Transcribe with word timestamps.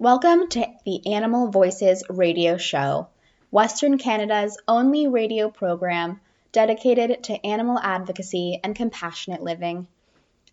Welcome 0.00 0.48
to 0.48 0.66
the 0.86 1.12
Animal 1.12 1.48
Voices 1.48 2.02
radio 2.08 2.56
show, 2.56 3.06
Western 3.50 3.98
Canada's 3.98 4.56
only 4.66 5.06
radio 5.08 5.50
program 5.50 6.18
dedicated 6.52 7.22
to 7.24 7.46
animal 7.46 7.78
advocacy 7.78 8.58
and 8.64 8.74
compassionate 8.74 9.42
living. 9.42 9.86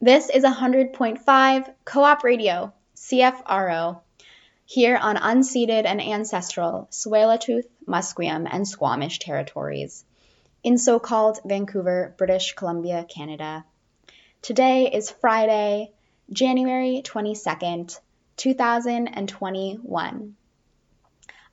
This 0.02 0.30
is 0.30 0.44
100.5 0.44 1.74
Co 1.86 2.04
op 2.04 2.26
Radio, 2.26 2.74
CFRO, 2.98 4.02
here 4.66 4.98
on 4.98 5.16
unceded 5.16 5.86
and 5.86 6.02
ancestral 6.02 6.90
Tsleil-Waututh, 6.92 7.70
Musqueam, 7.88 8.50
and 8.52 8.68
Squamish 8.68 9.20
territories 9.20 10.04
in 10.62 10.78
so 10.78 11.00
called 11.00 11.40
Vancouver, 11.46 12.14
British 12.18 12.54
Columbia, 12.54 13.06
Canada. 13.08 13.64
Today 14.42 14.92
is 14.92 15.10
Friday, 15.10 15.94
January 16.34 17.02
22nd, 17.02 17.98
2021. 18.38 20.36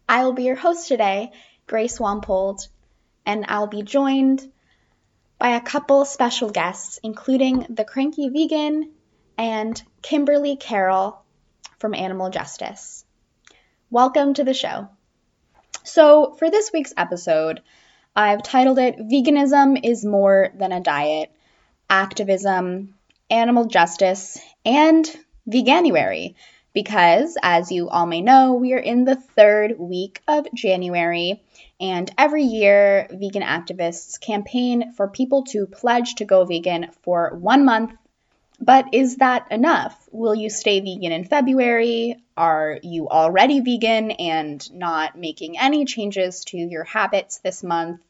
I 0.07 0.25
will 0.25 0.35
be 0.35 0.45
your 0.45 0.55
host 0.55 0.87
today, 0.87 1.33
Grace 1.67 1.99
Wampold, 1.99 2.69
and 3.25 3.47
I'll 3.49 3.67
be 3.67 3.83
joined 3.83 4.47
by 5.39 5.57
a 5.57 5.63
couple 5.63 6.05
special 6.05 6.51
guests, 6.51 7.01
including 7.03 7.67
the 7.71 7.85
Cranky 7.85 8.29
Vegan 8.29 8.93
and 9.39 9.83
Kimberly 10.03 10.57
Carroll 10.57 11.23
from 11.79 11.95
Animal 11.95 12.29
Justice. 12.31 13.05
Welcome 13.91 14.35
to 14.35 14.45
the 14.45 14.55
show. 14.55 14.89
So, 15.85 16.35
for 16.39 16.51
this 16.51 16.71
week's 16.73 16.95
episode, 16.97 17.63
I've 18.15 18.43
titled 18.43 18.79
it 18.79 18.99
Veganism 18.99 19.81
is 19.83 20.05
More 20.05 20.51
Than 20.55 20.73
a 20.73 20.81
Diet 20.81 21.31
Activism, 21.89 22.95
Animal 23.31 23.65
Justice, 23.67 24.39
and 24.65 25.05
Veganuary 25.49 26.35
because, 26.75 27.39
as 27.43 27.71
you 27.71 27.89
all 27.89 28.05
may 28.05 28.21
know, 28.21 28.55
we 28.55 28.75
are 28.75 28.79
in 28.79 29.05
the 29.05 29.15
third 29.15 29.79
week 29.79 30.21
of 30.27 30.53
January, 30.53 31.41
and 31.81 32.13
every 32.19 32.43
year, 32.43 33.07
vegan 33.11 33.43
activists 33.43 34.21
campaign 34.21 34.93
for 34.93 35.09
people 35.09 35.45
to 35.45 35.67
pledge 35.67 36.17
to 36.17 36.25
go 36.25 36.45
vegan 36.45 36.89
for 37.03 37.31
one 37.37 37.65
month. 37.65 37.93
But 38.61 38.93
is 38.93 39.17
that 39.17 39.51
enough? 39.51 40.09
Will 40.13 40.35
you 40.35 40.51
stay 40.51 40.81
vegan 40.81 41.13
in 41.13 41.25
February? 41.25 42.17
Are 42.37 42.79
you 42.83 43.09
already 43.09 43.61
vegan 43.61 44.11
and 44.13 44.73
not 44.73 45.17
making 45.17 45.59
any 45.59 45.85
changes 45.85 46.45
to 46.47 46.57
your 46.57 46.85
habits 46.85 47.39
this 47.39 47.63
month? 47.63 48.01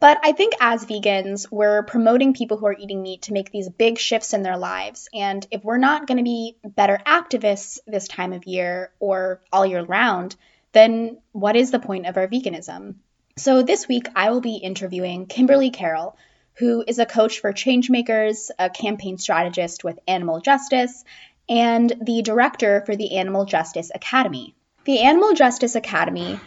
But 0.00 0.18
I 0.24 0.32
think 0.32 0.54
as 0.60 0.86
vegans, 0.86 1.46
we're 1.50 1.82
promoting 1.82 2.32
people 2.32 2.56
who 2.56 2.66
are 2.66 2.76
eating 2.76 3.02
meat 3.02 3.22
to 3.22 3.34
make 3.34 3.50
these 3.52 3.68
big 3.68 3.98
shifts 3.98 4.32
in 4.32 4.42
their 4.42 4.56
lives. 4.56 5.08
And 5.12 5.46
if 5.50 5.62
we're 5.62 5.76
not 5.76 6.06
going 6.06 6.16
to 6.16 6.24
be 6.24 6.56
better 6.64 6.98
activists 7.06 7.78
this 7.86 8.08
time 8.08 8.32
of 8.32 8.46
year 8.46 8.92
or 8.98 9.42
all 9.52 9.66
year 9.66 9.84
round, 9.84 10.36
then 10.72 11.18
what 11.32 11.54
is 11.54 11.70
the 11.70 11.78
point 11.78 12.06
of 12.06 12.16
our 12.16 12.26
veganism? 12.26 12.94
So 13.36 13.62
this 13.62 13.86
week, 13.88 14.06
I 14.16 14.30
will 14.30 14.40
be 14.40 14.56
interviewing 14.56 15.26
Kimberly 15.26 15.70
Carroll, 15.70 16.16
who 16.54 16.82
is 16.86 16.98
a 16.98 17.06
coach 17.06 17.40
for 17.40 17.52
changemakers, 17.52 18.50
a 18.58 18.70
campaign 18.70 19.18
strategist 19.18 19.84
with 19.84 19.98
Animal 20.08 20.40
Justice, 20.40 21.04
and 21.46 21.92
the 22.02 22.22
director 22.22 22.82
for 22.86 22.96
the 22.96 23.18
Animal 23.18 23.44
Justice 23.44 23.90
Academy. 23.94 24.54
The 24.84 25.00
Animal 25.00 25.34
Justice 25.34 25.74
Academy 25.74 26.40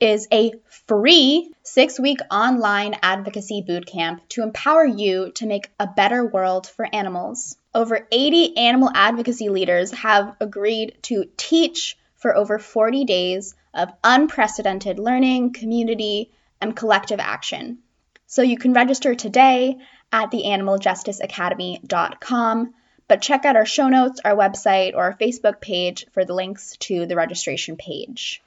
is 0.00 0.28
a 0.32 0.52
free 0.86 1.50
six 1.62 1.98
week 1.98 2.18
online 2.30 2.94
advocacy 3.02 3.64
bootcamp 3.68 4.20
to 4.28 4.42
empower 4.42 4.84
you 4.84 5.32
to 5.32 5.46
make 5.46 5.70
a 5.80 5.86
better 5.86 6.24
world 6.24 6.66
for 6.66 6.86
animals. 6.92 7.56
Over 7.74 8.06
80 8.10 8.56
animal 8.56 8.90
advocacy 8.94 9.48
leaders 9.48 9.90
have 9.92 10.36
agreed 10.40 10.96
to 11.02 11.24
teach 11.36 11.96
for 12.16 12.36
over 12.36 12.58
40 12.58 13.04
days 13.04 13.54
of 13.74 13.92
unprecedented 14.04 14.98
learning, 14.98 15.52
community, 15.52 16.30
and 16.60 16.76
collective 16.76 17.20
action. 17.20 17.78
So 18.26 18.42
you 18.42 18.58
can 18.58 18.72
register 18.72 19.14
today 19.14 19.78
at 20.12 20.30
theanimaljusticeacademy.com, 20.30 22.74
but 23.08 23.22
check 23.22 23.44
out 23.44 23.56
our 23.56 23.66
show 23.66 23.88
notes, 23.88 24.20
our 24.24 24.36
website, 24.36 24.94
or 24.94 25.02
our 25.04 25.16
Facebook 25.16 25.60
page 25.60 26.06
for 26.12 26.24
the 26.24 26.34
links 26.34 26.76
to 26.78 27.06
the 27.06 27.16
registration 27.16 27.76
page. 27.76 28.42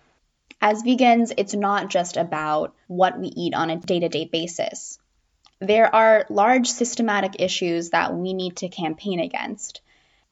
As 0.61 0.83
vegans, 0.83 1.33
it's 1.37 1.55
not 1.55 1.89
just 1.89 2.17
about 2.17 2.75
what 2.87 3.19
we 3.19 3.27
eat 3.27 3.55
on 3.55 3.71
a 3.71 3.77
day 3.77 3.99
to 3.99 4.09
day 4.09 4.25
basis. 4.25 4.99
There 5.59 5.93
are 5.93 6.25
large 6.29 6.67
systematic 6.69 7.37
issues 7.39 7.89
that 7.89 8.15
we 8.15 8.33
need 8.33 8.57
to 8.57 8.69
campaign 8.69 9.19
against. 9.19 9.81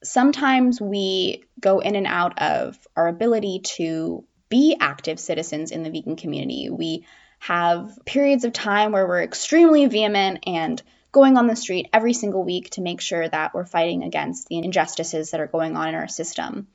Sometimes 0.03 0.79
we 0.79 1.44
go 1.59 1.79
in 1.79 1.95
and 1.95 2.07
out 2.07 2.40
of 2.41 2.78
our 2.95 3.07
ability 3.07 3.62
to 3.78 4.23
be 4.50 4.78
active 4.79 5.19
citizens 5.19 5.72
in 5.72 5.84
the 5.84 5.91
vegan 5.91 6.16
community. 6.16 6.69
We 6.69 7.06
have 7.40 8.00
periods 8.06 8.44
of 8.44 8.53
time 8.53 8.91
where 8.91 9.07
we're 9.07 9.23
extremely 9.23 9.85
vehement 9.88 10.44
and 10.46 10.81
going 11.11 11.38
on 11.38 11.47
the 11.47 11.56
street 11.56 11.90
every 11.91 12.13
single 12.13 12.44
week 12.44 12.69
to 12.72 12.81
make 12.81 13.01
sure 13.01 13.28
that 13.28 13.53
we're 13.53 13.66
fighting 13.66 14.03
against 14.03 14.47
the 14.47 14.59
injustices 14.59 15.31
that 15.31 15.40
are 15.40 15.47
going 15.47 15.75
on 15.75 15.90
in 15.90 15.96
our 15.96 16.07
system. 16.07 16.67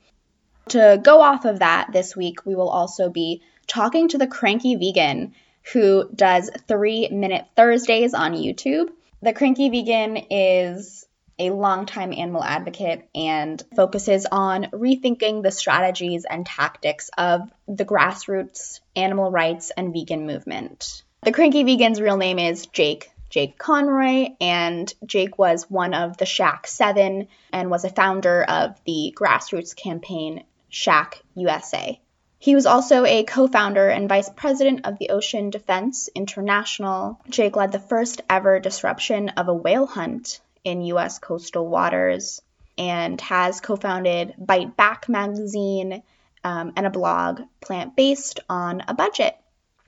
To 0.69 0.99
go 1.01 1.21
off 1.21 1.45
of 1.45 1.59
that, 1.59 1.89
this 1.93 2.15
week 2.15 2.45
we 2.45 2.55
will 2.55 2.69
also 2.69 3.09
be 3.09 3.41
talking 3.67 4.07
to 4.09 4.17
the 4.17 4.27
cranky 4.27 4.75
vegan 4.75 5.33
who 5.73 6.09
does 6.13 6.49
three 6.67 7.07
minute 7.09 7.45
Thursdays 7.55 8.13
on 8.13 8.33
YouTube. 8.33 8.89
The 9.21 9.33
cranky 9.33 9.69
vegan 9.69 10.17
is 10.29 11.05
a 11.37 11.49
longtime 11.49 12.13
animal 12.13 12.43
advocate 12.43 13.07
and 13.13 13.61
focuses 13.75 14.25
on 14.31 14.65
rethinking 14.71 15.43
the 15.43 15.51
strategies 15.51 16.25
and 16.25 16.45
tactics 16.45 17.09
of 17.17 17.41
the 17.67 17.85
grassroots 17.85 18.79
animal 18.95 19.29
rights 19.29 19.71
and 19.75 19.93
vegan 19.93 20.25
movement. 20.25 21.03
The 21.23 21.31
cranky 21.31 21.63
vegan's 21.63 22.01
real 22.01 22.17
name 22.17 22.39
is 22.39 22.67
Jake 22.67 23.11
Jake 23.29 23.57
Conroy, 23.57 24.29
and 24.39 24.93
Jake 25.05 25.37
was 25.37 25.69
one 25.69 25.93
of 25.93 26.15
the 26.17 26.25
SHAC 26.25 26.67
Seven 26.67 27.27
and 27.51 27.69
was 27.69 27.83
a 27.83 27.89
founder 27.89 28.43
of 28.43 28.79
the 28.85 29.13
grassroots 29.17 29.75
campaign 29.75 30.43
SHAC 30.75 31.21
USA. 31.35 32.01
He 32.37 32.53
was 32.53 32.65
also 32.65 33.05
a 33.05 33.23
co 33.23 33.47
founder 33.47 33.87
and 33.87 34.09
vice 34.09 34.29
president 34.29 34.85
of 34.85 34.99
the 34.99 35.09
Ocean 35.09 35.49
Defense 35.49 36.09
International. 36.13 37.17
Jake 37.29 37.55
led 37.55 37.71
the 37.71 37.79
first 37.79 38.21
ever 38.29 38.59
disruption 38.59 39.29
of 39.29 39.47
a 39.47 39.53
whale 39.53 39.85
hunt 39.85 40.41
in 40.65 40.81
U.S. 40.81 41.17
coastal 41.17 41.65
waters 41.65 42.41
and 42.77 43.21
has 43.21 43.61
co 43.61 43.77
founded 43.77 44.33
Bite 44.37 44.75
Back 44.75 45.07
magazine 45.07 46.03
um, 46.43 46.73
and 46.75 46.85
a 46.85 46.89
blog, 46.89 47.43
Plant 47.61 47.95
Based 47.95 48.41
on 48.49 48.83
a 48.85 48.93
Budget. 48.93 49.33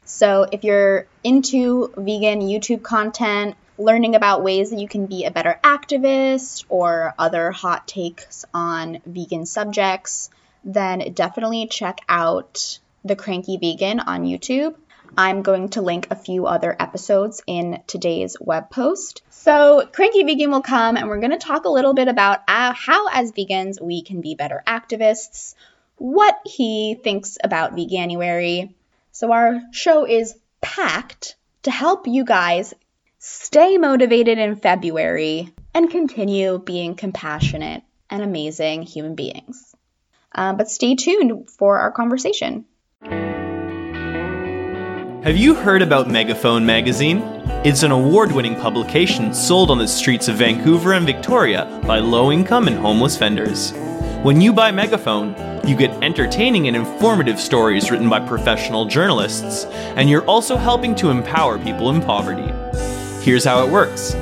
So 0.06 0.48
if 0.50 0.64
you're 0.64 1.06
into 1.22 1.92
vegan 1.98 2.40
YouTube 2.40 2.82
content, 2.82 3.58
learning 3.78 4.16
about 4.16 4.42
ways 4.42 4.70
that 4.70 4.80
you 4.80 4.88
can 4.88 5.06
be 5.06 5.26
a 5.26 5.32
better 5.32 5.60
activist 5.66 6.64
or 6.70 7.14
other 7.20 7.52
hot 7.52 7.90
takes 7.90 8.46
on 8.54 9.02
vegan 9.06 9.46
subjects, 9.46 10.30
then 10.68 11.14
definitely 11.14 11.66
check 11.68 12.02
out 12.10 12.80
The 13.06 13.16
Cranky 13.16 13.58
Vegan 13.58 14.02
on 14.02 14.26
YouTube. 14.26 14.76
I'm 15.18 15.42
going 15.42 15.70
to 15.70 15.82
link 15.82 16.08
a 16.12 16.16
few 16.16 16.46
other 16.46 16.76
episodes 16.78 17.42
in 17.48 17.82
today's 17.88 18.36
web 18.42 18.70
post. 18.70 19.22
So, 19.30 19.88
Cranky 19.94 20.24
Vegan 20.24 20.52
will 20.52 20.62
come 20.62 20.98
and 20.98 21.08
we're 21.08 21.22
going 21.22 21.32
to 21.32 21.38
talk 21.38 21.64
a 21.64 21.70
little 21.70 21.94
bit 21.94 22.10
about 22.10 22.40
uh, 22.50 22.74
how, 22.74 23.08
as 23.08 23.32
vegans, 23.32 23.82
we 23.82 24.02
can 24.02 24.20
be 24.20 24.36
better 24.36 24.62
activists, 24.68 25.56
what 25.96 26.38
he 26.46 27.00
thinks 27.02 27.38
about 27.42 27.74
Veganuary. 27.74 28.74
So, 29.14 29.32
our 29.32 29.62
show 29.72 30.06
is 30.06 30.36
packed 30.60 31.38
to 31.64 31.72
help 31.72 32.08
you 32.08 32.26
guys 32.26 32.74
stay 33.20 33.78
motivated 33.78 34.38
in 34.38 34.58
February 34.58 35.54
and 35.74 35.90
continue 35.90 36.60
being 36.60 36.96
compassionate 36.96 37.84
and 38.10 38.22
amazing 38.22 38.82
human 38.82 39.16
beings. 39.16 39.77
Uh, 40.38 40.54
but 40.54 40.70
stay 40.70 40.96
tuned 40.96 41.50
for 41.50 41.80
our 41.80 41.92
conversation. 41.92 42.66
Have 45.28 45.36
you 45.36 45.56
heard 45.56 45.82
about 45.82 46.08
Megaphone 46.08 46.66
Magazine? 46.66 47.22
It's 47.66 47.84
an 47.84 47.92
award 47.92 48.32
winning 48.32 48.56
publication 48.56 49.34
sold 49.34 49.72
on 49.72 49.78
the 49.78 49.88
streets 49.88 50.30
of 50.30 50.38
Vancouver 50.38 50.94
and 50.94 51.06
Victoria 51.06 51.82
by 51.86 52.00
low 52.00 52.32
income 52.32 52.68
and 52.68 52.78
homeless 52.78 53.18
vendors. 53.18 53.74
When 54.24 54.40
you 54.40 54.54
buy 54.54 54.72
Megaphone, 54.72 55.36
you 55.68 55.76
get 55.76 55.92
entertaining 56.02 56.68
and 56.68 56.78
informative 56.78 57.42
stories 57.42 57.92
written 57.92 58.08
by 58.08 58.26
professional 58.26 58.86
journalists, 58.86 59.66
and 59.66 60.10
you're 60.10 60.26
also 60.26 60.56
helping 60.56 60.96
to 60.96 61.10
empower 61.10 61.60
people 61.60 61.90
in 61.90 62.02
poverty. 62.02 62.50
Here's 63.22 63.44
how 63.44 63.66
it 63.66 63.72
works 63.72 64.14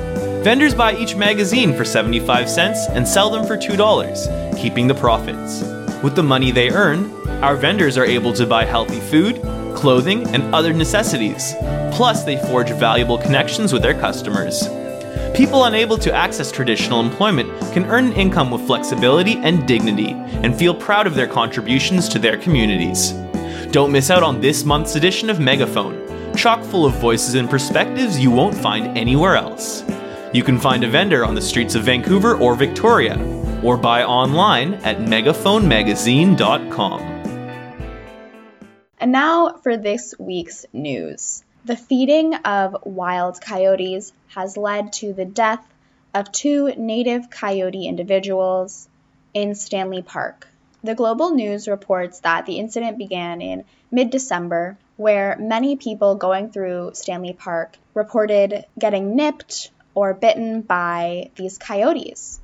vendors 0.42 0.74
buy 0.74 0.96
each 0.96 1.14
magazine 1.14 1.76
for 1.76 1.84
75 1.84 2.48
cents 2.48 2.88
and 2.88 3.06
sell 3.06 3.30
them 3.30 3.46
for 3.46 3.56
$2, 3.56 4.56
keeping 4.60 4.88
the 4.88 4.94
profits. 4.94 5.75
With 6.02 6.14
the 6.14 6.22
money 6.22 6.50
they 6.50 6.70
earn, 6.70 7.10
our 7.42 7.56
vendors 7.56 7.96
are 7.96 8.04
able 8.04 8.32
to 8.34 8.46
buy 8.46 8.64
healthy 8.66 9.00
food, 9.00 9.40
clothing, 9.74 10.26
and 10.34 10.54
other 10.54 10.74
necessities. 10.74 11.54
Plus, 11.92 12.22
they 12.22 12.36
forge 12.36 12.70
valuable 12.70 13.16
connections 13.16 13.72
with 13.72 13.80
their 13.80 13.98
customers. 13.98 14.68
People 15.34 15.64
unable 15.64 15.96
to 15.98 16.12
access 16.12 16.52
traditional 16.52 17.00
employment 17.00 17.48
can 17.72 17.86
earn 17.86 18.06
an 18.06 18.12
income 18.12 18.50
with 18.50 18.66
flexibility 18.66 19.36
and 19.36 19.66
dignity 19.66 20.10
and 20.10 20.56
feel 20.56 20.74
proud 20.74 21.06
of 21.06 21.14
their 21.14 21.26
contributions 21.26 22.08
to 22.10 22.18
their 22.18 22.36
communities. 22.36 23.12
Don't 23.72 23.92
miss 23.92 24.10
out 24.10 24.22
on 24.22 24.40
this 24.40 24.64
month's 24.64 24.96
edition 24.96 25.30
of 25.30 25.40
Megaphone, 25.40 26.34
chock 26.36 26.62
full 26.62 26.84
of 26.84 26.94
voices 26.94 27.34
and 27.34 27.48
perspectives 27.48 28.18
you 28.18 28.30
won't 28.30 28.54
find 28.54 28.96
anywhere 28.98 29.36
else. 29.36 29.82
You 30.34 30.42
can 30.42 30.58
find 30.58 30.84
a 30.84 30.88
vendor 30.88 31.24
on 31.24 31.34
the 31.34 31.42
streets 31.42 31.74
of 31.74 31.84
Vancouver 31.84 32.36
or 32.36 32.54
Victoria, 32.54 33.16
or 33.66 33.76
buy 33.76 34.04
online 34.04 34.74
at 34.84 34.98
megaphonemagazine.com. 34.98 37.00
And 38.98 39.10
now 39.10 39.56
for 39.56 39.76
this 39.76 40.14
week's 40.20 40.66
news. 40.72 41.42
The 41.64 41.76
feeding 41.76 42.36
of 42.36 42.76
wild 42.84 43.40
coyotes 43.40 44.12
has 44.28 44.56
led 44.56 44.92
to 44.94 45.12
the 45.12 45.24
death 45.24 45.66
of 46.14 46.30
two 46.30 46.72
native 46.76 47.28
coyote 47.28 47.88
individuals 47.88 48.88
in 49.34 49.56
Stanley 49.56 50.02
Park. 50.02 50.46
The 50.84 50.94
Global 50.94 51.30
News 51.30 51.66
reports 51.66 52.20
that 52.20 52.46
the 52.46 52.60
incident 52.60 52.98
began 52.98 53.42
in 53.42 53.64
mid 53.90 54.10
December, 54.10 54.78
where 54.96 55.36
many 55.40 55.74
people 55.74 56.14
going 56.14 56.52
through 56.52 56.92
Stanley 56.94 57.32
Park 57.32 57.76
reported 57.94 58.64
getting 58.78 59.16
nipped 59.16 59.72
or 59.92 60.14
bitten 60.14 60.60
by 60.60 61.30
these 61.34 61.58
coyotes. 61.58 62.38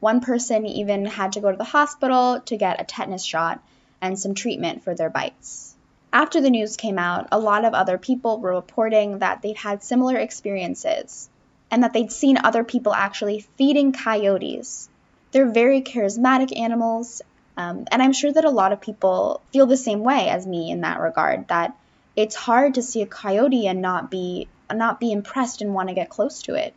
One 0.00 0.20
person 0.20 0.66
even 0.66 1.04
had 1.04 1.32
to 1.32 1.40
go 1.40 1.50
to 1.50 1.56
the 1.56 1.64
hospital 1.64 2.40
to 2.40 2.56
get 2.56 2.80
a 2.80 2.84
tetanus 2.84 3.24
shot 3.24 3.62
and 4.00 4.18
some 4.18 4.34
treatment 4.34 4.82
for 4.82 4.94
their 4.94 5.10
bites. 5.10 5.74
After 6.12 6.40
the 6.40 6.50
news 6.50 6.76
came 6.76 6.98
out, 6.98 7.28
a 7.30 7.38
lot 7.38 7.64
of 7.64 7.74
other 7.74 7.98
people 7.98 8.40
were 8.40 8.54
reporting 8.54 9.18
that 9.18 9.42
they'd 9.42 9.56
had 9.56 9.82
similar 9.82 10.16
experiences 10.16 11.28
and 11.70 11.84
that 11.84 11.92
they'd 11.92 12.10
seen 12.10 12.38
other 12.38 12.64
people 12.64 12.92
actually 12.92 13.46
feeding 13.56 13.92
coyotes. 13.92 14.88
They're 15.30 15.50
very 15.50 15.82
charismatic 15.82 16.58
animals, 16.58 17.22
um, 17.56 17.84
and 17.92 18.02
I'm 18.02 18.12
sure 18.12 18.32
that 18.32 18.44
a 18.44 18.50
lot 18.50 18.72
of 18.72 18.80
people 18.80 19.40
feel 19.52 19.66
the 19.66 19.76
same 19.76 20.00
way 20.00 20.28
as 20.28 20.46
me 20.46 20.70
in 20.70 20.80
that 20.80 20.98
regard. 20.98 21.46
That 21.48 21.76
it's 22.16 22.34
hard 22.34 22.74
to 22.74 22.82
see 22.82 23.02
a 23.02 23.06
coyote 23.06 23.68
and 23.68 23.80
not 23.80 24.10
be 24.10 24.48
not 24.72 24.98
be 24.98 25.12
impressed 25.12 25.62
and 25.62 25.74
want 25.74 25.88
to 25.88 25.94
get 25.94 26.08
close 26.08 26.42
to 26.42 26.54
it. 26.54 26.74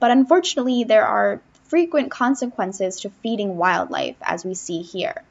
But 0.00 0.10
unfortunately, 0.10 0.84
there 0.84 1.06
are 1.06 1.40
frequent 1.68 2.10
consequences 2.10 3.00
to 3.00 3.10
feeding 3.22 3.56
wildlife, 3.56 4.16
as 4.22 4.44
we 4.44 4.54
see 4.54 4.82
here. 4.82 5.22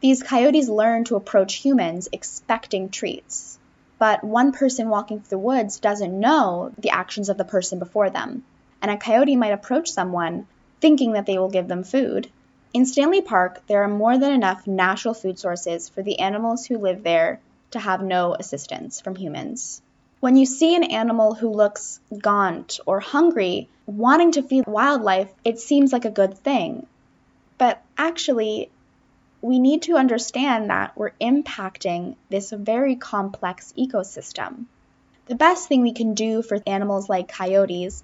These 0.00 0.22
coyotes 0.22 0.68
learn 0.68 1.04
to 1.04 1.16
approach 1.16 1.56
humans 1.56 2.08
expecting 2.12 2.88
treats. 2.88 3.58
But 3.98 4.22
one 4.22 4.52
person 4.52 4.90
walking 4.90 5.18
through 5.18 5.30
the 5.30 5.38
woods 5.38 5.80
doesn't 5.80 6.20
know 6.20 6.70
the 6.78 6.90
actions 6.90 7.28
of 7.28 7.36
the 7.36 7.44
person 7.44 7.80
before 7.80 8.10
them, 8.10 8.44
and 8.80 8.90
a 8.90 8.96
coyote 8.96 9.34
might 9.34 9.52
approach 9.52 9.90
someone 9.90 10.46
thinking 10.80 11.14
that 11.14 11.26
they 11.26 11.38
will 11.38 11.50
give 11.50 11.66
them 11.66 11.82
food. 11.82 12.30
In 12.72 12.86
Stanley 12.86 13.22
Park, 13.22 13.66
there 13.66 13.82
are 13.82 13.88
more 13.88 14.16
than 14.18 14.32
enough 14.32 14.66
natural 14.66 15.14
food 15.14 15.38
sources 15.38 15.88
for 15.88 16.02
the 16.02 16.20
animals 16.20 16.66
who 16.66 16.78
live 16.78 17.02
there 17.02 17.40
to 17.72 17.80
have 17.80 18.02
no 18.02 18.34
assistance 18.34 19.00
from 19.00 19.16
humans. 19.16 19.82
When 20.20 20.36
you 20.36 20.46
see 20.46 20.74
an 20.74 20.84
animal 20.84 21.34
who 21.34 21.48
looks 21.48 22.00
gaunt 22.18 22.80
or 22.86 22.98
hungry 22.98 23.68
wanting 23.86 24.32
to 24.32 24.42
feed 24.42 24.66
wildlife, 24.66 25.32
it 25.44 25.60
seems 25.60 25.92
like 25.92 26.04
a 26.04 26.10
good 26.10 26.36
thing. 26.38 26.86
But 27.56 27.80
actually, 27.96 28.70
we 29.40 29.60
need 29.60 29.82
to 29.82 29.96
understand 29.96 30.70
that 30.70 30.96
we're 30.96 31.12
impacting 31.20 32.16
this 32.28 32.50
very 32.50 32.96
complex 32.96 33.72
ecosystem. 33.78 34.64
The 35.26 35.36
best 35.36 35.68
thing 35.68 35.82
we 35.82 35.92
can 35.92 36.14
do 36.14 36.42
for 36.42 36.58
animals 36.66 37.08
like 37.08 37.28
coyotes 37.28 38.02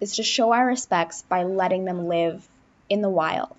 is 0.00 0.16
to 0.16 0.22
show 0.22 0.52
our 0.52 0.66
respects 0.66 1.22
by 1.22 1.42
letting 1.42 1.84
them 1.84 2.08
live 2.08 2.48
in 2.88 3.02
the 3.02 3.10
wild. 3.10 3.56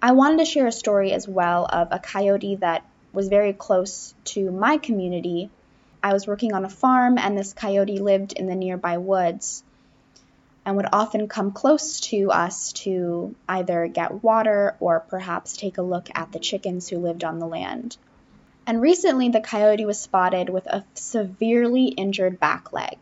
I 0.00 0.12
wanted 0.12 0.38
to 0.38 0.44
share 0.46 0.66
a 0.66 0.72
story 0.72 1.12
as 1.12 1.28
well 1.28 1.66
of 1.70 1.88
a 1.90 1.98
coyote 1.98 2.56
that 2.56 2.86
was 3.12 3.28
very 3.28 3.52
close 3.52 4.14
to 4.24 4.50
my 4.50 4.78
community. 4.78 5.50
I 6.02 6.12
was 6.12 6.26
working 6.26 6.52
on 6.52 6.64
a 6.64 6.70
farm, 6.70 7.16
and 7.18 7.36
this 7.36 7.52
coyote 7.52 7.98
lived 7.98 8.32
in 8.32 8.46
the 8.46 8.54
nearby 8.54 8.98
woods 8.98 9.62
and 10.64 10.76
would 10.76 10.88
often 10.92 11.28
come 11.28 11.52
close 11.52 12.00
to 12.00 12.30
us 12.30 12.72
to 12.72 13.34
either 13.48 13.86
get 13.86 14.22
water 14.22 14.76
or 14.80 15.00
perhaps 15.00 15.56
take 15.56 15.78
a 15.78 15.82
look 15.82 16.08
at 16.14 16.32
the 16.32 16.38
chickens 16.38 16.88
who 16.88 16.98
lived 16.98 17.24
on 17.24 17.38
the 17.38 17.46
land. 17.46 17.96
And 18.66 18.80
recently, 18.80 19.28
the 19.28 19.40
coyote 19.40 19.84
was 19.84 19.98
spotted 19.98 20.48
with 20.48 20.66
a 20.66 20.84
severely 20.94 21.86
injured 21.86 22.38
back 22.38 22.72
leg. 22.72 22.98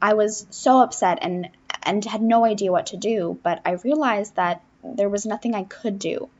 I 0.00 0.14
was 0.14 0.46
so 0.50 0.80
upset 0.80 1.18
and, 1.20 1.50
and 1.82 2.02
had 2.04 2.22
no 2.22 2.46
idea 2.46 2.72
what 2.72 2.86
to 2.86 2.96
do, 2.96 3.38
but 3.42 3.60
I 3.64 3.72
realized 3.72 4.36
that 4.36 4.62
there 4.82 5.10
was 5.10 5.26
nothing 5.26 5.54
I 5.54 5.64
could 5.64 5.98
do. 5.98 6.30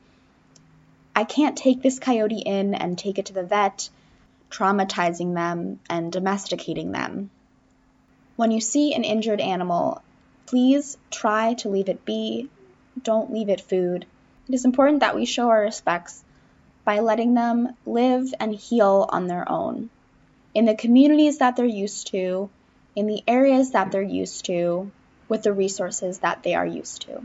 I 1.14 1.24
can't 1.24 1.58
take 1.58 1.82
this 1.82 1.98
coyote 1.98 2.38
in 2.38 2.74
and 2.74 2.96
take 2.96 3.18
it 3.18 3.26
to 3.26 3.34
the 3.34 3.42
vet, 3.42 3.90
traumatizing 4.50 5.34
them 5.34 5.80
and 5.88 6.12
domesticating 6.12 6.92
them. 6.92 7.30
When 8.36 8.50
you 8.50 8.60
see 8.60 8.94
an 8.94 9.04
injured 9.04 9.40
animal, 9.40 10.02
Please 10.50 10.98
try 11.12 11.54
to 11.54 11.68
leave 11.68 11.88
it 11.88 12.04
be. 12.04 12.50
Don't 13.00 13.32
leave 13.32 13.48
it 13.48 13.60
food. 13.60 14.04
It 14.48 14.54
is 14.56 14.64
important 14.64 14.98
that 14.98 15.14
we 15.14 15.24
show 15.24 15.48
our 15.48 15.60
respects 15.60 16.24
by 16.84 16.98
letting 16.98 17.34
them 17.34 17.76
live 17.86 18.34
and 18.40 18.52
heal 18.52 19.08
on 19.12 19.28
their 19.28 19.48
own 19.48 19.90
in 20.52 20.64
the 20.64 20.74
communities 20.74 21.38
that 21.38 21.54
they're 21.54 21.64
used 21.64 22.08
to, 22.08 22.50
in 22.96 23.06
the 23.06 23.22
areas 23.28 23.70
that 23.70 23.92
they're 23.92 24.02
used 24.02 24.46
to, 24.46 24.90
with 25.28 25.44
the 25.44 25.52
resources 25.52 26.18
that 26.18 26.42
they 26.42 26.56
are 26.56 26.66
used 26.66 27.02
to. 27.02 27.22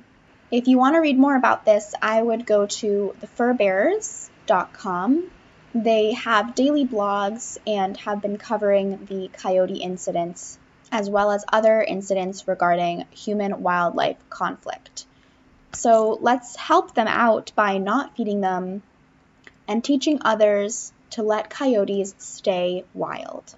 If 0.52 0.68
you 0.68 0.78
want 0.78 0.94
to 0.94 1.02
read 1.02 1.18
more 1.18 1.36
about 1.36 1.66
this, 1.66 1.96
I 2.00 2.22
would 2.22 2.46
go 2.46 2.68
to 2.68 3.16
thefurbearers.com. 3.22 5.32
They 5.76 6.14
have 6.14 6.56
daily 6.56 6.86
blogs 6.88 7.58
and 7.68 7.98
have 7.98 8.22
been 8.22 8.38
covering 8.38 9.08
the 9.08 9.30
coyote 9.34 9.76
incidents 9.76 10.58
as 10.90 11.10
well 11.10 11.32
as 11.32 11.44
other 11.52 11.82
incidents 11.82 12.48
regarding 12.48 13.04
human 13.12 13.62
wildlife 13.62 14.16
conflict. 14.30 15.06
So 15.74 16.18
let's 16.22 16.56
help 16.56 16.94
them 16.94 17.10
out 17.10 17.52
by 17.56 17.78
not 17.78 18.16
feeding 18.16 18.40
them 18.40 18.84
and 19.68 19.84
teaching 19.84 20.20
others 20.22 20.94
to 21.10 21.24
let 21.24 21.50
coyotes 21.50 22.16
stay 22.20 22.86
wild. 22.94 23.54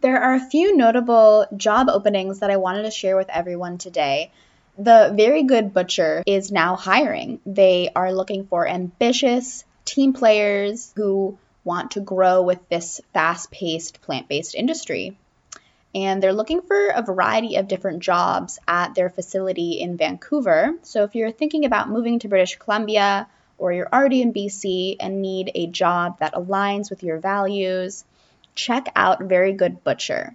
There 0.00 0.20
are 0.20 0.34
a 0.34 0.40
few 0.40 0.76
notable 0.76 1.46
job 1.56 1.88
openings 1.88 2.40
that 2.40 2.50
I 2.50 2.56
wanted 2.56 2.82
to 2.82 2.90
share 2.90 3.16
with 3.16 3.30
everyone 3.30 3.78
today. 3.78 4.32
The 4.76 5.12
Very 5.16 5.44
Good 5.44 5.72
Butcher 5.72 6.24
is 6.26 6.50
now 6.50 6.74
hiring. 6.74 7.38
They 7.46 7.90
are 7.94 8.12
looking 8.12 8.48
for 8.48 8.66
ambitious 8.66 9.64
team 9.92 10.12
players 10.12 10.92
who 10.96 11.38
want 11.64 11.92
to 11.92 12.00
grow 12.00 12.42
with 12.42 12.58
this 12.68 13.00
fast 13.12 13.50
paced 13.50 14.00
plant 14.02 14.28
based 14.28 14.54
industry 14.54 15.16
and 15.94 16.22
they're 16.22 16.32
looking 16.32 16.62
for 16.62 16.88
a 16.88 17.02
variety 17.02 17.56
of 17.56 17.68
different 17.68 18.00
jobs 18.00 18.58
at 18.66 18.94
their 18.94 19.10
facility 19.10 19.72
in 19.80 19.96
Vancouver. 19.96 20.74
So 20.82 21.04
if 21.04 21.14
you're 21.14 21.32
thinking 21.32 21.64
about 21.64 21.90
moving 21.90 22.18
to 22.20 22.28
British 22.28 22.56
Columbia 22.56 23.28
or 23.58 23.72
you're 23.72 23.92
already 23.92 24.22
in 24.22 24.32
BC 24.32 24.96
and 25.00 25.20
need 25.20 25.50
a 25.54 25.66
job 25.66 26.18
that 26.20 26.32
aligns 26.32 26.88
with 26.88 27.02
your 27.02 27.18
values, 27.18 28.04
check 28.54 28.90
out 28.96 29.22
Very 29.22 29.52
Good 29.52 29.84
Butcher. 29.84 30.34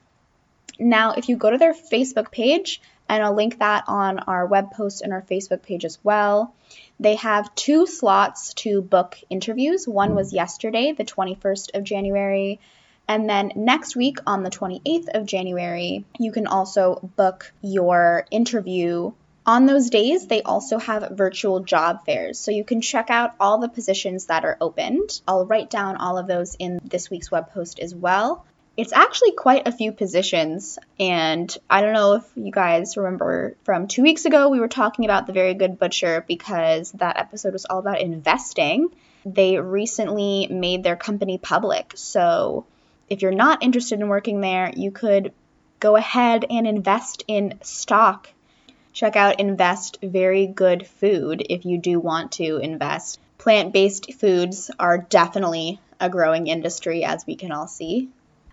Now, 0.79 1.13
if 1.13 1.27
you 1.27 1.37
go 1.37 1.49
to 1.49 1.57
their 1.57 1.73
Facebook 1.73 2.31
page, 2.31 2.79
and 3.09 3.23
I'll 3.23 3.35
link 3.35 3.59
that 3.59 3.85
on 3.87 4.19
our 4.19 4.45
web 4.45 4.71
post 4.71 5.01
and 5.01 5.13
our 5.13 5.21
Facebook 5.21 5.63
page 5.63 5.85
as 5.85 5.97
well. 6.03 6.53
They 6.99 7.15
have 7.15 7.53
two 7.55 7.87
slots 7.87 8.53
to 8.55 8.81
book 8.81 9.17
interviews. 9.29 9.87
One 9.87 10.15
was 10.15 10.33
yesterday, 10.33 10.91
the 10.91 11.05
21st 11.05 11.75
of 11.75 11.83
January, 11.83 12.59
and 13.07 13.29
then 13.29 13.53
next 13.55 13.95
week 13.95 14.17
on 14.27 14.43
the 14.43 14.49
28th 14.49 15.07
of 15.13 15.25
January, 15.25 16.05
you 16.19 16.31
can 16.31 16.47
also 16.47 17.09
book 17.15 17.53
your 17.61 18.25
interview. 18.31 19.13
On 19.45 19.65
those 19.65 19.89
days, 19.89 20.27
they 20.27 20.41
also 20.41 20.77
have 20.77 21.11
virtual 21.11 21.61
job 21.61 22.05
fairs, 22.05 22.37
so 22.37 22.51
you 22.51 22.65
can 22.65 22.81
check 22.81 23.09
out 23.09 23.33
all 23.39 23.59
the 23.59 23.69
positions 23.69 24.25
that 24.25 24.43
are 24.43 24.57
opened. 24.59 25.21
I'll 25.25 25.45
write 25.45 25.69
down 25.69 25.95
all 25.95 26.17
of 26.17 26.27
those 26.27 26.55
in 26.55 26.81
this 26.83 27.09
week's 27.09 27.31
web 27.31 27.53
post 27.53 27.79
as 27.79 27.95
well. 27.95 28.45
It's 28.77 28.93
actually 28.93 29.31
quite 29.31 29.67
a 29.67 29.71
few 29.71 29.91
positions, 29.91 30.77
and 30.99 31.57
I 31.67 31.81
don't 31.81 31.93
know 31.93 32.13
if 32.13 32.23
you 32.35 32.51
guys 32.51 32.95
remember 32.95 33.55
from 33.63 33.87
two 33.87 34.03
weeks 34.03 34.25
ago, 34.25 34.49
we 34.49 34.59
were 34.59 34.67
talking 34.67 35.03
about 35.03 35.25
the 35.25 35.33
Very 35.33 35.55
Good 35.55 35.79
Butcher 35.79 36.23
because 36.27 36.91
that 36.91 37.17
episode 37.17 37.53
was 37.53 37.65
all 37.65 37.79
about 37.79 38.01
investing. 38.01 38.89
They 39.25 39.57
recently 39.57 40.47
made 40.51 40.83
their 40.83 40.95
company 40.95 41.39
public, 41.39 41.93
so 41.95 42.67
if 43.09 43.23
you're 43.23 43.31
not 43.31 43.63
interested 43.63 43.99
in 43.99 44.09
working 44.09 44.41
there, 44.41 44.71
you 44.75 44.91
could 44.91 45.33
go 45.79 45.95
ahead 45.95 46.45
and 46.47 46.67
invest 46.67 47.23
in 47.27 47.57
stock. 47.63 48.29
Check 48.93 49.15
out 49.15 49.39
Invest 49.39 49.97
Very 50.03 50.45
Good 50.45 50.85
Food 50.85 51.43
if 51.49 51.65
you 51.65 51.79
do 51.79 51.99
want 51.99 52.33
to 52.33 52.57
invest. 52.57 53.19
Plant 53.39 53.73
based 53.73 54.13
foods 54.13 54.69
are 54.79 54.99
definitely 54.99 55.79
a 55.99 56.11
growing 56.11 56.45
industry, 56.45 57.03
as 57.03 57.25
we 57.25 57.35
can 57.35 57.51
all 57.51 57.67
see. 57.67 58.09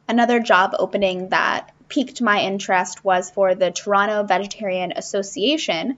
Another 0.09 0.39
job 0.39 0.75
opening 0.79 1.31
that 1.31 1.73
piqued 1.89 2.21
my 2.21 2.43
interest 2.43 3.05
was 3.05 3.31
for 3.31 3.55
the 3.55 3.71
Toronto 3.71 4.23
Vegetarian 4.23 4.93
Association. 4.97 5.97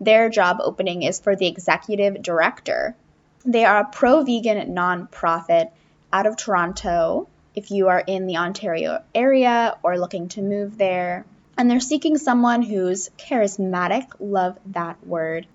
Their 0.00 0.30
job 0.30 0.58
opening 0.60 1.02
is 1.02 1.20
for 1.20 1.36
the 1.36 1.46
executive 1.46 2.22
director. 2.22 2.96
They 3.44 3.64
are 3.64 3.80
a 3.80 3.88
pro 3.90 4.22
vegan 4.22 4.74
nonprofit 4.74 5.70
out 6.12 6.26
of 6.26 6.36
Toronto 6.36 7.28
if 7.54 7.70
you 7.70 7.88
are 7.88 8.02
in 8.06 8.26
the 8.26 8.38
Ontario 8.38 9.02
area 9.14 9.76
or 9.82 9.98
looking 9.98 10.28
to 10.28 10.42
move 10.42 10.78
there. 10.78 11.26
And 11.56 11.70
they're 11.70 11.80
seeking 11.80 12.16
someone 12.16 12.62
who's 12.62 13.10
charismatic, 13.18 14.06
love 14.18 14.58
that 14.66 15.06
word, 15.06 15.46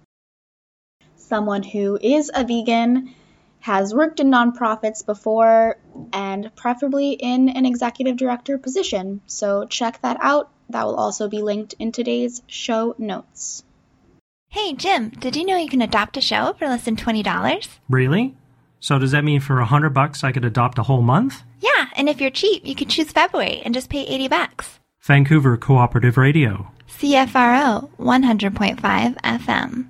someone 1.18 1.64
who 1.64 1.98
is 2.02 2.32
a 2.34 2.44
vegan 2.44 3.14
has 3.60 3.94
worked 3.94 4.20
in 4.20 4.32
nonprofits 4.32 5.06
before 5.06 5.78
and 6.14 6.54
preferably 6.56 7.12
in 7.12 7.50
an 7.50 7.66
executive 7.66 8.18
director 8.18 8.58
position. 8.58 9.22
So 9.28 9.66
check 9.66 10.02
that 10.02 10.18
out. 10.22 10.50
That 10.70 10.86
will 10.86 10.96
also 10.96 11.28
be 11.28 11.42
linked 11.42 11.74
in 11.80 11.92
today's 11.92 12.42
show 12.48 12.96
notes. 12.98 13.64
Hey, 14.48 14.74
Jim, 14.74 15.10
did 15.10 15.36
you 15.36 15.46
know 15.46 15.58
you 15.58 15.70
can 15.70 15.82
adopt 15.82 16.18
a 16.18 16.22
show 16.22 16.54
for 16.58 16.68
less 16.68 16.84
than 16.84 16.96
$20? 16.96 17.68
Really? 17.90 18.36
So 18.80 18.98
does 18.98 19.12
that 19.12 19.24
mean 19.24 19.42
for 19.42 19.60
a 19.60 19.66
hundred 19.66 19.94
bucks 19.94 20.24
I 20.24 20.32
could 20.32 20.46
adopt 20.46 20.80
a 20.80 20.84
whole 20.84 21.02
month? 21.02 21.44
Yeah, 21.60 21.88
and 21.96 22.08
if 22.08 22.22
you're 22.22 22.32
cheap, 22.32 22.66
you 22.66 22.76
could 22.76 22.90
choose 22.90 23.12
February 23.12 23.62
and 23.66 23.74
just 23.74 23.90
pay 23.90 24.06
80 24.06 24.28
bucks. 24.30 24.80
Vancouver 25.02 25.58
Cooperative 25.58 26.18
Radio. 26.18 26.72
CFRO 26.88 27.90
100.5 27.98 29.22
FM. 29.22 29.88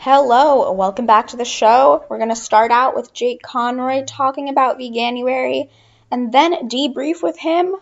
Hello, 0.00 0.70
welcome 0.70 1.06
back 1.06 1.26
to 1.26 1.36
the 1.36 1.44
show. 1.44 2.04
We're 2.08 2.18
going 2.18 2.28
to 2.28 2.36
start 2.36 2.70
out 2.70 2.94
with 2.94 3.12
Jake 3.12 3.42
Conroy 3.42 4.04
talking 4.04 4.48
about 4.48 4.78
Veganuary 4.78 5.70
and 6.12 6.32
then 6.32 6.68
debrief 6.68 7.20
with 7.20 7.36
him. 7.36 7.74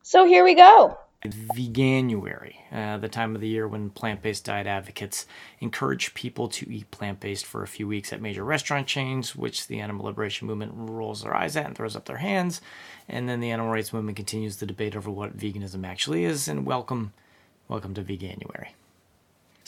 So 0.00 0.24
here 0.24 0.42
we 0.42 0.54
go. 0.54 0.96
Veganuary, 1.22 2.54
uh, 2.72 2.96
the 2.96 3.10
time 3.10 3.34
of 3.34 3.42
the 3.42 3.48
year 3.48 3.68
when 3.68 3.90
plant 3.90 4.22
based 4.22 4.46
diet 4.46 4.66
advocates 4.66 5.26
encourage 5.58 6.14
people 6.14 6.48
to 6.48 6.72
eat 6.72 6.90
plant 6.90 7.20
based 7.20 7.44
for 7.44 7.62
a 7.62 7.68
few 7.68 7.86
weeks 7.86 8.10
at 8.10 8.22
major 8.22 8.42
restaurant 8.42 8.86
chains, 8.86 9.36
which 9.36 9.66
the 9.66 9.80
animal 9.80 10.06
liberation 10.06 10.46
movement 10.46 10.72
rolls 10.74 11.22
their 11.22 11.36
eyes 11.36 11.56
at 11.56 11.66
and 11.66 11.76
throws 11.76 11.94
up 11.94 12.06
their 12.06 12.16
hands. 12.16 12.62
And 13.06 13.28
then 13.28 13.40
the 13.40 13.50
animal 13.50 13.70
rights 13.70 13.92
movement 13.92 14.16
continues 14.16 14.56
the 14.56 14.64
debate 14.64 14.96
over 14.96 15.10
what 15.10 15.36
veganism 15.36 15.86
actually 15.86 16.24
is. 16.24 16.48
And 16.48 16.64
welcome, 16.64 17.12
welcome 17.68 17.92
to 17.92 18.02
Veganuary. 18.02 18.68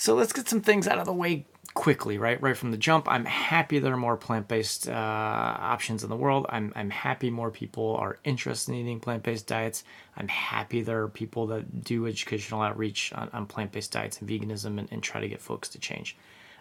So 0.02 0.16
let's 0.16 0.32
get 0.32 0.48
some 0.48 0.62
things 0.62 0.88
out 0.88 0.98
of 0.98 1.06
the 1.06 1.12
way 1.12 1.46
quickly, 1.74 2.18
right? 2.18 2.42
Right 2.42 2.56
from 2.56 2.72
the 2.72 2.76
jump. 2.76 3.06
I'm 3.08 3.24
happy 3.24 3.78
there 3.78 3.92
are 3.92 3.96
more 3.96 4.16
plant 4.16 4.48
based 4.48 4.88
uh, 4.88 4.92
options 4.92 6.02
in 6.02 6.10
the 6.10 6.16
world. 6.16 6.44
I'm, 6.48 6.72
I'm 6.74 6.90
happy 6.90 7.30
more 7.30 7.52
people 7.52 7.94
are 8.00 8.18
interested 8.24 8.72
in 8.72 8.78
eating 8.78 8.98
plant 8.98 9.22
based 9.22 9.46
diets. 9.46 9.84
I'm 10.16 10.26
happy 10.26 10.82
there 10.82 11.02
are 11.02 11.08
people 11.08 11.46
that 11.46 11.84
do 11.84 12.08
educational 12.08 12.62
outreach 12.62 13.12
on, 13.12 13.30
on 13.32 13.46
plant 13.46 13.70
based 13.70 13.92
diets 13.92 14.20
and 14.20 14.28
veganism 14.28 14.80
and, 14.80 14.88
and 14.90 15.04
try 15.04 15.20
to 15.20 15.28
get 15.28 15.40
folks 15.40 15.68
to 15.68 15.78
change. 15.78 16.16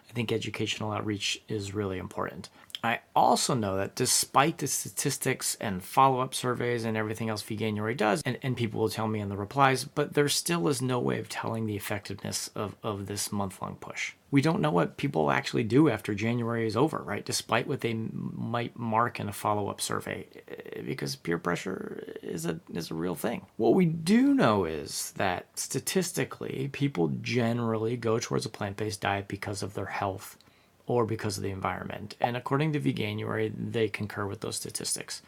I 0.08 0.12
think 0.12 0.30
educational 0.30 0.92
outreach 0.92 1.42
is 1.48 1.74
really 1.74 1.98
important. 1.98 2.48
I 2.84 3.00
also 3.14 3.54
know 3.54 3.76
that 3.76 3.94
despite 3.94 4.58
the 4.58 4.66
statistics 4.66 5.56
and 5.60 5.84
follow 5.84 6.20
up 6.20 6.34
surveys 6.34 6.84
and 6.84 6.96
everything 6.96 7.28
else 7.28 7.42
Veganuary 7.42 7.96
does, 7.96 8.22
and, 8.24 8.38
and 8.42 8.56
people 8.56 8.80
will 8.80 8.88
tell 8.88 9.06
me 9.06 9.20
in 9.20 9.28
the 9.28 9.36
replies, 9.36 9.84
but 9.84 10.14
there 10.14 10.28
still 10.28 10.66
is 10.66 10.82
no 10.82 10.98
way 10.98 11.20
of 11.20 11.28
telling 11.28 11.66
the 11.66 11.76
effectiveness 11.76 12.50
of, 12.56 12.74
of 12.82 13.06
this 13.06 13.30
month 13.30 13.62
long 13.62 13.76
push. 13.76 14.14
We 14.32 14.40
don't 14.40 14.62
know 14.62 14.70
what 14.70 14.96
people 14.96 15.30
actually 15.30 15.64
do 15.64 15.90
after 15.90 16.14
January 16.14 16.66
is 16.66 16.76
over, 16.76 16.98
right? 16.98 17.24
Despite 17.24 17.68
what 17.68 17.82
they 17.82 17.92
might 17.92 18.76
mark 18.76 19.20
in 19.20 19.28
a 19.28 19.32
follow 19.32 19.68
up 19.68 19.80
survey, 19.80 20.26
eh, 20.48 20.80
because 20.82 21.14
peer 21.14 21.38
pressure 21.38 22.02
is 22.22 22.46
a, 22.46 22.58
is 22.72 22.90
a 22.90 22.94
real 22.94 23.14
thing. 23.14 23.44
What 23.58 23.74
we 23.74 23.84
do 23.84 24.34
know 24.34 24.64
is 24.64 25.12
that 25.18 25.46
statistically, 25.54 26.70
people 26.72 27.08
generally 27.20 27.96
go 27.96 28.18
towards 28.18 28.46
a 28.46 28.48
plant 28.48 28.78
based 28.78 29.02
diet 29.02 29.28
because 29.28 29.62
of 29.62 29.74
their 29.74 29.86
health 29.86 30.38
or 30.86 31.04
because 31.04 31.36
of 31.36 31.42
the 31.42 31.50
environment. 31.50 32.16
And 32.20 32.36
according 32.36 32.72
to 32.72 32.80
Veganuary, 32.80 33.52
they 33.56 33.88
concur 33.88 34.26
with 34.26 34.40
those 34.40 34.56
statistics. 34.56 35.22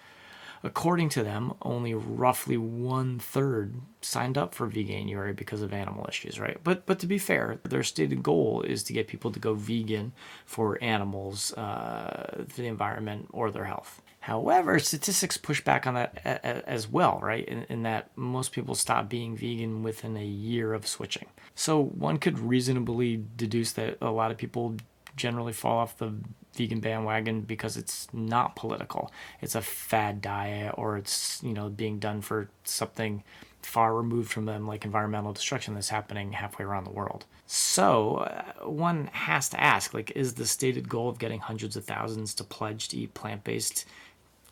According 0.65 1.11
to 1.11 1.23
them, 1.23 1.53
only 1.61 1.93
roughly 1.93 2.57
one 2.57 3.19
third 3.19 3.75
signed 4.01 4.39
up 4.39 4.55
for 4.55 4.67
Veganuary 4.67 5.37
because 5.37 5.61
of 5.61 5.75
animal 5.75 6.07
issues, 6.09 6.41
right? 6.41 6.57
But 6.65 6.87
but 6.87 6.99
to 7.01 7.07
be 7.07 7.19
fair, 7.19 7.61
their 7.65 7.83
stated 7.83 8.23
goal 8.23 8.63
is 8.63 8.83
to 8.85 8.95
get 8.95 9.07
people 9.07 9.31
to 9.33 9.39
go 9.39 9.53
vegan 9.53 10.13
for 10.47 10.83
animals, 10.83 11.53
uh, 11.53 12.45
for 12.49 12.63
the 12.63 12.67
environment, 12.67 13.29
or 13.31 13.51
their 13.51 13.67
health. 13.67 14.01
However, 14.21 14.79
statistics 14.79 15.37
push 15.37 15.61
back 15.61 15.87
on 15.87 15.93
that 15.93 16.17
as 16.25 16.89
well, 16.89 17.21
right? 17.23 17.47
In, 17.47 17.65
in, 17.69 17.83
that 17.83 18.11
most 18.17 18.53
people 18.53 18.75
stop 18.75 19.07
being 19.07 19.37
vegan 19.37 19.83
within 19.83 20.17
a 20.17 20.25
year 20.25 20.73
of 20.73 20.87
switching. 20.87 21.27
So 21.55 21.79
one 21.83 22.17
could 22.17 22.39
reasonably 22.39 23.23
deduce 23.37 23.73
that 23.73 23.99
a 24.01 24.11
lot 24.11 24.31
of 24.31 24.39
people 24.39 24.77
generally 25.17 25.53
fall 25.53 25.79
off 25.79 25.99
the 25.99 26.13
vegan 26.57 26.81
bandwagon 26.81 27.43
because 27.43 27.77
it's 27.77 28.07
not 28.13 28.57
political. 28.57 29.13
It's 29.41 29.55
a 29.55 29.61
fad 29.61 30.23
diet 30.23 30.75
or 30.77 30.97
it's, 30.97 31.43
you 31.43 31.53
know, 31.53 31.69
being 31.69 31.99
done 31.99 32.21
for 32.21 32.49
something 32.65 33.23
far 33.63 33.95
removed 33.95 34.31
from 34.31 34.45
them 34.45 34.67
like 34.67 34.85
environmental 34.85 35.33
destruction 35.33 35.75
that's 35.75 35.89
happening 35.89 36.33
halfway 36.33 36.65
around 36.65 36.85
the 36.85 36.91
world. 36.91 37.25
So, 37.47 38.17
uh, 38.17 38.69
one 38.69 39.09
has 39.13 39.49
to 39.51 39.61
ask 39.61 39.95
like 39.95 40.13
is 40.15 40.35
the 40.35 40.47
stated 40.47 40.89
goal 40.89 41.09
of 41.09 41.19
getting 41.19 41.41
hundreds 41.41 41.77
of 41.77 41.85
thousands 41.85 42.35
to 42.35 42.45
pledge 42.45 42.89
to 42.89 42.97
eat 42.97 43.15
plant-based 43.15 43.87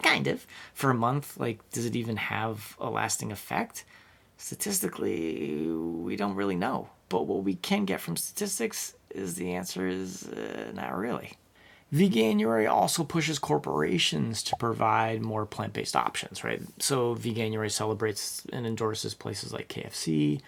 kind 0.03 0.27
of 0.27 0.47
for 0.75 0.91
a 0.91 0.95
month 0.95 1.39
like 1.39 1.59
does 1.71 1.87
it 1.87 1.95
even 1.95 2.17
have 2.17 2.77
a 2.81 2.91
lasting 2.91 3.33
effect? 3.33 3.85
Statistically, 4.39 5.57
we 5.69 6.17
don't 6.17 6.35
really 6.35 6.57
know. 6.57 6.89
But 7.09 7.27
what 7.27 7.45
we 7.45 7.55
can 7.55 7.85
get 7.85 8.01
from 8.01 8.17
statistics 8.17 8.95
is 9.15 9.35
the 9.35 9.55
answer 9.55 9.87
is 9.87 10.27
uh, 10.29 10.73
not 10.75 10.97
really. 10.97 11.33
Veganuary 11.93 12.71
also 12.71 13.05
pushes 13.05 13.39
corporations 13.39 14.43
to 14.45 14.57
provide 14.57 15.21
more 15.21 15.45
plant 15.45 15.75
based 15.75 15.95
options, 15.95 16.43
right? 16.43 16.63
So, 16.79 17.15
Veganuary 17.15 17.71
celebrates 17.71 18.47
and 18.51 18.67
endorses 18.67 19.13
places 19.13 19.53
like 19.53 19.69
KFC, 19.69 20.41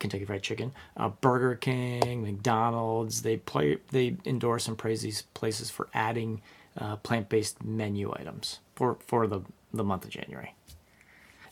Kentucky 0.00 0.24
Fried 0.24 0.42
Chicken, 0.42 0.72
uh, 0.96 1.10
Burger 1.10 1.54
King, 1.54 2.22
McDonald's. 2.22 3.22
They 3.22 3.36
play, 3.36 3.78
they 3.92 4.16
endorse 4.24 4.66
and 4.66 4.76
praise 4.76 5.02
these 5.02 5.22
places 5.34 5.70
for 5.70 5.88
adding 5.94 6.42
uh, 6.76 6.96
plant 6.96 7.28
based 7.28 7.62
menu 7.62 8.12
items 8.16 8.58
for, 8.74 8.98
for 9.06 9.28
the, 9.28 9.42
the 9.72 9.84
month 9.84 10.04
of 10.04 10.10
January. 10.10 10.54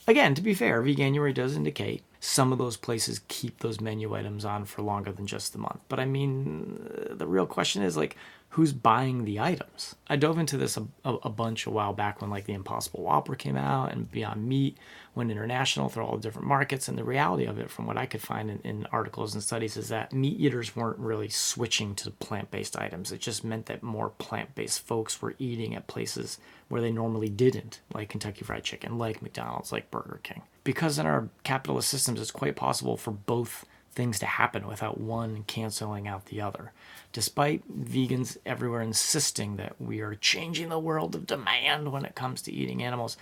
Again, 0.09 0.35
to 0.35 0.43
be 0.43 0.55
fair, 0.55 0.83
Veganuary 0.83 1.35
does 1.35 1.55
indicate 1.55 2.03
some 2.21 2.53
of 2.53 2.59
those 2.59 2.77
places 2.77 3.21
keep 3.29 3.61
those 3.61 3.81
menu 3.81 4.15
items 4.15 4.45
on 4.45 4.65
for 4.65 4.83
longer 4.83 5.13
than 5.13 5.27
just 5.27 5.53
the 5.53 5.59
month. 5.59 5.81
But 5.89 6.01
I 6.01 6.05
mean, 6.05 6.91
uh, 7.11 7.15
the 7.15 7.27
real 7.27 7.47
question 7.47 7.83
is 7.83 7.97
like, 7.97 8.17
who's 8.51 8.73
buying 8.73 9.25
the 9.25 9.39
items? 9.39 9.95
I 10.09 10.17
dove 10.17 10.39
into 10.39 10.57
this 10.57 10.77
a, 10.77 10.87
a, 11.05 11.15
a, 11.25 11.31
bunch 11.31 11.67
a 11.67 11.71
while 11.71 11.93
back 11.93 12.21
when 12.21 12.31
like 12.31 12.47
the 12.47 12.55
Impossible 12.55 13.03
Whopper 13.03 13.35
came 13.35 13.57
out 13.57 13.93
and 13.93 14.11
Beyond 14.11 14.49
Meat 14.49 14.79
went 15.15 15.31
international 15.31 15.89
through 15.89 16.05
all 16.05 16.17
the 16.17 16.23
different 16.23 16.49
markets. 16.49 16.89
And 16.89 16.97
the 16.97 17.05
reality 17.05 17.45
of 17.45 17.59
it, 17.59 17.71
from 17.71 17.87
what 17.87 17.99
I 17.99 18.07
could 18.07 18.23
find 18.23 18.51
in, 18.51 18.59
in 18.61 18.87
articles 18.91 19.35
and 19.35 19.43
studies, 19.43 19.77
is 19.77 19.89
that 19.89 20.13
meat 20.13 20.41
eaters 20.41 20.75
weren't 20.75 20.99
really 20.99 21.29
switching 21.29 21.95
to 21.97 22.11
plant 22.11 22.51
based 22.51 22.79
items. 22.79 23.13
It 23.13 23.21
just 23.21 23.45
meant 23.45 23.67
that 23.67 23.83
more 23.83 24.09
plant 24.09 24.55
based 24.55 24.81
folks 24.81 25.21
were 25.21 25.35
eating 25.39 25.75
at 25.75 25.87
places 25.87 26.39
where 26.69 26.81
they 26.81 26.93
normally 26.93 27.29
didn't, 27.29 27.81
like 27.95 28.11
Kentucky 28.11 28.45
Fried 28.45 28.65
Chicken, 28.65 28.99
like 28.99 29.23
McDonald's, 29.23 29.73
like 29.73 29.91
Burger 29.91 30.21
King. 30.23 30.43
Because 30.65 30.99
in 30.99 31.07
our 31.07 31.29
capitalist 31.45 31.89
systems, 31.89 32.21
it's 32.21 32.31
quite 32.31 32.57
possible 32.57 32.97
for 32.97 33.11
both 33.11 33.65
things 33.93 34.19
to 34.19 34.27
happen 34.27 34.67
without 34.67 35.01
one 35.01 35.45
canceling 35.45 36.07
out 36.07 36.27
the 36.27 36.41
other. 36.41 36.73
Despite 37.13 37.85
vegans 37.85 38.37
everywhere 38.45 38.83
insisting 38.83 39.57
that 39.57 39.81
we 39.81 40.01
are 40.01 40.15
changing 40.15 40.69
the 40.69 40.79
world 40.79 41.15
of 41.15 41.27
demand 41.27 41.91
when 41.91 42.05
it 42.05 42.15
comes 42.15 42.43
to 42.43 42.53
eating 42.53 42.83
animals, 42.83 43.17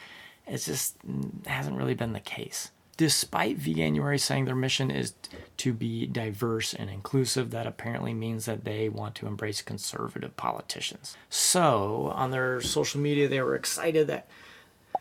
it 0.47 0.59
just 0.59 0.97
hasn't 1.47 1.77
really 1.77 1.95
been 1.95 2.13
the 2.13 2.21
case. 2.21 2.71
Despite 2.97 3.59
Veganuary 3.59 4.19
saying 4.19 4.47
their 4.47 4.55
mission 4.55 4.91
is 4.91 5.13
to 5.59 5.73
be 5.73 6.07
diverse 6.07 6.73
and 6.73 6.89
inclusive, 6.89 7.51
that 7.51 7.67
apparently 7.67 8.15
means 8.15 8.47
that 8.47 8.65
they 8.65 8.89
want 8.89 9.15
to 9.17 9.27
embrace 9.27 9.61
conservative 9.61 10.37
politicians. 10.37 11.17
So, 11.29 12.11
on 12.15 12.31
their 12.31 12.61
social 12.63 13.01
media, 13.01 13.29
they 13.29 13.43
were 13.43 13.55
excited 13.55 14.07
that 14.07 14.29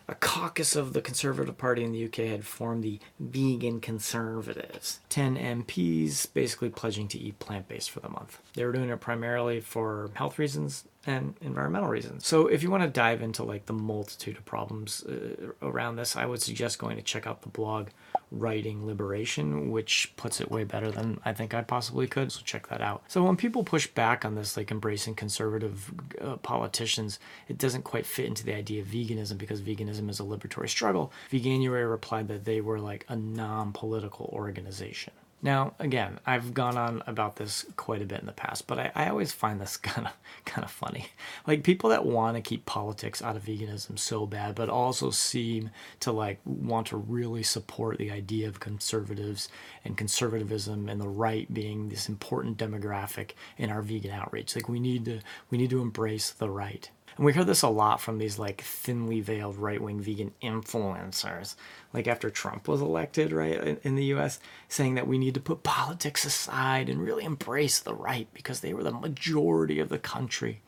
a 0.07 0.15
caucus 0.15 0.75
of 0.75 0.93
the 0.93 1.01
Conservative 1.01 1.57
Party 1.57 1.83
in 1.83 1.91
the 1.91 2.05
UK 2.05 2.29
had 2.29 2.45
formed 2.45 2.83
the 2.83 2.99
Vegan 3.19 3.79
Conservatives. 3.79 4.99
10 5.09 5.37
MPs 5.37 6.31
basically 6.33 6.69
pledging 6.69 7.07
to 7.09 7.19
eat 7.19 7.39
plant 7.39 7.67
based 7.67 7.89
for 7.89 7.99
the 7.99 8.09
month. 8.09 8.39
They 8.53 8.65
were 8.65 8.71
doing 8.71 8.89
it 8.89 8.99
primarily 8.99 9.61
for 9.61 10.11
health 10.13 10.37
reasons 10.37 10.85
and 11.07 11.35
environmental 11.41 11.89
reasons. 11.89 12.25
So 12.25 12.47
if 12.47 12.63
you 12.63 12.71
want 12.71 12.83
to 12.83 12.89
dive 12.89 13.21
into 13.21 13.43
like 13.43 13.65
the 13.65 13.73
multitude 13.73 14.37
of 14.37 14.45
problems 14.45 15.03
uh, 15.03 15.51
around 15.61 15.95
this, 15.95 16.15
I 16.15 16.25
would 16.25 16.41
suggest 16.41 16.79
going 16.79 16.97
to 16.97 17.03
check 17.03 17.27
out 17.27 17.41
the 17.41 17.49
blog 17.49 17.87
Writing 18.31 18.85
Liberation, 18.85 19.71
which 19.71 20.11
puts 20.17 20.41
it 20.41 20.51
way 20.51 20.63
better 20.63 20.91
than 20.91 21.19
I 21.25 21.33
think 21.33 21.53
I 21.53 21.61
possibly 21.61 22.07
could. 22.07 22.31
So 22.31 22.41
check 22.43 22.67
that 22.67 22.81
out. 22.81 23.03
So 23.07 23.23
when 23.23 23.37
people 23.37 23.63
push 23.63 23.87
back 23.87 24.25
on 24.25 24.35
this, 24.35 24.57
like 24.57 24.71
embracing 24.71 25.15
conservative 25.15 25.93
uh, 26.21 26.37
politicians, 26.37 27.19
it 27.47 27.57
doesn't 27.57 27.83
quite 27.83 28.05
fit 28.05 28.25
into 28.25 28.43
the 28.43 28.53
idea 28.53 28.81
of 28.81 28.87
veganism 28.87 29.37
because 29.37 29.61
veganism 29.61 30.09
is 30.09 30.19
a 30.19 30.23
liberatory 30.23 30.69
struggle. 30.69 31.11
Veganuary 31.31 31.89
replied 31.89 32.27
that 32.27 32.45
they 32.45 32.61
were 32.61 32.79
like 32.79 33.05
a 33.09 33.15
non-political 33.15 34.29
organization. 34.33 35.13
Now, 35.45 35.75
again, 35.77 36.19
I've 36.25 36.55
gone 36.55 36.75
on 36.75 37.03
about 37.05 37.35
this 37.35 37.67
quite 37.75 38.01
a 38.01 38.05
bit 38.05 38.19
in 38.19 38.25
the 38.25 38.31
past, 38.31 38.65
but 38.65 38.79
I, 38.79 38.91
I 38.95 39.09
always 39.09 39.31
find 39.31 39.61
this 39.61 39.77
kind 39.77 40.07
of 40.07 40.13
kind 40.43 40.65
of 40.65 40.71
funny. 40.71 41.05
Like 41.45 41.63
people 41.63 41.91
that 41.91 42.03
want 42.03 42.35
to 42.35 42.41
keep 42.41 42.65
politics 42.65 43.21
out 43.21 43.35
of 43.35 43.43
veganism 43.43 43.99
so 43.99 44.25
bad, 44.25 44.55
but 44.55 44.69
also 44.69 45.11
seem 45.11 45.69
to 45.99 46.11
like 46.11 46.39
want 46.45 46.87
to 46.87 46.97
really 46.97 47.43
support 47.43 47.99
the 47.99 48.09
idea 48.09 48.47
of 48.47 48.59
conservatives 48.59 49.47
and 49.83 49.95
conservatism 49.95 50.89
and 50.89 50.99
the 50.99 51.07
right 51.07 51.53
being 51.53 51.89
this 51.89 52.09
important 52.09 52.57
demographic 52.57 53.33
in 53.59 53.69
our 53.69 53.83
vegan 53.83 54.09
outreach. 54.09 54.55
Like 54.55 54.67
we 54.67 54.79
need 54.79 55.05
to 55.05 55.19
we 55.51 55.59
need 55.59 55.69
to 55.69 55.81
embrace 55.83 56.31
the 56.31 56.49
right. 56.49 56.89
And 57.17 57.25
we 57.25 57.33
heard 57.33 57.47
this 57.47 57.61
a 57.61 57.69
lot 57.69 58.01
from 58.01 58.17
these 58.17 58.37
like 58.37 58.61
thinly 58.61 59.21
veiled 59.21 59.57
right 59.57 59.81
wing 59.81 60.01
vegan 60.01 60.33
influencers, 60.41 61.55
like 61.93 62.07
after 62.07 62.29
Trump 62.29 62.67
was 62.67 62.81
elected, 62.81 63.31
right, 63.31 63.79
in 63.83 63.95
the 63.95 64.05
US, 64.15 64.39
saying 64.67 64.95
that 64.95 65.07
we 65.07 65.17
need 65.17 65.33
to 65.35 65.39
put 65.39 65.63
politics 65.63 66.25
aside 66.25 66.89
and 66.89 67.01
really 67.01 67.23
embrace 67.23 67.79
the 67.79 67.93
right 67.93 68.27
because 68.33 68.59
they 68.59 68.73
were 68.73 68.83
the 68.83 68.91
majority 68.91 69.79
of 69.79 69.89
the 69.89 69.99
country. 69.99 70.61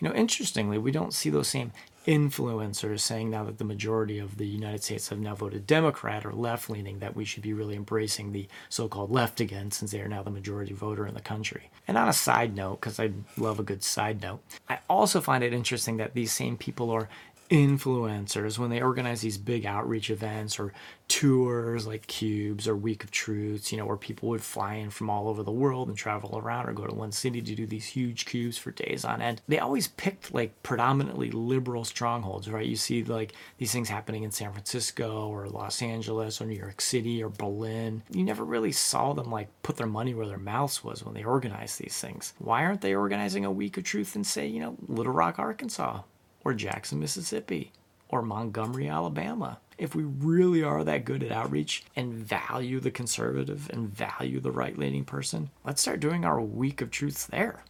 You 0.00 0.08
know, 0.08 0.14
interestingly, 0.14 0.78
we 0.78 0.90
don't 0.90 1.14
see 1.14 1.30
those 1.30 1.48
same 1.48 1.70
influencers 2.06 3.00
saying 3.00 3.30
now 3.30 3.44
that 3.44 3.58
the 3.58 3.64
majority 3.64 4.18
of 4.18 4.36
the 4.36 4.46
United 4.46 4.82
States 4.82 5.08
have 5.08 5.18
now 5.18 5.34
voted 5.34 5.66
Democrat 5.66 6.24
or 6.24 6.32
left 6.32 6.68
leaning 6.68 6.98
that 6.98 7.14
we 7.14 7.24
should 7.24 7.42
be 7.42 7.52
really 7.52 7.76
embracing 7.76 8.32
the 8.32 8.48
so 8.68 8.88
called 8.88 9.10
left 9.10 9.40
again 9.40 9.70
since 9.70 9.92
they 9.92 10.00
are 10.00 10.08
now 10.08 10.22
the 10.22 10.30
majority 10.30 10.72
voter 10.72 11.06
in 11.06 11.14
the 11.14 11.20
country. 11.20 11.70
And 11.86 11.96
on 11.96 12.08
a 12.08 12.12
side 12.12 12.54
note, 12.54 12.80
because 12.80 12.98
I 12.98 13.12
love 13.36 13.58
a 13.58 13.64
good 13.64 13.82
side 13.82 14.22
note, 14.22 14.40
I 14.68 14.78
also 14.88 15.20
find 15.20 15.44
it 15.44 15.52
interesting 15.52 15.96
that 15.98 16.14
these 16.14 16.32
same 16.32 16.56
people 16.56 16.90
are 16.90 17.08
influencers 17.52 18.58
when 18.58 18.70
they 18.70 18.80
organize 18.80 19.20
these 19.20 19.36
big 19.36 19.66
outreach 19.66 20.08
events 20.08 20.58
or 20.58 20.72
tours 21.06 21.86
like 21.86 22.06
cubes 22.06 22.66
or 22.66 22.74
week 22.74 23.04
of 23.04 23.10
truths 23.10 23.70
you 23.70 23.76
know 23.76 23.84
where 23.84 23.98
people 23.98 24.30
would 24.30 24.40
fly 24.40 24.76
in 24.76 24.88
from 24.88 25.10
all 25.10 25.28
over 25.28 25.42
the 25.42 25.52
world 25.52 25.88
and 25.88 25.98
travel 25.98 26.38
around 26.38 26.66
or 26.66 26.72
go 26.72 26.86
to 26.86 26.94
one 26.94 27.12
city 27.12 27.42
to 27.42 27.54
do 27.54 27.66
these 27.66 27.84
huge 27.84 28.24
cubes 28.24 28.56
for 28.56 28.70
days 28.70 29.04
on 29.04 29.20
end 29.20 29.42
they 29.48 29.58
always 29.58 29.88
picked 29.88 30.32
like 30.32 30.62
predominantly 30.62 31.30
liberal 31.30 31.84
strongholds 31.84 32.48
right? 32.48 32.64
You 32.64 32.76
see 32.76 33.04
like 33.04 33.34
these 33.58 33.70
things 33.70 33.90
happening 33.90 34.22
in 34.22 34.30
san 34.30 34.52
francisco 34.52 35.28
or 35.28 35.46
los 35.50 35.82
angeles 35.82 36.40
or 36.40 36.46
new 36.46 36.56
york 36.56 36.80
city 36.80 37.22
or 37.22 37.28
berlin. 37.28 38.02
You 38.10 38.24
never 38.24 38.44
really 38.44 38.72
saw 38.72 39.12
them 39.12 39.30
like 39.30 39.48
put 39.62 39.76
their 39.76 39.86
money 39.86 40.14
where 40.14 40.26
their 40.26 40.38
mouths 40.38 40.82
was 40.82 41.04
when 41.04 41.12
they 41.12 41.24
organized 41.24 41.78
these 41.78 41.98
things. 41.98 42.32
Why 42.38 42.64
aren't 42.64 42.80
they 42.80 42.94
organizing 42.94 43.44
a 43.44 43.52
week 43.52 43.76
of 43.76 43.84
truth 43.84 44.16
in 44.16 44.24
say 44.24 44.46
you 44.46 44.60
know 44.60 44.76
little 44.88 45.12
rock 45.12 45.38
arkansas 45.38 46.00
or 46.44 46.54
Jackson, 46.54 47.00
Mississippi, 47.00 47.72
or 48.08 48.22
Montgomery, 48.22 48.88
Alabama. 48.88 49.58
If 49.78 49.94
we 49.94 50.04
really 50.04 50.62
are 50.62 50.84
that 50.84 51.04
good 51.04 51.22
at 51.22 51.32
outreach 51.32 51.84
and 51.96 52.12
value 52.12 52.78
the 52.78 52.90
conservative 52.90 53.68
and 53.72 53.88
value 53.88 54.38
the 54.38 54.52
right 54.52 54.78
leaning 54.78 55.04
person, 55.04 55.50
let's 55.64 55.80
start 55.80 56.00
doing 56.00 56.24
our 56.24 56.40
week 56.40 56.80
of 56.80 56.90
truths 56.90 57.26
there. 57.26 57.64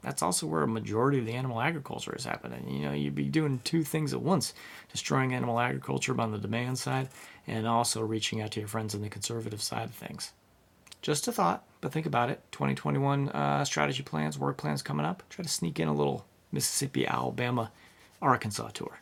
That's 0.00 0.22
also 0.22 0.46
where 0.46 0.62
a 0.62 0.68
majority 0.68 1.20
of 1.20 1.26
the 1.26 1.34
animal 1.34 1.60
agriculture 1.60 2.14
is 2.16 2.24
happening. 2.24 2.68
You 2.68 2.86
know, 2.86 2.92
you'd 2.92 3.14
be 3.14 3.28
doing 3.28 3.60
two 3.62 3.84
things 3.84 4.12
at 4.12 4.20
once 4.20 4.52
destroying 4.90 5.32
animal 5.32 5.60
agriculture 5.60 6.20
on 6.20 6.32
the 6.32 6.38
demand 6.38 6.78
side 6.78 7.08
and 7.46 7.68
also 7.68 8.02
reaching 8.02 8.40
out 8.40 8.50
to 8.52 8.60
your 8.60 8.68
friends 8.68 8.94
on 8.94 9.02
the 9.02 9.08
conservative 9.08 9.62
side 9.62 9.84
of 9.84 9.94
things. 9.94 10.32
Just 11.02 11.28
a 11.28 11.32
thought, 11.32 11.64
but 11.80 11.92
think 11.92 12.06
about 12.06 12.30
it. 12.30 12.40
2021 12.50 13.28
uh, 13.28 13.64
strategy 13.64 14.02
plans, 14.02 14.38
work 14.38 14.56
plans 14.56 14.82
coming 14.82 15.06
up. 15.06 15.22
Try 15.30 15.44
to 15.44 15.48
sneak 15.48 15.78
in 15.78 15.88
a 15.88 15.94
little 15.94 16.26
Mississippi, 16.50 17.06
Alabama 17.06 17.70
Arkansas 18.22 18.68
tour. 18.68 19.00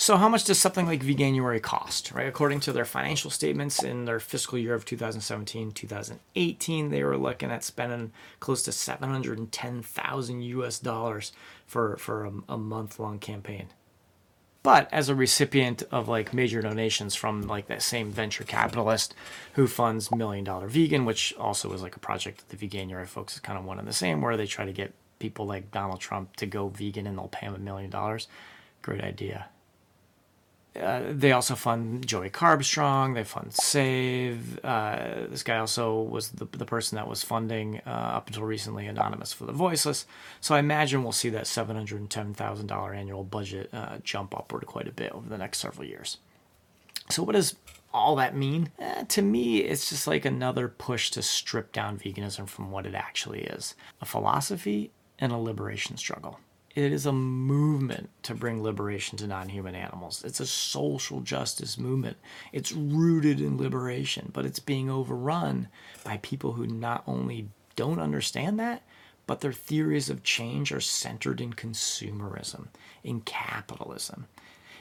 So, 0.00 0.16
how 0.16 0.30
much 0.30 0.44
does 0.44 0.58
something 0.58 0.86
like 0.86 1.02
Veganuary 1.02 1.60
cost? 1.60 2.10
Right, 2.12 2.26
according 2.26 2.60
to 2.60 2.72
their 2.72 2.86
financial 2.86 3.30
statements 3.30 3.82
in 3.82 4.06
their 4.06 4.18
fiscal 4.18 4.56
year 4.56 4.72
of 4.72 4.86
2017 4.86 5.72
2018, 5.72 6.88
they 6.88 7.04
were 7.04 7.18
looking 7.18 7.50
at 7.50 7.62
spending 7.62 8.10
close 8.40 8.62
to 8.62 8.72
710,000 8.72 10.42
US 10.42 10.78
dollars 10.78 11.32
for 11.66 11.98
for 11.98 12.24
a, 12.24 12.32
a 12.48 12.56
month 12.56 12.98
long 12.98 13.18
campaign. 13.18 13.68
But 14.62 14.88
as 14.92 15.08
a 15.08 15.14
recipient 15.14 15.82
of 15.90 16.08
like 16.08 16.34
major 16.34 16.62
donations 16.62 17.14
from 17.14 17.42
like 17.42 17.66
that 17.68 17.82
same 17.82 18.10
venture 18.10 18.44
capitalist 18.44 19.14
who 19.54 19.66
funds 19.66 20.10
Million 20.10 20.44
Dollar 20.44 20.68
Vegan, 20.68 21.04
which 21.04 21.34
also 21.38 21.72
is 21.72 21.82
like 21.82 21.96
a 21.96 22.00
project 22.00 22.48
that 22.48 22.58
the 22.58 22.68
Veganuary 22.68 23.06
folks 23.06 23.34
is 23.34 23.40
kind 23.40 23.58
of 23.58 23.66
one 23.66 23.78
and 23.78 23.88
the 23.88 23.92
same, 23.92 24.20
where 24.20 24.36
they 24.36 24.46
try 24.46 24.64
to 24.64 24.72
get 24.72 24.94
people 25.20 25.46
like 25.46 25.70
Donald 25.70 26.00
Trump 26.00 26.34
to 26.36 26.46
go 26.46 26.68
vegan 26.68 27.06
and 27.06 27.16
they'll 27.16 27.28
pay 27.28 27.46
him 27.46 27.54
a 27.54 27.58
million 27.58 27.90
dollars. 27.90 28.26
Great 28.82 29.02
idea. 29.02 29.46
Uh, 30.78 31.02
they 31.10 31.32
also 31.32 31.56
fund 31.56 32.06
Joey 32.06 32.30
Carbstrong. 32.30 33.14
They 33.14 33.24
fund 33.24 33.52
Save. 33.52 34.64
Uh, 34.64 35.26
this 35.28 35.42
guy 35.42 35.58
also 35.58 36.00
was 36.00 36.30
the, 36.30 36.46
the 36.52 36.64
person 36.64 36.96
that 36.96 37.08
was 37.08 37.24
funding, 37.24 37.80
uh, 37.86 37.90
up 37.90 38.28
until 38.28 38.44
recently, 38.44 38.86
Anonymous 38.86 39.32
for 39.32 39.46
the 39.46 39.52
Voiceless. 39.52 40.06
So 40.40 40.54
I 40.54 40.60
imagine 40.60 41.02
we'll 41.02 41.12
see 41.12 41.28
that 41.30 41.44
$710,000 41.44 42.96
annual 42.96 43.24
budget 43.24 43.68
uh, 43.72 43.98
jump 44.04 44.36
upward 44.36 44.64
quite 44.66 44.86
a 44.86 44.92
bit 44.92 45.10
over 45.12 45.28
the 45.28 45.38
next 45.38 45.58
several 45.58 45.86
years. 45.86 46.18
So, 47.10 47.24
what 47.24 47.32
does 47.32 47.56
all 47.92 48.14
that 48.16 48.36
mean? 48.36 48.70
Eh, 48.78 49.02
to 49.08 49.22
me, 49.22 49.58
it's 49.58 49.88
just 49.88 50.06
like 50.06 50.24
another 50.24 50.68
push 50.68 51.10
to 51.10 51.22
strip 51.22 51.72
down 51.72 51.98
veganism 51.98 52.48
from 52.48 52.70
what 52.70 52.86
it 52.86 52.94
actually 52.94 53.42
is 53.42 53.74
a 54.00 54.04
philosophy 54.04 54.92
and 55.20 55.32
a 55.32 55.36
liberation 55.36 55.96
struggle. 55.96 56.40
It 56.74 56.92
is 56.92 57.04
a 57.04 57.12
movement 57.12 58.10
to 58.22 58.34
bring 58.34 58.62
liberation 58.62 59.18
to 59.18 59.26
non 59.26 59.48
human 59.48 59.74
animals. 59.74 60.22
It's 60.24 60.40
a 60.40 60.46
social 60.46 61.20
justice 61.20 61.76
movement. 61.76 62.16
It's 62.52 62.72
rooted 62.72 63.40
in 63.40 63.58
liberation, 63.58 64.30
but 64.32 64.46
it's 64.46 64.60
being 64.60 64.88
overrun 64.88 65.68
by 66.04 66.18
people 66.18 66.52
who 66.52 66.66
not 66.66 67.02
only 67.06 67.48
don't 67.74 67.98
understand 67.98 68.60
that, 68.60 68.82
but 69.26 69.40
their 69.40 69.52
theories 69.52 70.08
of 70.10 70.22
change 70.22 70.70
are 70.72 70.80
centered 70.80 71.40
in 71.40 71.52
consumerism, 71.52 72.68
in 73.02 73.20
capitalism 73.20 74.26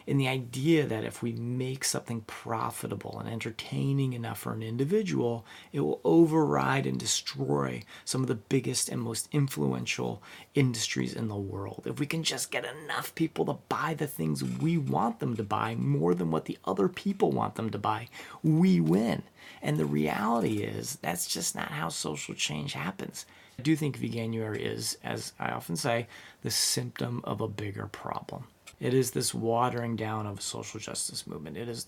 in 0.10 0.18
the 0.18 0.28
idea 0.28 0.88
that 0.88 1.04
if 1.04 1.22
we 1.22 1.34
make 1.34 1.84
something 1.84 2.22
profitable 2.22 3.20
and 3.20 3.30
entertaining 3.30 4.14
enough 4.14 4.40
for 4.40 4.54
an 4.54 4.64
individual, 4.64 5.46
it 5.72 5.82
will 5.82 6.02
override 6.04 6.88
and 6.88 7.00
destroy 7.00 7.84
some 8.06 8.24
of 8.24 8.28
the 8.28 8.34
biggest 8.34 8.90
and 8.90 9.00
most 9.00 9.30
influential 9.32 10.24
industries 10.56 11.14
in 11.14 11.28
the 11.28 11.36
world. 11.36 11.84
If 11.86 12.00
we 12.00 12.08
can 12.08 12.24
just 12.24 12.50
get 12.50 12.66
enough 12.66 13.14
people 13.14 13.46
to 13.46 13.60
buy 13.70 13.94
the 13.94 14.08
things 14.08 14.44
we 14.44 14.80
want 14.80 15.20
them 15.20 15.36
to 15.36 15.44
buy 15.44 15.76
more 15.76 16.16
than 16.16 16.32
what 16.32 16.46
the 16.46 16.58
other 16.66 16.88
people 16.88 17.32
want 17.32 17.54
them 17.54 17.70
to 17.70 17.78
buy, 17.78 18.08
we 18.42 18.80
win. 18.80 19.22
And 19.62 19.78
the 19.78 19.86
reality 19.86 20.64
is, 20.64 20.98
that's 21.04 21.28
just 21.28 21.54
not 21.54 21.70
how 21.70 21.90
social 21.90 22.34
change 22.34 22.74
happens. 22.74 23.28
I 23.60 23.62
do 23.62 23.76
think 23.76 24.00
veganuary 24.00 24.62
is, 24.62 24.98
as 25.04 25.34
I 25.38 25.52
often 25.52 25.76
say, 25.76 26.08
the 26.42 26.50
symptom 26.50 27.22
of 27.26 27.42
a 27.42 27.48
bigger 27.48 27.86
problem. 27.86 28.46
It 28.80 28.94
is 28.94 29.12
this 29.12 29.34
watering 29.34 29.96
down 29.96 30.26
of 30.26 30.40
a 30.40 30.42
social 30.42 30.80
justice 30.80 31.28
movement. 31.28 31.58
It 31.58 31.68
is 31.68 31.88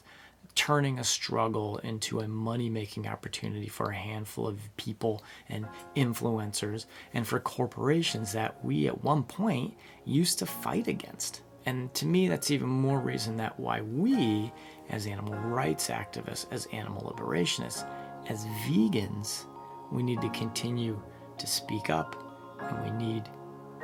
turning 0.56 1.00
a 1.00 1.04
struggle 1.04 1.78
into 1.78 2.20
a 2.20 2.28
money 2.28 2.70
making 2.70 3.08
opportunity 3.08 3.68
for 3.68 3.92
a 3.92 3.96
handful 3.96 4.48
of 4.48 4.76
people 4.76 5.24
and 5.50 5.68
influencers 5.96 6.86
and 7.14 7.26
for 7.26 7.40
corporations 7.40 8.34
that 8.34 8.64
we 8.64 8.88
at 8.88 9.04
one 9.04 9.24
point 9.24 9.74
used 10.06 10.40
to 10.40 10.46
fight 10.46 10.88
against. 10.88 11.42
And 11.66 11.94
to 11.94 12.06
me, 12.06 12.28
that's 12.28 12.52
even 12.52 12.68
more 12.68 13.00
reason 13.00 13.38
that 13.38 13.58
why 13.60 13.82
we, 13.82 14.52
as 14.90 15.06
animal 15.06 15.36
rights 15.36 15.90
activists, 15.90 16.48
as 16.52 16.68
animal 16.74 17.14
liberationists, 17.16 17.88
as 18.28 18.46
vegans, 18.68 19.46
we 19.92 20.04
need 20.04 20.22
to 20.22 20.30
continue 20.30 21.02
to 21.38 21.48
speak 21.48 21.90
up 21.90 22.16
and 22.62 22.84
we 22.84 23.06
need 23.06 23.26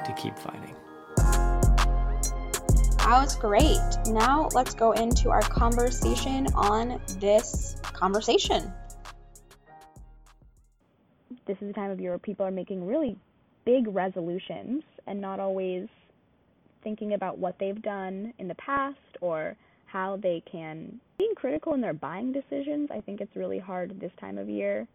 to 0.03 0.13
keep 0.13 0.37
fighting. 0.37 0.75
That 3.07 3.21
was 3.21 3.37
great. 3.37 3.79
Now 4.07 4.49
let's 4.53 4.75
go 4.75 4.91
into 4.91 5.29
our 5.29 5.41
conversation 5.41 6.45
on 6.53 6.99
this 7.21 7.77
conversation. 7.81 8.69
This 11.45 11.55
is 11.61 11.69
a 11.69 11.73
time 11.73 11.89
of 11.89 12.01
year 12.01 12.11
where 12.11 12.19
people 12.19 12.45
are 12.45 12.51
making 12.51 12.85
really 12.85 13.15
big 13.63 13.87
resolutions 13.87 14.83
and 15.07 15.21
not 15.21 15.39
always 15.39 15.87
thinking 16.83 17.13
about 17.13 17.37
what 17.37 17.55
they've 17.61 17.81
done 17.81 18.33
in 18.39 18.49
the 18.49 18.55
past 18.55 18.97
or 19.21 19.55
how 19.85 20.19
they 20.21 20.43
can 20.51 20.99
being 21.17 21.33
critical 21.33 21.75
in 21.75 21.79
their 21.79 21.93
buying 21.93 22.33
decisions. 22.33 22.89
I 22.91 22.99
think 22.99 23.21
it's 23.21 23.37
really 23.37 23.57
hard 23.59 23.97
this 24.01 24.11
time 24.19 24.37
of 24.37 24.49
year 24.49 24.85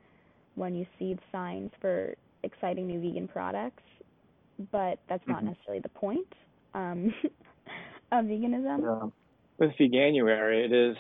when 0.55 0.75
you 0.75 0.85
see 0.98 1.18
signs 1.33 1.70
for 1.81 2.14
exciting 2.42 2.88
new 2.88 3.01
vegan 3.01 3.27
products, 3.27 3.83
but 4.70 4.98
that's 5.09 5.27
not 5.27 5.38
mm-hmm. 5.38 5.46
necessarily 5.46 5.81
the 5.81 5.88
point 5.88 6.29
um, 6.75 7.14
of 8.12 8.27
veganism. 8.27 8.83
Yeah. 8.83 9.09
With 9.59 9.77
Veganuary, 9.79 10.64
it 10.64 10.72
is 10.72 10.96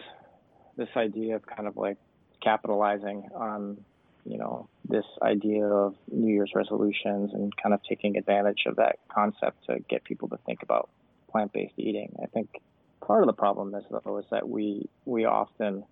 this 0.76 0.88
idea 0.96 1.36
of 1.36 1.46
kind 1.46 1.68
of 1.68 1.76
like 1.76 1.98
capitalizing 2.42 3.28
on 3.34 3.84
you 4.24 4.38
know 4.38 4.68
this 4.88 5.04
idea 5.20 5.64
of 5.64 5.94
New 6.10 6.32
Year's 6.32 6.52
resolutions 6.54 7.32
and 7.34 7.54
kind 7.56 7.74
of 7.74 7.80
taking 7.88 8.16
advantage 8.16 8.64
of 8.66 8.76
that 8.76 8.98
concept 9.08 9.66
to 9.66 9.78
get 9.88 10.04
people 10.04 10.28
to 10.28 10.38
think 10.46 10.62
about 10.62 10.88
plant-based 11.30 11.74
eating. 11.76 12.14
I 12.22 12.26
think 12.26 12.48
part 13.00 13.22
of 13.22 13.26
the 13.26 13.32
problem 13.32 13.74
is 13.74 13.84
though 13.90 14.18
is 14.18 14.24
that 14.30 14.48
we 14.48 14.88
we 15.04 15.24
often 15.24 15.84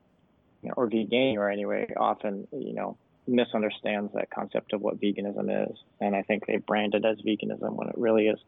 you 0.62 0.68
know, 0.68 0.74
or 0.76 0.88
Veganuary 0.88 1.52
anyway 1.52 1.92
often 1.96 2.46
you 2.52 2.74
know 2.74 2.96
misunderstands 3.26 4.12
that 4.14 4.30
concept 4.30 4.72
of 4.72 4.80
what 4.80 5.00
veganism 5.00 5.70
is, 5.70 5.76
and 6.00 6.16
I 6.16 6.22
think 6.22 6.46
they 6.46 6.56
brand 6.56 6.94
it 6.94 7.04
as 7.04 7.18
veganism 7.18 7.74
when 7.74 7.88
it 7.88 7.98
really 7.98 8.28
is 8.28 8.38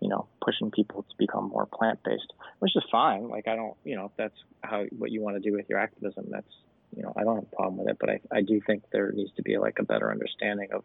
you 0.00 0.08
know, 0.08 0.26
pushing 0.44 0.70
people 0.70 1.02
to 1.02 1.16
become 1.18 1.48
more 1.48 1.66
plant 1.66 2.00
based, 2.04 2.32
which 2.58 2.76
is 2.76 2.84
fine. 2.90 3.28
Like 3.28 3.48
I 3.48 3.56
don't, 3.56 3.74
you 3.84 3.96
know, 3.96 4.06
if 4.06 4.12
that's 4.16 4.36
how 4.62 4.84
what 4.98 5.10
you 5.10 5.22
want 5.22 5.36
to 5.36 5.40
do 5.40 5.56
with 5.56 5.68
your 5.68 5.78
activism, 5.78 6.26
that's 6.30 6.46
you 6.96 7.02
know, 7.02 7.12
I 7.16 7.24
don't 7.24 7.36
have 7.36 7.44
a 7.44 7.56
problem 7.56 7.78
with 7.78 7.88
it. 7.88 7.96
But 7.98 8.10
I 8.10 8.20
I 8.32 8.40
do 8.42 8.60
think 8.66 8.84
there 8.92 9.10
needs 9.12 9.32
to 9.36 9.42
be 9.42 9.58
like 9.58 9.78
a 9.78 9.84
better 9.84 10.10
understanding 10.10 10.68
of 10.72 10.84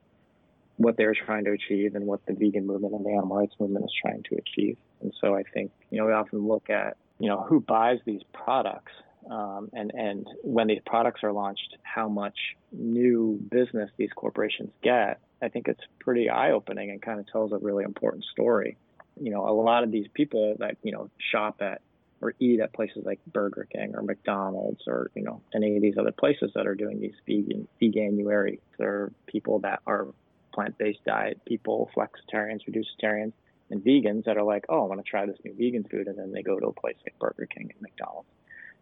what 0.78 0.98
they're 0.98 1.14
trying 1.14 1.46
to 1.46 1.52
achieve 1.52 1.96
and 1.96 2.06
what 2.08 2.26
the 2.26 2.34
vegan 2.34 2.66
movement 2.66 2.94
and 2.94 3.06
the 3.06 3.12
animal 3.12 3.38
rights 3.38 3.54
movement 3.60 3.86
is 3.86 3.92
trying 4.02 4.24
to 4.24 4.36
achieve. 4.36 4.78
And 5.02 5.14
so 5.22 5.36
I 5.36 5.44
think, 5.44 5.72
you 5.90 6.00
know, 6.00 6.08
we 6.08 6.14
often 6.14 6.48
look 6.48 6.70
at, 6.70 6.98
you 7.20 7.30
know, 7.30 7.42
who 7.42 7.60
buys 7.60 8.00
these 8.06 8.22
products 8.34 8.94
um, 9.30 9.70
and, 9.74 9.92
and 9.94 10.28
when 10.44 10.68
these 10.68 10.82
products 10.86 11.24
are 11.24 11.32
launched, 11.32 11.78
how 11.84 12.10
much 12.10 12.38
new 12.72 13.40
business 13.52 13.90
these 13.98 14.10
corporations 14.16 14.72
get. 14.82 15.20
I 15.44 15.50
think 15.50 15.68
it's 15.68 15.82
pretty 16.00 16.30
eye 16.30 16.52
opening 16.52 16.92
and 16.92 17.02
kind 17.02 17.20
of 17.20 17.28
tells 17.32 17.52
a 17.52 17.58
really 17.58 17.84
important 17.84 18.24
story 18.32 18.78
you 19.22 19.32
know, 19.32 19.48
a 19.48 19.54
lot 19.54 19.84
of 19.84 19.92
these 19.92 20.08
people 20.14 20.56
that, 20.60 20.78
you 20.84 20.92
know, 20.92 21.10
shop 21.32 21.62
at 21.62 21.82
or 22.22 22.34
eat 22.40 22.60
at 22.60 22.74
places 22.74 23.04
like 23.04 23.20
Burger 23.26 23.68
King 23.72 23.96
or 23.96 24.04
McDonald's 24.04 24.82
or, 24.88 25.10
you 25.16 25.24
know, 25.24 25.42
any 25.56 25.76
of 25.76 25.82
these 25.82 25.98
other 25.98 26.12
places 26.12 26.52
that 26.56 26.68
are 26.68 26.76
doing 26.76 27.00
these 27.00 27.16
vegan, 27.26 27.68
veganuary. 27.82 28.60
They're 28.78 29.12
people 29.26 29.60
that 29.60 29.80
are 29.88 30.08
plant-based 30.54 31.04
diet 31.06 31.42
people, 31.46 31.90
flexitarians, 31.96 32.60
reducitarians, 32.70 33.34
and 33.70 33.84
vegans 33.84 34.26
that 34.26 34.38
are 34.38 34.44
like, 34.44 34.66
oh, 34.70 34.84
I 34.84 34.88
want 34.88 35.04
to 35.04 35.10
try 35.10 35.26
this 35.26 35.38
new 35.44 35.54
vegan 35.54 35.84
food. 35.84 36.08
And 36.08 36.18
then 36.18 36.32
they 36.32 36.44
go 36.44 36.60
to 36.60 36.68
a 36.68 36.74
place 36.74 36.98
like 37.06 37.18
Burger 37.20 37.48
King 37.48 37.72
and 37.72 37.82
McDonald's. 37.82 38.28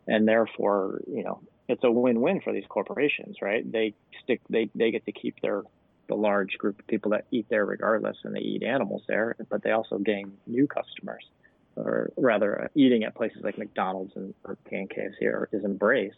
And 0.07 0.27
therefore, 0.27 1.01
you 1.07 1.23
know, 1.23 1.41
it's 1.67 1.83
a 1.83 1.91
win-win 1.91 2.41
for 2.41 2.51
these 2.51 2.65
corporations, 2.67 3.37
right? 3.41 3.69
They 3.69 3.93
stick, 4.23 4.41
they, 4.49 4.69
they 4.73 4.91
get 4.91 5.05
to 5.05 5.11
keep 5.11 5.39
their 5.41 5.63
the 6.09 6.15
large 6.15 6.57
group 6.57 6.79
of 6.79 6.87
people 6.87 7.11
that 7.11 7.25
eat 7.31 7.45
there 7.49 7.65
regardless 7.65 8.17
and 8.23 8.35
they 8.35 8.41
eat 8.41 8.63
animals 8.63 9.03
there, 9.07 9.35
but 9.49 9.63
they 9.63 9.71
also 9.71 9.97
gain 9.97 10.33
new 10.47 10.67
customers. 10.67 11.23
Or 11.75 12.11
rather, 12.17 12.63
uh, 12.63 12.67
eating 12.75 13.03
at 13.05 13.15
places 13.15 13.41
like 13.43 13.57
McDonald's 13.57 14.11
and 14.15 14.33
or 14.43 14.57
KFC 14.69 15.23
are, 15.23 15.47
is 15.53 15.63
embraced 15.63 16.17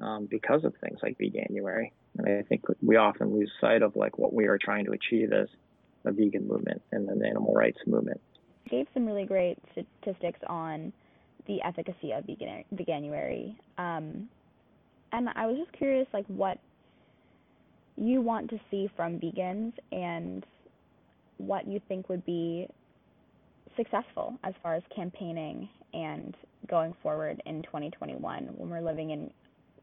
um, 0.00 0.26
because 0.26 0.64
of 0.64 0.74
things 0.80 1.00
like 1.02 1.18
Veganuary. 1.18 1.90
And 2.16 2.26
I 2.26 2.42
think 2.42 2.64
we 2.82 2.96
often 2.96 3.34
lose 3.34 3.50
sight 3.60 3.82
of 3.82 3.94
like 3.96 4.16
what 4.16 4.32
we 4.32 4.46
are 4.46 4.56
trying 4.56 4.86
to 4.86 4.92
achieve 4.92 5.32
as 5.32 5.48
a 6.06 6.12
vegan 6.12 6.46
movement 6.46 6.80
and 6.92 7.08
an 7.10 7.24
animal 7.24 7.52
rights 7.52 7.78
movement. 7.86 8.20
Gave 8.70 8.86
some 8.94 9.06
really 9.06 9.26
great 9.26 9.58
statistics 9.72 10.40
on 10.46 10.92
the 11.46 11.60
efficacy 11.62 12.12
of 12.12 12.24
vegan 12.24 12.64
Veganuary. 12.74 13.56
Um, 13.76 14.28
and 15.12 15.28
I 15.34 15.46
was 15.46 15.56
just 15.58 15.72
curious, 15.72 16.06
like 16.12 16.26
what 16.26 16.58
you 17.96 18.20
want 18.20 18.50
to 18.50 18.60
see 18.70 18.90
from 18.96 19.18
vegans 19.18 19.72
and 19.92 20.44
what 21.38 21.66
you 21.66 21.80
think 21.88 22.08
would 22.08 22.24
be 22.24 22.66
successful 23.76 24.38
as 24.44 24.54
far 24.62 24.74
as 24.74 24.82
campaigning 24.94 25.68
and 25.94 26.34
going 26.68 26.94
forward 27.02 27.42
in 27.46 27.62
2021 27.62 28.48
when 28.56 28.70
we're 28.70 28.80
living 28.80 29.10
in 29.10 29.30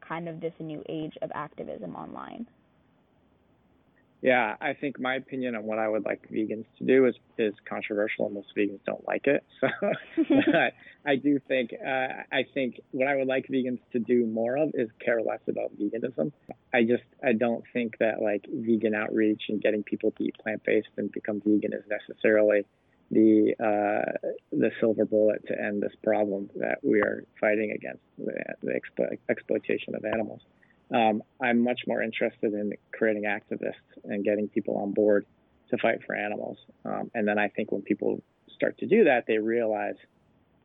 kind 0.06 0.28
of 0.28 0.40
this 0.40 0.52
new 0.60 0.82
age 0.88 1.14
of 1.22 1.30
activism 1.34 1.94
online? 1.94 2.46
Yeah, 4.24 4.56
I 4.58 4.72
think 4.72 4.98
my 4.98 5.16
opinion 5.16 5.54
on 5.54 5.64
what 5.64 5.78
I 5.78 5.86
would 5.86 6.06
like 6.06 6.30
vegans 6.32 6.64
to 6.78 6.84
do 6.86 7.04
is 7.04 7.14
is 7.36 7.52
controversial, 7.68 8.24
and 8.24 8.34
most 8.34 8.48
vegans 8.56 8.80
don't 8.86 9.06
like 9.06 9.26
it. 9.26 9.44
So, 9.60 9.68
I 11.06 11.16
do 11.16 11.38
think 11.46 11.74
uh, 11.74 12.22
I 12.32 12.46
think 12.54 12.80
what 12.92 13.06
I 13.06 13.16
would 13.16 13.26
like 13.28 13.48
vegans 13.48 13.80
to 13.92 13.98
do 13.98 14.24
more 14.24 14.56
of 14.56 14.70
is 14.72 14.88
care 15.04 15.20
less 15.20 15.40
about 15.46 15.78
veganism. 15.78 16.32
I 16.72 16.84
just 16.84 17.02
I 17.22 17.34
don't 17.34 17.64
think 17.74 17.98
that 17.98 18.22
like 18.22 18.46
vegan 18.50 18.94
outreach 18.94 19.42
and 19.50 19.60
getting 19.60 19.82
people 19.82 20.10
to 20.12 20.24
eat 20.24 20.36
plant 20.42 20.62
based 20.64 20.88
and 20.96 21.12
become 21.12 21.42
vegan 21.44 21.74
is 21.74 21.84
necessarily 21.86 22.64
the 23.10 23.54
uh, 23.60 24.28
the 24.52 24.70
silver 24.80 25.04
bullet 25.04 25.46
to 25.48 25.52
end 25.60 25.82
this 25.82 25.92
problem 26.02 26.48
that 26.56 26.78
we 26.82 27.00
are 27.02 27.24
fighting 27.38 27.72
against 27.72 28.00
the, 28.16 28.32
the 28.62 28.72
explo- 28.72 29.18
exploitation 29.28 29.94
of 29.94 30.06
animals. 30.06 30.40
Um, 30.92 31.22
I'm 31.40 31.62
much 31.62 31.80
more 31.86 32.02
interested 32.02 32.52
in 32.52 32.72
creating 32.92 33.24
activists 33.24 33.72
and 34.04 34.24
getting 34.24 34.48
people 34.48 34.76
on 34.78 34.92
board 34.92 35.26
to 35.70 35.78
fight 35.78 36.00
for 36.06 36.14
animals. 36.14 36.58
Um, 36.84 37.10
and 37.14 37.26
then 37.26 37.38
I 37.38 37.48
think 37.48 37.72
when 37.72 37.82
people 37.82 38.22
start 38.54 38.78
to 38.78 38.86
do 38.86 39.04
that, 39.04 39.24
they 39.26 39.38
realize 39.38 39.96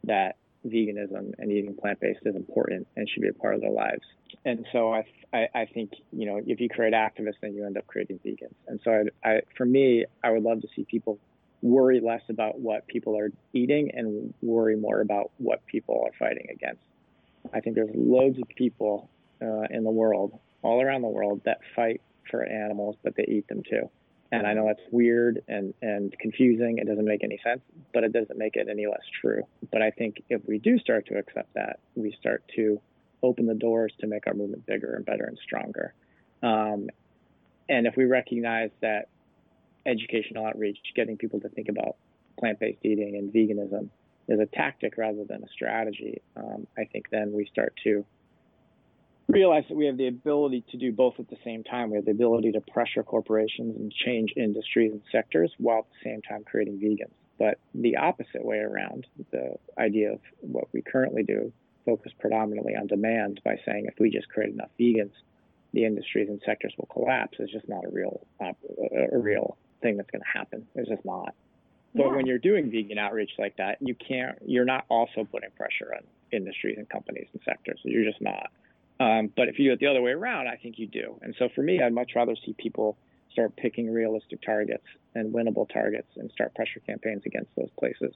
that 0.04 0.36
veganism 0.66 1.34
and 1.38 1.52
eating 1.52 1.74
plant 1.76 2.00
based 2.00 2.20
is 2.26 2.36
important 2.36 2.88
and 2.96 3.08
should 3.10 3.22
be 3.22 3.30
a 3.30 3.34
part 3.34 3.56
of 3.56 3.62
their 3.62 3.72
lives. 3.72 4.04
And 4.46 4.66
so 4.72 4.94
I, 4.94 5.06
I, 5.34 5.48
I, 5.56 5.66
think 5.66 5.92
you 6.12 6.26
know 6.26 6.42
if 6.46 6.60
you 6.60 6.70
create 6.70 6.94
activists, 6.94 7.40
then 7.42 7.54
you 7.54 7.66
end 7.66 7.78
up 7.78 7.88
creating 7.88 8.20
vegans. 8.26 8.56
And 8.68 8.80
so 8.84 9.06
I, 9.24 9.30
I, 9.30 9.42
for 9.58 9.66
me, 9.66 10.06
I 10.24 10.32
would 10.32 10.44
love 10.44 10.62
to 10.62 10.68
see 10.76 10.84
people 10.84 11.18
worry 11.62 12.00
less 12.00 12.22
about 12.30 12.60
what 12.60 12.88
people 12.88 13.18
are 13.18 13.32
eating 13.54 13.92
and 13.94 14.34
worry 14.42 14.76
more 14.76 15.02
about 15.02 15.32
what 15.38 15.66
people 15.66 16.04
are 16.06 16.12
fighting 16.18 16.48
against. 16.52 16.82
I 17.54 17.60
think 17.62 17.76
there's 17.76 17.90
loads 17.94 18.38
of 18.38 18.48
people 18.56 19.10
uh, 19.42 19.68
in 19.70 19.84
the 19.84 19.92
world, 19.92 20.40
all 20.62 20.82
around 20.82 21.02
the 21.02 21.08
world, 21.08 21.42
that 21.46 21.60
fight 21.76 22.02
for 22.30 22.44
animals, 22.44 22.96
but 23.04 23.16
they 23.16 23.26
eat 23.28 23.48
them 23.48 23.64
too. 23.70 23.90
And 24.32 24.46
I 24.46 24.54
know 24.54 24.68
that's 24.68 24.88
weird 24.92 25.42
and, 25.48 25.74
and 25.82 26.16
confusing. 26.20 26.78
It 26.78 26.88
doesn't 26.88 27.06
make 27.06 27.24
any 27.24 27.40
sense, 27.44 27.62
but 27.94 28.04
it 28.04 28.14
doesn't 28.14 28.38
make 28.38 28.56
it 28.56 28.68
any 28.70 28.86
less 28.86 29.02
true. 29.22 29.42
But 29.72 29.82
I 29.82 29.90
think 29.90 30.24
if 30.30 30.42
we 30.46 30.60
do 30.60 30.78
start 30.78 31.08
to 31.08 31.18
accept 31.18 31.54
that, 31.56 31.80
we 31.96 32.16
start 32.20 32.44
to 32.56 32.80
open 33.24 33.48
the 33.48 33.56
doors 33.56 33.92
to 34.02 34.08
make 34.08 34.28
our 34.28 34.36
movement 34.36 34.68
bigger 34.68 34.94
and 34.94 35.06
better 35.06 35.26
and 35.26 35.38
stronger. 35.44 35.94
Um, 36.44 36.90
and 37.68 37.88
if 37.88 37.96
we 37.98 38.06
recognize 38.06 38.70
that 38.82 39.10
educational 39.86 40.46
outreach, 40.46 40.78
getting 40.96 41.18
people 41.18 41.40
to 41.40 41.50
think 41.50 41.68
about 41.70 41.96
plant 42.40 42.60
based 42.60 42.80
eating 42.84 43.16
and 43.18 43.34
veganism 43.34 43.90
is 44.28 44.40
a 44.40 44.46
tactic 44.46 44.98
rather 44.98 45.24
than 45.24 45.44
a 45.44 45.48
strategy, 45.50 46.22
um, 46.36 46.68
I 46.78 46.86
think 46.86 47.10
then 47.10 47.34
we 47.34 47.46
start 47.46 47.74
to 47.84 48.06
realize 49.30 49.64
that 49.70 49.78
we 49.78 49.86
have 49.86 49.98
the 49.98 50.08
ability 50.08 50.66
to 50.72 50.78
do 50.78 50.92
both 50.92 51.20
at 51.20 51.30
the 51.30 51.38
same 51.44 51.64
time. 51.64 51.92
We 51.92 51.98
have 51.98 52.06
the 52.06 52.12
ability 52.12 52.52
to 52.54 52.62
pressure 52.62 53.04
corporations 53.04 53.76
and 53.78 53.92
change 53.92 54.34
industries 54.36 54.92
and 54.92 55.02
sectors 55.12 55.52
while 55.58 55.80
at 55.80 55.86
the 55.90 56.10
same 56.10 56.22
time 56.22 56.44
creating 56.44 56.80
vegans. 56.80 57.14
But 57.38 57.60
the 57.74 57.98
opposite 57.98 58.44
way 58.44 58.58
around, 58.58 59.08
the 59.32 59.56
idea 59.78 60.14
of 60.14 60.20
what 60.42 60.66
we 60.74 60.82
currently 60.82 61.24
do, 61.24 61.54
focus 61.86 62.12
predominantly 62.20 62.76
on 62.76 62.88
demand 62.88 63.40
by 63.46 63.56
saying 63.66 63.86
if 63.86 63.96
we 64.00 64.10
just 64.10 64.28
create 64.30 64.52
enough 64.52 64.72
vegans, 64.80 65.14
the 65.72 65.86
industries 65.86 66.28
and 66.28 66.42
sectors 66.46 66.74
will 66.78 66.90
collapse 66.92 67.38
is 67.40 67.50
just 67.52 67.70
not 67.70 67.86
a 67.86 67.90
real 67.90 68.26
a 68.42 69.18
real 69.18 69.58
thing 69.82 69.98
that's 69.98 70.10
going 70.10 70.22
to 70.22 70.38
happen. 70.38 70.68
It's 70.76 70.90
just 70.90 71.06
not. 71.06 71.36
But 71.96 72.08
yeah. 72.08 72.16
when 72.16 72.26
you're 72.26 72.40
doing 72.40 72.70
vegan 72.70 72.98
outreach 72.98 73.32
like 73.38 73.58
that, 73.58 73.78
you 73.80 73.96
can't. 73.96 74.38
You're 74.46 74.66
not 74.66 74.86
also 74.90 75.28
putting 75.32 75.50
pressure 75.52 75.94
on 75.96 76.04
industries 76.32 76.78
and 76.78 76.90
companies 76.90 77.28
and 77.34 77.42
sectors. 77.46 77.80
You're 77.84 78.04
just 78.04 78.22
not. 78.22 78.52
Um, 79.00 79.32
but 79.36 79.48
if 79.48 79.58
you 79.58 79.70
do 79.70 79.74
it 79.74 79.80
the 79.80 79.88
other 79.88 80.02
way 80.02 80.12
around, 80.12 80.48
I 80.48 80.58
think 80.58 80.78
you 80.78 80.88
do. 80.88 81.20
And 81.22 81.34
so 81.40 81.50
for 81.56 81.62
me, 81.62 81.82
I'd 81.82 81.94
much 81.94 82.12
rather 82.16 82.36
see 82.46 82.54
people 82.58 82.98
start 83.32 83.56
picking 83.56 83.90
realistic 83.90 84.42
targets 84.42 84.84
and 85.16 85.34
winnable 85.34 85.72
targets 85.72 86.10
and 86.18 86.30
start 86.32 86.54
pressure 86.56 86.82
campaigns 86.86 87.24
against 87.26 87.50
those 87.56 87.70
places 87.78 88.14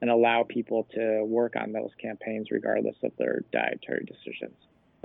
and 0.00 0.10
allow 0.10 0.42
people 0.42 0.88
to 0.94 1.24
work 1.24 1.54
on 1.56 1.72
those 1.72 1.90
campaigns 2.00 2.48
regardless 2.50 2.96
of 3.02 3.12
their 3.16 3.44
dietary 3.52 4.04
decisions 4.04 4.56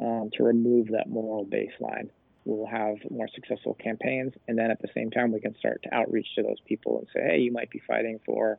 um, 0.01 0.29
to 0.33 0.43
remove 0.43 0.87
that 0.87 1.09
moral 1.09 1.45
baseline. 1.45 2.09
We'll 2.45 2.65
have 2.65 2.97
more 3.11 3.27
successful 3.33 3.75
campaigns, 3.75 4.33
and 4.47 4.57
then 4.57 4.71
at 4.71 4.81
the 4.81 4.87
same 4.95 5.11
time, 5.11 5.31
we 5.31 5.41
can 5.41 5.55
start 5.57 5.83
to 5.83 5.93
outreach 5.93 6.27
to 6.35 6.41
those 6.41 6.59
people 6.65 6.97
and 6.97 7.07
say, 7.13 7.21
hey, 7.21 7.39
you 7.39 7.51
might 7.51 7.69
be 7.69 7.81
fighting 7.85 8.19
for 8.25 8.57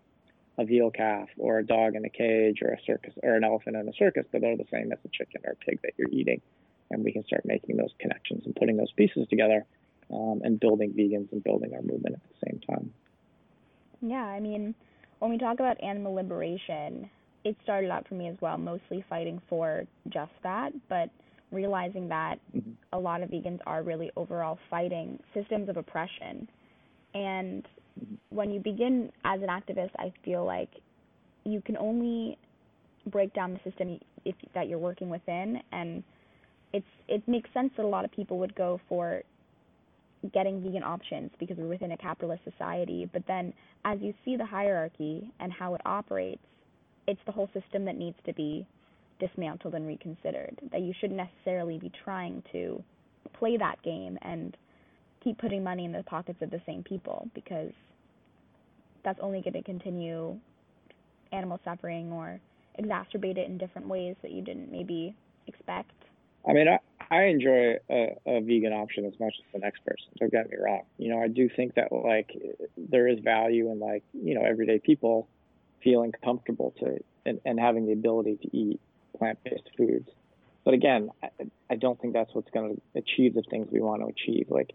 a 0.58 0.64
veal 0.64 0.90
calf 0.90 1.28
or 1.38 1.58
a 1.58 1.66
dog 1.66 1.94
in 1.94 2.04
a 2.04 2.10
cage 2.10 2.60
or 2.62 2.68
a 2.68 2.78
circus 2.86 3.14
or 3.22 3.34
an 3.34 3.44
elephant 3.44 3.76
in 3.76 3.88
a 3.88 3.92
circus, 3.92 4.26
but 4.30 4.40
they're 4.40 4.56
the 4.56 4.66
same 4.70 4.92
as 4.92 4.98
a 5.04 5.08
chicken 5.08 5.40
or 5.44 5.52
a 5.52 5.56
pig 5.56 5.80
that 5.82 5.92
you're 5.96 6.10
eating 6.10 6.40
and 6.90 7.04
we 7.04 7.12
can 7.12 7.24
start 7.24 7.42
making 7.44 7.76
those 7.76 7.90
connections 7.98 8.42
and 8.44 8.54
putting 8.56 8.76
those 8.76 8.92
pieces 8.92 9.26
together 9.28 9.64
um, 10.12 10.40
and 10.42 10.58
building 10.58 10.92
vegans 10.92 11.30
and 11.32 11.42
building 11.44 11.72
our 11.74 11.82
movement 11.82 12.16
at 12.16 12.22
the 12.22 12.50
same 12.50 12.60
time. 12.60 12.92
Yeah, 14.02 14.24
I 14.24 14.40
mean, 14.40 14.74
when 15.20 15.30
we 15.30 15.38
talk 15.38 15.60
about 15.60 15.82
animal 15.82 16.14
liberation, 16.14 17.08
it 17.44 17.56
started 17.62 17.90
out 17.90 18.08
for 18.08 18.14
me 18.14 18.28
as 18.28 18.36
well, 18.40 18.58
mostly 18.58 19.04
fighting 19.08 19.40
for 19.48 19.84
just 20.08 20.32
that, 20.42 20.72
but 20.88 21.10
realizing 21.52 22.08
that 22.08 22.36
mm-hmm. 22.56 22.72
a 22.92 22.98
lot 22.98 23.22
of 23.22 23.30
vegans 23.30 23.60
are 23.66 23.82
really 23.82 24.10
overall 24.16 24.58
fighting 24.68 25.18
systems 25.34 25.68
of 25.68 25.76
oppression. 25.76 26.48
And. 27.14 27.66
When 28.30 28.50
you 28.50 28.60
begin 28.60 29.10
as 29.24 29.40
an 29.42 29.48
activist, 29.48 29.90
I 29.98 30.12
feel 30.24 30.44
like 30.44 30.70
you 31.44 31.60
can 31.60 31.76
only 31.76 32.38
break 33.06 33.32
down 33.34 33.54
the 33.54 33.70
system 33.70 33.98
if, 34.24 34.34
that 34.54 34.68
you're 34.68 34.78
working 34.78 35.08
within 35.08 35.60
and 35.72 36.04
it's 36.72 36.86
it 37.08 37.26
makes 37.26 37.48
sense 37.54 37.72
that 37.76 37.84
a 37.84 37.88
lot 37.88 38.04
of 38.04 38.12
people 38.12 38.38
would 38.38 38.54
go 38.54 38.78
for 38.88 39.22
getting 40.34 40.62
vegan 40.62 40.82
options 40.82 41.30
because 41.40 41.56
we're 41.56 41.66
within 41.66 41.92
a 41.92 41.96
capitalist 41.96 42.42
society 42.44 43.08
but 43.10 43.22
then 43.26 43.54
as 43.86 43.98
you 44.02 44.12
see 44.22 44.36
the 44.36 44.44
hierarchy 44.44 45.32
and 45.40 45.50
how 45.50 45.74
it 45.74 45.80
operates 45.86 46.42
it's 47.06 47.20
the 47.24 47.32
whole 47.32 47.48
system 47.54 47.86
that 47.86 47.96
needs 47.96 48.16
to 48.26 48.34
be 48.34 48.66
dismantled 49.20 49.74
and 49.74 49.86
reconsidered. 49.86 50.58
That 50.72 50.80
you 50.80 50.92
shouldn't 51.00 51.18
necessarily 51.18 51.78
be 51.78 51.92
trying 52.04 52.42
to 52.52 52.82
play 53.38 53.56
that 53.56 53.80
game 53.82 54.18
and 54.22 54.56
keep 55.22 55.38
putting 55.38 55.62
money 55.62 55.84
in 55.84 55.92
the 55.92 56.02
pockets 56.02 56.40
of 56.42 56.50
the 56.50 56.60
same 56.66 56.82
people 56.82 57.28
because 57.34 57.72
that's 59.04 59.18
only 59.20 59.40
going 59.40 59.54
to 59.54 59.62
continue 59.62 60.36
animal 61.32 61.60
suffering 61.64 62.12
or 62.12 62.40
exacerbate 62.78 63.36
it 63.36 63.46
in 63.48 63.58
different 63.58 63.88
ways 63.88 64.16
that 64.22 64.30
you 64.30 64.42
didn't 64.42 64.70
maybe 64.70 65.14
expect. 65.46 65.92
I 66.48 66.52
mean, 66.52 66.68
I, 66.68 66.78
I 67.10 67.24
enjoy 67.24 67.76
a, 67.90 68.16
a 68.26 68.40
vegan 68.40 68.72
option 68.72 69.04
as 69.04 69.12
much 69.20 69.34
as 69.38 69.44
the 69.52 69.58
next 69.58 69.84
person. 69.84 70.06
Don't 70.18 70.32
get 70.32 70.50
me 70.50 70.56
wrong. 70.62 70.82
You 70.98 71.10
know, 71.10 71.22
I 71.22 71.28
do 71.28 71.48
think 71.54 71.74
that 71.74 71.92
like 71.92 72.30
there 72.76 73.08
is 73.08 73.18
value 73.20 73.70
in 73.70 73.78
like 73.78 74.02
you 74.12 74.34
know 74.34 74.42
everyday 74.42 74.78
people 74.78 75.28
feeling 75.82 76.12
comfortable 76.24 76.74
to 76.80 76.98
and, 77.26 77.40
and 77.44 77.58
having 77.58 77.86
the 77.86 77.92
ability 77.92 78.38
to 78.42 78.56
eat 78.56 78.80
plant-based 79.18 79.70
foods. 79.76 80.08
But 80.64 80.74
again, 80.74 81.10
I, 81.22 81.28
I 81.70 81.76
don't 81.76 82.00
think 82.00 82.14
that's 82.14 82.34
what's 82.34 82.50
going 82.50 82.76
to 82.76 82.98
achieve 82.98 83.34
the 83.34 83.42
things 83.42 83.68
we 83.70 83.80
want 83.80 84.02
to 84.02 84.08
achieve. 84.08 84.46
Like 84.48 84.72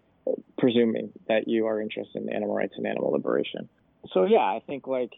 presuming 0.58 1.12
that 1.28 1.48
you 1.48 1.66
are 1.66 1.80
interested 1.80 2.22
in 2.22 2.32
animal 2.32 2.54
rights 2.54 2.74
and 2.76 2.86
animal 2.86 3.12
liberation. 3.12 3.68
So 4.12 4.24
yeah, 4.24 4.38
I 4.38 4.62
think 4.66 4.86
like 4.86 5.12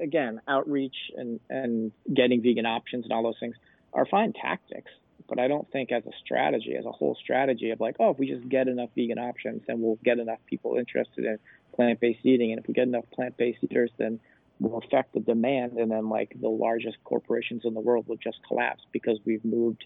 again, 0.00 0.40
outreach 0.48 0.96
and 1.16 1.40
and 1.48 1.92
getting 2.12 2.42
vegan 2.42 2.66
options 2.66 3.04
and 3.04 3.12
all 3.12 3.22
those 3.22 3.38
things 3.40 3.56
are 3.92 4.06
fine 4.06 4.32
tactics. 4.32 4.90
But 5.28 5.38
I 5.38 5.48
don't 5.48 5.70
think 5.70 5.92
as 5.92 6.06
a 6.06 6.12
strategy, 6.24 6.74
as 6.74 6.86
a 6.86 6.92
whole 6.92 7.14
strategy 7.14 7.70
of 7.70 7.80
like, 7.80 7.96
oh, 8.00 8.10
if 8.10 8.18
we 8.18 8.28
just 8.28 8.48
get 8.48 8.66
enough 8.66 8.90
vegan 8.94 9.18
options, 9.18 9.62
then 9.66 9.82
we'll 9.82 9.98
get 10.02 10.18
enough 10.18 10.38
people 10.46 10.76
interested 10.76 11.24
in 11.24 11.38
plant-based 11.74 12.24
eating, 12.24 12.50
and 12.50 12.60
if 12.60 12.66
we 12.66 12.74
get 12.74 12.88
enough 12.88 13.04
plant-based 13.12 13.58
eaters, 13.62 13.90
then 13.98 14.18
will 14.58 14.78
affect 14.78 15.12
the 15.12 15.20
demand, 15.20 15.72
and 15.72 15.90
then 15.90 16.08
like 16.08 16.34
the 16.40 16.48
largest 16.48 16.96
corporations 17.04 17.62
in 17.64 17.74
the 17.74 17.80
world 17.80 18.08
will 18.08 18.16
just 18.16 18.38
collapse 18.46 18.82
because 18.90 19.18
we've 19.24 19.44
moved 19.44 19.84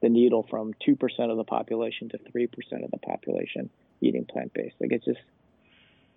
the 0.00 0.08
needle 0.08 0.46
from 0.48 0.74
two 0.84 0.94
percent 0.96 1.30
of 1.30 1.36
the 1.36 1.44
population 1.44 2.08
to 2.10 2.18
three 2.30 2.46
percent 2.46 2.84
of 2.84 2.90
the 2.90 2.98
population 2.98 3.70
eating 4.00 4.24
plant 4.24 4.52
based. 4.54 4.74
Like 4.80 4.92
it 4.92 5.04
just 5.04 5.20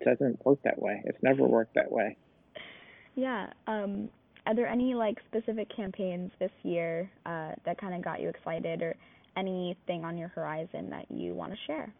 doesn't 0.04 0.44
work 0.44 0.60
that 0.64 0.80
way. 0.80 1.02
It's 1.04 1.22
never 1.22 1.44
worked 1.44 1.74
that 1.74 1.90
way. 1.90 2.16
Yeah. 3.14 3.48
Um, 3.66 4.08
are 4.46 4.54
there 4.54 4.66
any 4.66 4.94
like 4.94 5.18
specific 5.28 5.74
campaigns 5.74 6.30
this 6.38 6.52
year 6.62 7.10
uh, 7.26 7.52
that 7.64 7.78
kind 7.80 7.94
of 7.94 8.02
got 8.02 8.20
you 8.20 8.28
excited, 8.28 8.82
or 8.82 8.96
anything 9.36 10.04
on 10.04 10.16
your 10.16 10.28
horizon 10.28 10.90
that 10.90 11.10
you 11.10 11.34
want 11.34 11.52
to 11.52 11.58
share? 11.66 11.92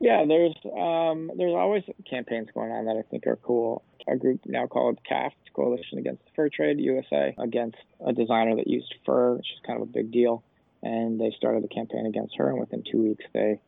Yeah, 0.00 0.24
there's 0.26 0.54
um, 0.64 1.30
there's 1.36 1.54
always 1.54 1.82
campaigns 2.08 2.48
going 2.54 2.70
on 2.70 2.86
that 2.86 2.96
I 2.96 3.02
think 3.10 3.26
are 3.26 3.36
cool. 3.36 3.82
A 4.08 4.16
group 4.16 4.40
now 4.46 4.66
called 4.66 4.98
CAFT, 5.10 5.32
Coalition 5.54 5.98
Against 5.98 6.22
Fur 6.34 6.48
Trade 6.48 6.80
USA, 6.80 7.34
against 7.38 7.76
a 8.04 8.12
designer 8.12 8.56
that 8.56 8.66
used 8.66 8.94
fur, 9.04 9.34
which 9.34 9.46
is 9.46 9.66
kind 9.66 9.80
of 9.80 9.88
a 9.88 9.92
big 9.92 10.10
deal. 10.10 10.42
And 10.82 11.20
they 11.20 11.34
started 11.36 11.64
a 11.64 11.68
campaign 11.68 12.06
against 12.06 12.34
her, 12.36 12.48
and 12.48 12.58
within 12.58 12.82
two 12.90 13.02
weeks 13.02 13.24
they 13.34 13.60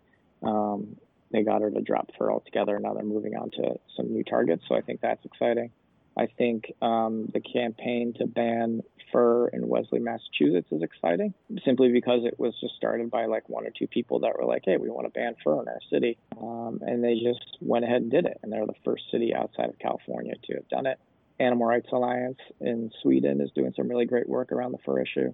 um, 0.42 0.96
they 1.32 1.42
got 1.42 1.62
her 1.62 1.70
to 1.70 1.80
drop 1.80 2.10
fur 2.18 2.30
altogether. 2.30 2.74
And 2.76 2.84
now 2.84 2.94
they're 2.94 3.04
moving 3.04 3.34
on 3.34 3.50
to 3.52 3.78
some 3.96 4.12
new 4.12 4.24
targets, 4.24 4.64
so 4.68 4.74
I 4.74 4.80
think 4.80 5.00
that's 5.00 5.24
exciting. 5.24 5.70
I 6.16 6.26
think 6.26 6.72
um, 6.82 7.30
the 7.32 7.40
campaign 7.40 8.14
to 8.18 8.26
ban 8.26 8.82
fur 9.12 9.48
in 9.48 9.68
Wellesley, 9.68 10.00
Massachusetts 10.00 10.68
is 10.70 10.82
exciting 10.82 11.34
simply 11.64 11.90
because 11.90 12.20
it 12.24 12.38
was 12.38 12.54
just 12.60 12.74
started 12.74 13.10
by 13.10 13.26
like 13.26 13.48
one 13.48 13.66
or 13.66 13.70
two 13.70 13.86
people 13.86 14.20
that 14.20 14.38
were 14.38 14.44
like, 14.44 14.62
hey, 14.64 14.76
we 14.76 14.90
want 14.90 15.06
to 15.06 15.10
ban 15.10 15.36
fur 15.42 15.60
in 15.62 15.68
our 15.68 15.80
city. 15.90 16.18
Um, 16.40 16.80
and 16.82 17.02
they 17.02 17.14
just 17.14 17.56
went 17.60 17.84
ahead 17.84 18.02
and 18.02 18.10
did 18.10 18.26
it. 18.26 18.38
And 18.42 18.52
they're 18.52 18.66
the 18.66 18.74
first 18.84 19.04
city 19.10 19.34
outside 19.34 19.70
of 19.70 19.78
California 19.78 20.34
to 20.44 20.54
have 20.54 20.68
done 20.68 20.86
it. 20.86 20.98
Animal 21.40 21.66
Rights 21.66 21.88
Alliance 21.92 22.38
in 22.60 22.90
Sweden 23.02 23.40
is 23.40 23.50
doing 23.54 23.72
some 23.76 23.88
really 23.88 24.06
great 24.06 24.28
work 24.28 24.52
around 24.52 24.72
the 24.72 24.78
fur 24.84 25.00
issue. 25.00 25.32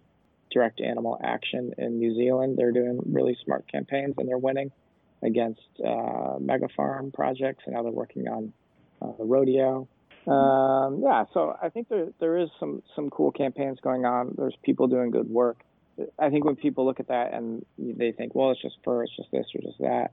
Direct 0.50 0.80
Animal 0.80 1.18
Action 1.22 1.74
in 1.76 1.98
New 1.98 2.14
Zealand, 2.14 2.56
they're 2.56 2.72
doing 2.72 3.00
really 3.04 3.36
smart 3.44 3.70
campaigns 3.70 4.14
and 4.16 4.28
they're 4.28 4.38
winning 4.38 4.70
against 5.22 5.60
uh, 5.84 6.34
mega 6.40 6.68
farm 6.76 7.10
projects. 7.12 7.64
And 7.66 7.74
now 7.74 7.82
they're 7.82 7.92
working 7.92 8.28
on 8.28 8.52
uh, 9.02 9.12
the 9.18 9.24
rodeo. 9.24 9.88
Um, 10.26 11.00
yeah, 11.02 11.24
so 11.32 11.56
I 11.62 11.70
think 11.70 11.88
there 11.88 12.08
there 12.20 12.36
is 12.36 12.50
some 12.60 12.82
some 12.94 13.08
cool 13.08 13.30
campaigns 13.30 13.78
going 13.80 14.04
on. 14.04 14.34
There's 14.36 14.56
people 14.62 14.86
doing 14.86 15.10
good 15.10 15.30
work. 15.30 15.58
I 16.18 16.28
think 16.30 16.44
when 16.44 16.56
people 16.56 16.84
look 16.84 17.00
at 17.00 17.08
that 17.08 17.32
and 17.32 17.64
they 17.78 18.12
think, 18.12 18.34
well, 18.34 18.50
it's 18.50 18.60
just 18.60 18.76
fur, 18.84 19.04
it's 19.04 19.16
just 19.16 19.30
this 19.32 19.46
or 19.54 19.62
just 19.62 19.78
that. 19.78 20.10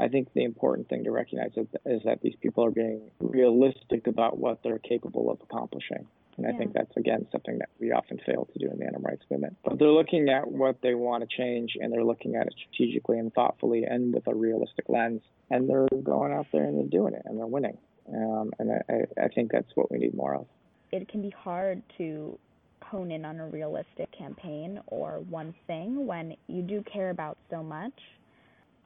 I 0.00 0.08
think 0.08 0.32
the 0.32 0.44
important 0.44 0.88
thing 0.88 1.04
to 1.04 1.10
recognize 1.10 1.50
is, 1.56 1.66
is 1.84 2.02
that 2.04 2.20
these 2.22 2.34
people 2.40 2.64
are 2.64 2.70
being 2.70 3.10
realistic 3.20 4.06
about 4.06 4.38
what 4.38 4.62
they're 4.62 4.78
capable 4.78 5.30
of 5.30 5.38
accomplishing. 5.42 6.06
And 6.38 6.46
yeah. 6.46 6.54
I 6.54 6.56
think 6.56 6.72
that's, 6.72 6.96
again, 6.96 7.26
something 7.30 7.58
that 7.58 7.68
we 7.78 7.92
often 7.92 8.18
fail 8.24 8.48
to 8.52 8.58
do 8.58 8.70
in 8.70 8.78
the 8.78 8.86
animal 8.86 9.02
rights 9.02 9.24
movement. 9.30 9.56
But 9.64 9.78
they're 9.78 9.88
looking 9.88 10.28
at 10.28 10.50
what 10.50 10.80
they 10.82 10.94
want 10.94 11.28
to 11.28 11.36
change 11.36 11.76
and 11.78 11.92
they're 11.92 12.04
looking 12.04 12.36
at 12.36 12.46
it 12.46 12.54
strategically 12.56 13.18
and 13.18 13.32
thoughtfully 13.34 13.82
and 13.84 14.14
with 14.14 14.26
a 14.28 14.34
realistic 14.34 14.86
lens. 14.88 15.20
And 15.50 15.68
they're 15.68 15.88
going 16.02 16.32
out 16.32 16.46
there 16.52 16.64
and 16.64 16.78
they're 16.78 17.00
doing 17.00 17.14
it 17.14 17.22
and 17.24 17.38
they're 17.38 17.46
winning. 17.46 17.76
Um, 18.08 18.52
and 18.58 18.70
I, 18.72 19.22
I 19.22 19.28
think 19.28 19.52
that's 19.52 19.70
what 19.74 19.90
we 19.90 19.98
need 19.98 20.14
more 20.14 20.36
of. 20.36 20.46
It 20.92 21.08
can 21.08 21.20
be 21.20 21.30
hard 21.30 21.82
to 21.98 22.38
hone 22.82 23.10
in 23.10 23.24
on 23.24 23.40
a 23.40 23.46
realistic 23.48 24.10
campaign 24.16 24.80
or 24.86 25.20
one 25.28 25.54
thing 25.66 26.06
when 26.06 26.34
you 26.46 26.62
do 26.62 26.82
care 26.90 27.10
about 27.10 27.36
so 27.50 27.62
much. 27.62 27.92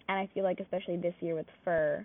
And 0.08 0.18
I 0.18 0.28
feel 0.34 0.42
like, 0.42 0.58
especially 0.58 0.96
this 0.96 1.14
year 1.20 1.34
with 1.34 1.46
fur 1.64 2.04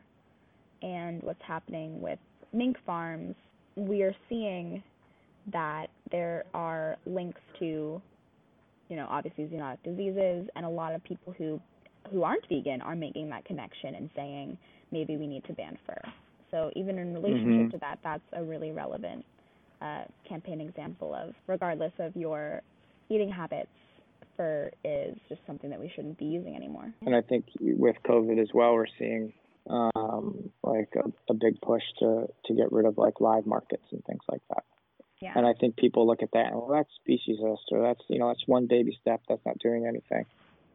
and 0.82 1.24
what's 1.24 1.42
happening 1.42 2.02
with 2.02 2.20
mink 2.54 2.78
farms, 2.86 3.36
we 3.76 4.04
are 4.04 4.16
seeing 4.30 4.84
that 5.52 5.88
there 6.12 6.46
are 6.54 6.98
links 7.06 7.42
to, 7.60 8.02
you 8.90 8.96
know, 8.96 9.08
obviously 9.10 9.46
zoonotic 9.46 9.78
diseases, 9.84 10.50
and 10.56 10.66
a 10.66 10.70
lot 10.70 10.94
of 10.94 11.04
people 11.04 11.34
who 11.38 11.60
who 12.12 12.24
aren't 12.24 12.48
vegan 12.48 12.82
are 12.82 12.96
making 12.96 13.30
that 13.30 13.44
connection 13.44 13.96
and 13.96 14.10
saying 14.16 14.58
maybe 14.92 15.18
we 15.18 15.28
need 15.28 15.44
to 15.46 15.54
ban 15.54 15.78
fur. 15.86 16.02
So 16.52 16.72
even 16.76 16.98
in 16.98 17.14
relationship 17.14 17.48
mm-hmm. 17.48 17.70
to 17.72 17.78
that, 17.80 18.00
that's 18.04 18.24
a 18.32 18.44
really 18.44 18.72
relevant 18.72 19.26
uh, 19.82 20.04
campaign 20.28 20.62
example 20.62 21.14
of, 21.14 21.36
regardless 21.48 21.92
of 22.00 22.16
your 22.16 22.62
eating 23.10 23.30
habits, 23.30 23.70
fur 24.38 24.72
is 24.86 25.18
just 25.28 25.42
something 25.46 25.70
that 25.70 25.80
we 25.80 25.92
shouldn't 25.96 26.18
be 26.18 26.26
using 26.26 26.56
anymore. 26.56 26.94
And 27.06 27.16
I 27.16 27.22
think 27.22 27.46
with 27.60 27.98
COVID 28.08 28.40
as 28.42 28.48
well, 28.54 28.74
we're 28.74 28.86
seeing 28.98 29.34
um, 29.70 30.50
like 30.64 30.94
a, 30.96 31.12
a 31.30 31.34
big 31.34 31.60
push 31.62 31.84
to 32.00 32.28
to 32.46 32.54
get 32.54 32.72
rid 32.72 32.86
of 32.86 32.98
like 32.98 33.20
live 33.20 33.46
markets 33.46 33.84
and 33.92 34.04
things 34.06 34.24
like 34.32 34.42
that. 34.50 34.64
Yeah. 35.20 35.34
And 35.36 35.48
I 35.48 35.54
think 35.54 35.78
people 35.78 36.06
look 36.06 36.22
at 36.22 36.32
that 36.34 36.48
and 36.48 36.56
well, 36.56 36.70
that's 36.70 36.90
speciesist 37.08 37.72
or 37.72 37.82
that's 37.82 38.02
you 38.08 38.20
know 38.20 38.28
that's 38.28 38.48
one 38.48 38.68
baby 38.68 38.98
step 39.02 39.22
that's 39.28 39.46
not 39.46 39.58
doing 39.60 39.86
anything. 39.88 40.26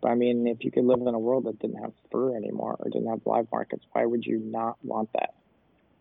But 0.01 0.11
I 0.11 0.15
mean, 0.17 0.49
if 0.49 0.65
you 0.65 0.73
could 0.73 0.85
live 0.85 1.01
in 1.01 1.15
a 1.15 1.19
world 1.19 1.45
that 1.45 1.61
didn't 1.61 1.81
have 1.81 1.93
fur 2.11 2.37
anymore 2.37 2.77
or 2.79 2.91
didn't 2.91 3.09
have 3.09 3.21
live 3.25 3.47
markets, 3.53 3.85
why 3.93 4.05
would 4.05 4.27
you 4.27 4.39
not 4.39 4.77
want 4.83 5.11
that? 5.13 5.35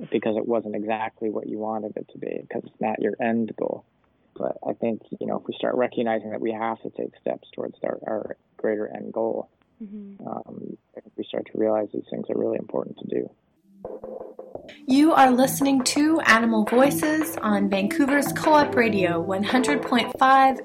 because 0.09 0.35
it 0.37 0.47
wasn't 0.47 0.75
exactly 0.75 1.29
what 1.29 1.47
you 1.47 1.59
wanted 1.59 1.95
it 1.95 2.07
to 2.11 2.17
be 2.17 2.39
because 2.41 2.63
it's 2.65 2.81
not 2.81 3.01
your 3.01 3.13
end 3.21 3.53
goal. 3.57 3.85
But 4.35 4.57
I 4.67 4.73
think 4.73 5.01
you 5.19 5.27
know 5.27 5.37
if 5.37 5.47
we 5.47 5.53
start 5.53 5.75
recognizing 5.75 6.31
that 6.31 6.41
we 6.41 6.51
have 6.51 6.81
to 6.81 6.89
take 6.89 7.11
steps 7.19 7.47
towards 7.53 7.75
our, 7.83 7.99
our 8.07 8.37
greater 8.57 8.87
end 8.87 9.13
goal, 9.13 9.49
mm-hmm. 9.83 10.25
um, 10.25 10.77
we 11.15 11.23
start 11.25 11.47
to 11.51 11.57
realize 11.59 11.89
these 11.93 12.03
things 12.09 12.27
are 12.29 12.37
really 12.37 12.57
important 12.57 12.97
to 12.99 13.07
do. 13.07 13.29
You 14.87 15.13
are 15.13 15.31
listening 15.31 15.83
to 15.85 16.19
Animal 16.21 16.65
Voices 16.65 17.37
on 17.37 17.69
Vancouver's 17.69 18.33
Co 18.33 18.53
op 18.53 18.75
Radio 18.75 19.23
100.5 19.25 20.13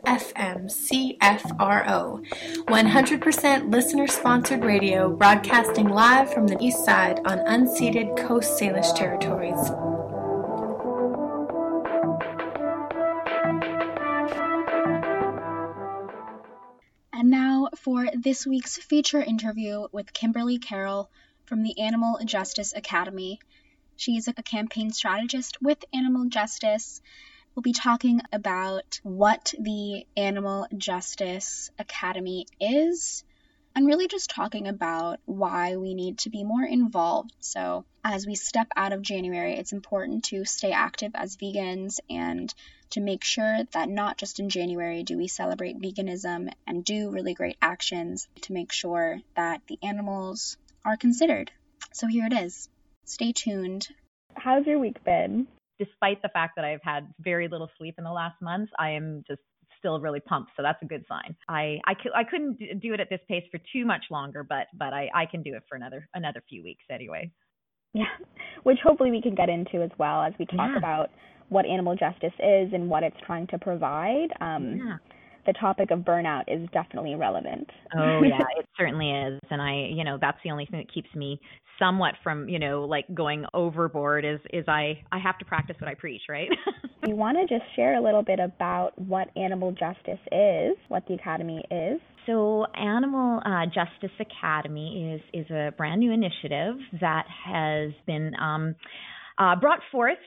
FM 0.02 0.66
CFRO. 0.66 2.24
100% 2.66 3.70
listener 3.72 4.06
sponsored 4.06 4.64
radio 4.64 5.14
broadcasting 5.14 5.88
live 5.88 6.32
from 6.32 6.46
the 6.46 6.56
east 6.60 6.84
side 6.84 7.20
on 7.24 7.38
unceded 7.40 8.16
Coast 8.16 8.58
Salish 8.60 8.94
territories. 8.96 9.70
And 17.12 17.30
now 17.30 17.68
for 17.76 18.08
this 18.14 18.46
week's 18.46 18.76
feature 18.76 19.22
interview 19.22 19.86
with 19.92 20.12
Kimberly 20.12 20.58
Carroll 20.58 21.10
from 21.46 21.62
the 21.62 21.80
Animal 21.80 22.18
Justice 22.24 22.74
Academy. 22.74 23.40
She 23.96 24.16
is 24.16 24.28
a 24.28 24.34
campaign 24.34 24.92
strategist 24.92 25.62
with 25.62 25.84
Animal 25.92 26.26
Justice, 26.26 27.00
We'll 27.56 27.62
be 27.62 27.72
talking 27.72 28.20
about 28.34 29.00
what 29.02 29.54
the 29.58 30.06
Animal 30.14 30.66
Justice 30.76 31.70
Academy 31.78 32.46
is 32.60 33.24
and 33.74 33.86
really 33.86 34.08
just 34.08 34.28
talking 34.28 34.68
about 34.68 35.20
why 35.24 35.76
we 35.76 35.94
need 35.94 36.18
to 36.18 36.30
be 36.30 36.44
more 36.44 36.64
involved. 36.64 37.32
So, 37.40 37.86
as 38.04 38.26
we 38.26 38.34
step 38.34 38.68
out 38.76 38.92
of 38.92 39.00
January, 39.00 39.54
it's 39.54 39.72
important 39.72 40.24
to 40.24 40.44
stay 40.44 40.72
active 40.72 41.12
as 41.14 41.38
vegans 41.38 41.98
and 42.10 42.52
to 42.90 43.00
make 43.00 43.24
sure 43.24 43.60
that 43.72 43.88
not 43.88 44.18
just 44.18 44.38
in 44.38 44.50
January 44.50 45.02
do 45.02 45.16
we 45.16 45.26
celebrate 45.26 45.80
veganism 45.80 46.52
and 46.66 46.84
do 46.84 47.08
really 47.08 47.32
great 47.32 47.56
actions 47.62 48.28
to 48.42 48.52
make 48.52 48.70
sure 48.70 49.22
that 49.34 49.62
the 49.66 49.78
animals 49.82 50.58
are 50.86 50.96
considered. 50.96 51.50
So, 51.92 52.06
here 52.06 52.26
it 52.26 52.32
is. 52.32 52.68
Stay 53.04 53.32
tuned. 53.32 53.88
How's 54.34 54.66
your 54.66 54.78
week 54.78 55.02
been? 55.04 55.46
Despite 55.78 56.22
the 56.22 56.28
fact 56.30 56.56
that 56.56 56.64
I've 56.64 56.82
had 56.82 57.08
very 57.20 57.48
little 57.48 57.68
sleep 57.76 57.96
in 57.98 58.04
the 58.04 58.12
last 58.12 58.40
month, 58.40 58.70
I 58.78 58.90
am 58.92 59.22
just 59.28 59.40
still 59.78 60.00
really 60.00 60.20
pumped. 60.20 60.52
So 60.56 60.62
that's 60.62 60.80
a 60.82 60.86
good 60.86 61.04
sign. 61.08 61.36
I 61.48 61.80
I, 61.86 61.94
I 62.14 62.24
couldn't 62.24 62.58
do 62.80 62.94
it 62.94 63.00
at 63.00 63.10
this 63.10 63.20
pace 63.28 63.44
for 63.50 63.58
too 63.72 63.84
much 63.84 64.04
longer, 64.10 64.42
but 64.42 64.68
but 64.78 64.94
I 64.94 65.10
I 65.14 65.26
can 65.26 65.42
do 65.42 65.54
it 65.54 65.64
for 65.68 65.76
another 65.76 66.08
another 66.14 66.42
few 66.48 66.62
weeks 66.62 66.84
anyway. 66.90 67.30
Yeah, 67.92 68.04
which 68.62 68.78
hopefully 68.82 69.10
we 69.10 69.20
can 69.20 69.34
get 69.34 69.48
into 69.50 69.82
as 69.82 69.90
well 69.98 70.22
as 70.22 70.32
we 70.38 70.46
talk 70.46 70.70
Yeah. 70.72 70.78
about 70.78 71.10
what 71.48 71.66
animal 71.66 71.94
justice 71.94 72.32
is 72.38 72.72
and 72.72 72.88
what 72.88 73.02
it's 73.02 73.16
trying 73.26 73.46
to 73.48 73.58
provide. 73.58 74.28
Um, 74.40 74.76
Yeah. 74.76 74.96
The 75.46 75.52
topic 75.54 75.90
of 75.90 76.00
burnout 76.00 76.44
is 76.48 76.68
definitely 76.72 77.14
relevant. 77.14 77.68
Oh 77.96 78.22
yeah, 78.24 78.42
it 78.58 78.66
certainly 78.76 79.10
is, 79.10 79.40
and 79.50 79.62
I, 79.62 79.88
you 79.92 80.04
know, 80.04 80.18
that's 80.20 80.38
the 80.42 80.50
only 80.50 80.66
thing 80.66 80.80
that 80.80 80.92
keeps 80.92 81.14
me 81.14 81.40
somewhat 81.78 82.14
from, 82.22 82.48
you 82.48 82.58
know, 82.58 82.82
like 82.82 83.04
going 83.14 83.44
overboard. 83.54 84.24
Is 84.24 84.40
is 84.52 84.64
I 84.68 85.02
I 85.12 85.18
have 85.18 85.38
to 85.38 85.44
practice 85.44 85.76
what 85.78 85.88
I 85.88 85.94
preach, 85.94 86.22
right? 86.28 86.48
we 87.06 87.14
want 87.14 87.36
to 87.36 87.46
just 87.46 87.64
share 87.76 87.96
a 87.96 88.02
little 88.02 88.22
bit 88.22 88.40
about 88.40 88.98
what 88.98 89.28
animal 89.36 89.72
justice 89.72 90.20
is, 90.32 90.76
what 90.88 91.06
the 91.06 91.14
academy 91.14 91.62
is. 91.70 92.00
So, 92.26 92.66
Animal 92.74 93.40
uh, 93.46 93.66
Justice 93.66 94.16
Academy 94.18 95.14
is 95.14 95.44
is 95.44 95.50
a 95.50 95.72
brand 95.76 96.00
new 96.00 96.12
initiative 96.12 96.74
that 97.00 97.26
has 97.44 97.92
been 98.06 98.32
um, 98.40 98.74
uh, 99.38 99.54
brought 99.56 99.80
forth 99.92 100.18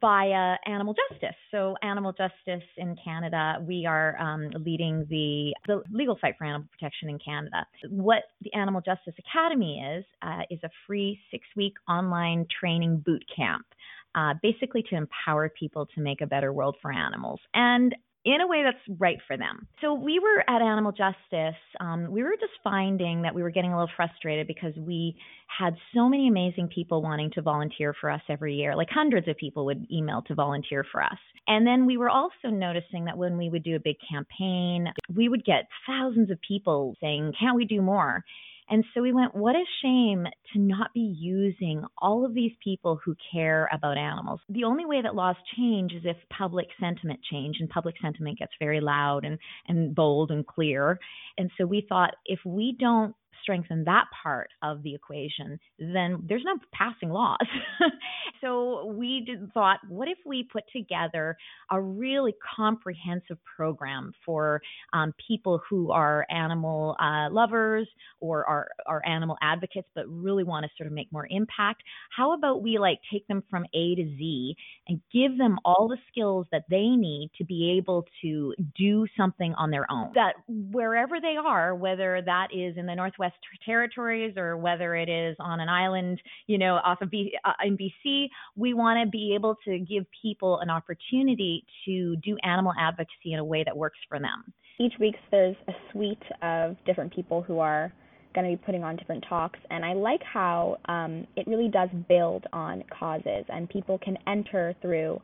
via 0.00 0.56
Animal 0.66 0.94
Justice. 1.10 1.36
So, 1.50 1.76
Animal 1.82 2.12
Justice 2.12 2.66
in 2.76 2.96
Canada, 3.02 3.64
we 3.66 3.86
are 3.86 4.18
um, 4.20 4.50
leading 4.64 5.06
the 5.08 5.52
the 5.66 5.82
legal 5.92 6.16
fight 6.20 6.34
for 6.38 6.44
animal 6.44 6.68
protection 6.72 7.08
in 7.08 7.18
Canada. 7.18 7.66
What 7.88 8.24
the 8.42 8.52
Animal 8.54 8.80
Justice 8.80 9.14
Academy 9.18 9.82
is 9.96 10.04
uh, 10.22 10.42
is 10.50 10.60
a 10.64 10.70
free 10.86 11.18
six 11.30 11.44
week 11.56 11.74
online 11.88 12.46
training 12.60 13.02
boot 13.04 13.24
camp. 13.34 13.66
Uh, 14.14 14.34
basically, 14.42 14.82
to 14.90 14.96
empower 14.96 15.48
people 15.48 15.86
to 15.94 16.00
make 16.00 16.20
a 16.20 16.26
better 16.26 16.52
world 16.52 16.76
for 16.82 16.92
animals. 16.92 17.40
And 17.54 17.94
in 18.24 18.40
a 18.40 18.46
way 18.46 18.62
that's 18.62 18.98
right 18.98 19.18
for 19.26 19.36
them. 19.36 19.66
So 19.80 19.94
we 19.94 20.18
were 20.18 20.44
at 20.48 20.60
Animal 20.60 20.92
Justice. 20.92 21.58
Um, 21.80 22.10
we 22.10 22.22
were 22.22 22.36
just 22.38 22.52
finding 22.62 23.22
that 23.22 23.34
we 23.34 23.42
were 23.42 23.50
getting 23.50 23.72
a 23.72 23.76
little 23.76 23.94
frustrated 23.96 24.46
because 24.46 24.74
we 24.76 25.16
had 25.46 25.74
so 25.94 26.08
many 26.08 26.28
amazing 26.28 26.68
people 26.68 27.02
wanting 27.02 27.30
to 27.32 27.42
volunteer 27.42 27.94
for 27.98 28.10
us 28.10 28.20
every 28.28 28.54
year. 28.54 28.76
Like 28.76 28.88
hundreds 28.90 29.26
of 29.26 29.36
people 29.36 29.64
would 29.66 29.86
email 29.90 30.22
to 30.28 30.34
volunteer 30.34 30.84
for 30.92 31.02
us. 31.02 31.18
And 31.48 31.66
then 31.66 31.86
we 31.86 31.96
were 31.96 32.10
also 32.10 32.48
noticing 32.48 33.06
that 33.06 33.16
when 33.16 33.38
we 33.38 33.48
would 33.48 33.62
do 33.62 33.74
a 33.74 33.80
big 33.80 33.96
campaign, 34.10 34.92
we 35.14 35.28
would 35.28 35.44
get 35.44 35.68
thousands 35.86 36.30
of 36.30 36.38
people 36.46 36.94
saying, 37.00 37.32
"Can't 37.40 37.56
we 37.56 37.64
do 37.64 37.80
more?" 37.80 38.22
And 38.70 38.84
so 38.94 39.02
we 39.02 39.12
went, 39.12 39.34
what 39.34 39.56
a 39.56 39.64
shame 39.82 40.26
to 40.52 40.58
not 40.60 40.94
be 40.94 41.14
using 41.18 41.82
all 41.98 42.24
of 42.24 42.34
these 42.34 42.52
people 42.62 43.00
who 43.04 43.16
care 43.32 43.68
about 43.72 43.98
animals. 43.98 44.40
The 44.48 44.64
only 44.64 44.86
way 44.86 45.02
that 45.02 45.16
laws 45.16 45.34
change 45.56 45.92
is 45.92 46.02
if 46.04 46.16
public 46.36 46.68
sentiment 46.78 47.18
change 47.28 47.56
and 47.58 47.68
public 47.68 47.96
sentiment 48.00 48.38
gets 48.38 48.52
very 48.60 48.80
loud 48.80 49.24
and, 49.24 49.38
and 49.66 49.92
bold 49.94 50.30
and 50.30 50.46
clear. 50.46 51.00
And 51.36 51.50
so 51.58 51.66
we 51.66 51.84
thought 51.88 52.14
if 52.26 52.38
we 52.44 52.76
don't 52.78 53.14
strengthen 53.50 53.82
that 53.84 54.04
part 54.22 54.48
of 54.62 54.82
the 54.84 54.94
equation, 54.94 55.58
then 55.78 56.22
there's 56.28 56.44
no 56.44 56.54
passing 56.72 57.10
laws. 57.10 57.36
so 58.40 58.86
we 58.86 59.24
did, 59.26 59.52
thought, 59.52 59.78
what 59.88 60.06
if 60.06 60.18
we 60.24 60.44
put 60.44 60.62
together 60.72 61.36
a 61.70 61.80
really 61.80 62.32
comprehensive 62.56 63.38
program 63.56 64.12
for 64.24 64.62
um, 64.92 65.12
people 65.26 65.60
who 65.68 65.90
are 65.90 66.24
animal 66.30 66.96
uh, 67.00 67.28
lovers 67.32 67.88
or 68.20 68.44
are, 68.44 68.68
are 68.86 69.02
animal 69.04 69.36
advocates, 69.42 69.88
but 69.96 70.06
really 70.06 70.44
want 70.44 70.64
to 70.64 70.70
sort 70.78 70.86
of 70.86 70.92
make 70.92 71.10
more 71.10 71.26
impact? 71.28 71.82
How 72.16 72.32
about 72.32 72.62
we 72.62 72.78
like 72.78 73.00
take 73.12 73.26
them 73.26 73.42
from 73.50 73.64
A 73.74 73.96
to 73.96 74.04
Z 74.16 74.54
and 74.86 75.00
give 75.12 75.36
them 75.38 75.58
all 75.64 75.88
the 75.88 75.98
skills 76.08 76.46
that 76.52 76.64
they 76.70 76.86
need 76.86 77.30
to 77.38 77.44
be 77.44 77.76
able 77.78 78.06
to 78.22 78.54
do 78.78 79.06
something 79.16 79.54
on 79.54 79.72
their 79.72 79.90
own? 79.90 80.12
That 80.14 80.34
wherever 80.46 81.20
they 81.20 81.34
are, 81.36 81.74
whether 81.74 82.22
that 82.24 82.48
is 82.54 82.76
in 82.76 82.86
the 82.86 82.94
Northwest 82.94 83.34
Territories 83.64 84.34
or 84.36 84.56
whether 84.56 84.94
it 84.94 85.08
is 85.08 85.36
on 85.38 85.60
an 85.60 85.68
island, 85.68 86.20
you 86.46 86.58
know, 86.58 86.76
off 86.84 87.00
of 87.00 87.10
B, 87.10 87.32
uh, 87.44 87.52
in 87.64 87.76
BC, 87.76 88.28
we 88.56 88.74
want 88.74 89.04
to 89.04 89.10
be 89.10 89.34
able 89.34 89.56
to 89.64 89.78
give 89.78 90.04
people 90.22 90.60
an 90.60 90.70
opportunity 90.70 91.64
to 91.84 92.16
do 92.16 92.36
animal 92.42 92.72
advocacy 92.78 93.32
in 93.32 93.38
a 93.38 93.44
way 93.44 93.64
that 93.64 93.76
works 93.76 93.98
for 94.08 94.18
them. 94.18 94.52
Each 94.78 94.94
week 94.98 95.14
there's 95.30 95.56
a 95.68 95.72
suite 95.92 96.22
of 96.42 96.76
different 96.86 97.14
people 97.14 97.42
who 97.42 97.58
are 97.58 97.92
going 98.34 98.50
to 98.50 98.56
be 98.56 98.62
putting 98.64 98.84
on 98.84 98.96
different 98.96 99.24
talks, 99.28 99.58
and 99.70 99.84
I 99.84 99.92
like 99.92 100.22
how 100.22 100.78
um, 100.86 101.26
it 101.36 101.46
really 101.46 101.68
does 101.68 101.88
build 102.08 102.46
on 102.52 102.84
causes, 102.96 103.44
and 103.48 103.68
people 103.68 103.98
can 103.98 104.16
enter 104.26 104.74
through 104.80 105.20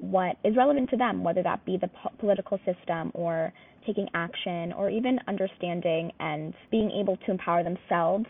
what 0.00 0.36
is 0.44 0.56
relevant 0.56 0.90
to 0.90 0.96
them, 0.96 1.24
whether 1.24 1.42
that 1.42 1.64
be 1.64 1.76
the 1.76 1.88
po- 1.88 2.10
political 2.18 2.58
system 2.58 3.10
or 3.14 3.52
taking 3.86 4.08
action 4.14 4.72
or 4.72 4.90
even 4.90 5.18
understanding 5.28 6.12
and 6.20 6.54
being 6.70 6.90
able 6.90 7.16
to 7.16 7.30
empower 7.30 7.62
themselves. 7.64 8.26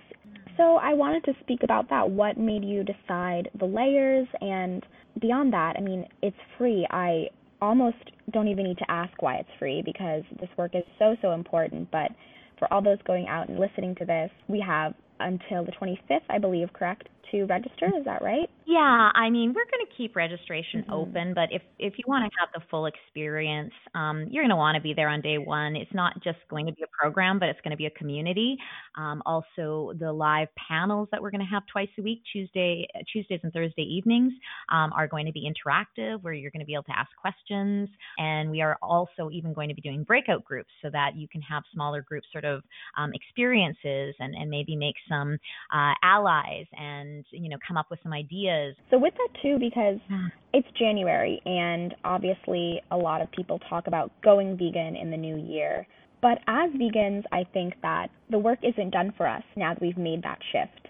So 0.57 0.77
I 0.77 0.95
wanted 0.95 1.25
to 1.25 1.33
speak 1.41 1.63
about 1.63 1.89
that. 1.91 2.11
What 2.11 2.37
made 2.37 2.65
you 2.65 2.85
decide 2.85 3.51
the 3.59 3.67
layers 3.67 4.27
and 4.41 4.85
beyond 5.21 5.53
that? 5.53 5.75
I 5.77 5.81
mean, 5.81 6.07
it's 6.23 6.37
free. 6.57 6.87
I 6.91 7.29
almost 7.61 7.97
don't 8.33 8.49
even 8.49 8.65
need 8.65 8.79
to 8.79 8.91
ask 8.91 9.21
why 9.21 9.37
it's 9.37 9.49
free 9.59 9.83
because 9.85 10.23
this 10.41 10.49
work 10.57 10.75
is 10.75 10.85
so 10.99 11.17
so 11.23 11.33
important, 11.33 11.91
but 11.91 12.11
for 12.59 12.73
all 12.73 12.83
those 12.83 12.99
going 13.07 13.29
out 13.29 13.49
and 13.49 13.59
listening 13.59 13.95
to 13.97 14.05
this, 14.05 14.31
we 14.49 14.61
have 14.61 14.95
until 15.21 15.65
the 15.65 15.73
25th, 15.73 16.23
I 16.29 16.39
believe, 16.39 16.73
correct, 16.73 17.09
to 17.31 17.45
register. 17.45 17.87
Is 17.99 18.05
that 18.05 18.23
right? 18.23 18.49
Yeah, 18.69 19.11
I 19.15 19.31
mean, 19.31 19.55
we're 19.55 19.65
going 19.65 19.87
to 19.87 19.97
keep 19.97 20.15
registration 20.15 20.85
Mhm. 20.85 20.91
open, 20.91 21.33
but 21.33 21.49
if 21.53 21.63
if 21.79 21.95
you 21.97 22.05
want 22.07 22.31
to 22.31 22.39
have 22.39 22.51
the 22.53 22.61
full 22.69 22.85
experience, 22.85 23.73
um, 23.95 24.27
you're 24.29 24.43
going 24.43 24.51
to 24.51 24.57
want 24.57 24.77
to 24.77 24.83
be 24.83 24.93
there 24.93 25.09
on 25.09 25.23
day 25.23 25.39
one. 25.39 25.75
It's 25.75 25.95
not 25.95 26.23
just 26.23 26.37
going 26.51 26.67
to 26.67 26.73
be 26.73 26.83
a 26.83 26.87
program, 27.01 27.39
but 27.39 27.49
it's 27.49 27.61
going 27.63 27.71
to 27.71 27.79
be 27.79 27.87
a 27.87 27.91
community. 27.91 28.59
Um, 28.97 29.23
also, 29.25 29.95
the 29.99 30.13
live 30.13 30.49
panels 30.57 31.09
that 31.13 31.23
we're 31.23 31.31
going 31.31 31.41
to 31.41 31.47
have 31.51 31.63
twice 31.73 31.89
a 31.99 32.03
week, 32.03 32.21
Tuesday, 32.31 32.87
Tuesdays 33.11 33.41
and 33.43 33.55
Thursday 33.55 33.85
evenings, 33.85 34.35
um, 34.69 34.93
are 34.93 35.09
going 35.09 35.25
to 35.25 35.33
be 35.33 35.51
interactive, 35.51 36.23
where 36.23 36.35
you're 36.35 36.51
going 36.51 36.61
to 36.61 36.67
be 36.67 36.75
able 36.75 36.83
to 36.93 36.99
ask 36.99 37.11
questions, 37.17 37.89
and 38.19 38.51
we 38.51 38.61
are 38.61 38.77
also 38.83 39.31
even 39.31 39.55
going 39.55 39.71
to 39.71 39.75
be 39.75 39.81
doing 39.81 40.03
breakout 40.05 40.45
groups 40.45 40.71
so 40.83 40.91
that 40.91 41.17
you 41.17 41.27
can 41.29 41.41
have 41.41 41.63
smaller 41.73 42.03
groups 42.03 42.27
sort 42.33 42.45
of 42.45 42.63
um, 42.99 43.13
experiences 43.15 44.15
and 44.19 44.35
and 44.35 44.51
maybe 44.51 44.77
make 44.77 44.97
some 45.09 45.39
uh, 45.73 45.95
allies 46.03 46.67
and 46.73 47.25
you 47.31 47.49
know 47.49 47.57
come 47.67 47.77
up 47.77 47.87
with 47.91 48.01
some 48.03 48.13
ideas. 48.13 48.58
So 48.90 48.99
with 48.99 49.14
that 49.14 49.40
too, 49.42 49.59
because 49.59 49.99
hmm. 50.09 50.27
it's 50.53 50.68
January 50.79 51.40
and 51.44 51.94
obviously 52.05 52.81
a 52.90 52.97
lot 52.97 53.21
of 53.21 53.31
people 53.33 53.61
talk 53.68 53.87
about 53.87 54.11
going 54.23 54.57
vegan 54.57 54.97
in 54.97 55.11
the 55.11 55.16
new 55.16 55.37
year. 55.37 55.87
But 56.21 56.38
as 56.49 56.71
vegans, 56.73 57.25
I 57.31 57.44
think 57.53 57.75
that 57.83 58.09
the 58.31 58.38
work 58.38 58.59
isn't 58.62 58.90
done 58.90 59.12
for 59.16 59.27
us 59.27 59.42
now 59.57 59.75
that 59.75 59.81
we've 59.81 59.99
made 59.99 60.23
that 60.25 60.38
shift. 60.53 60.88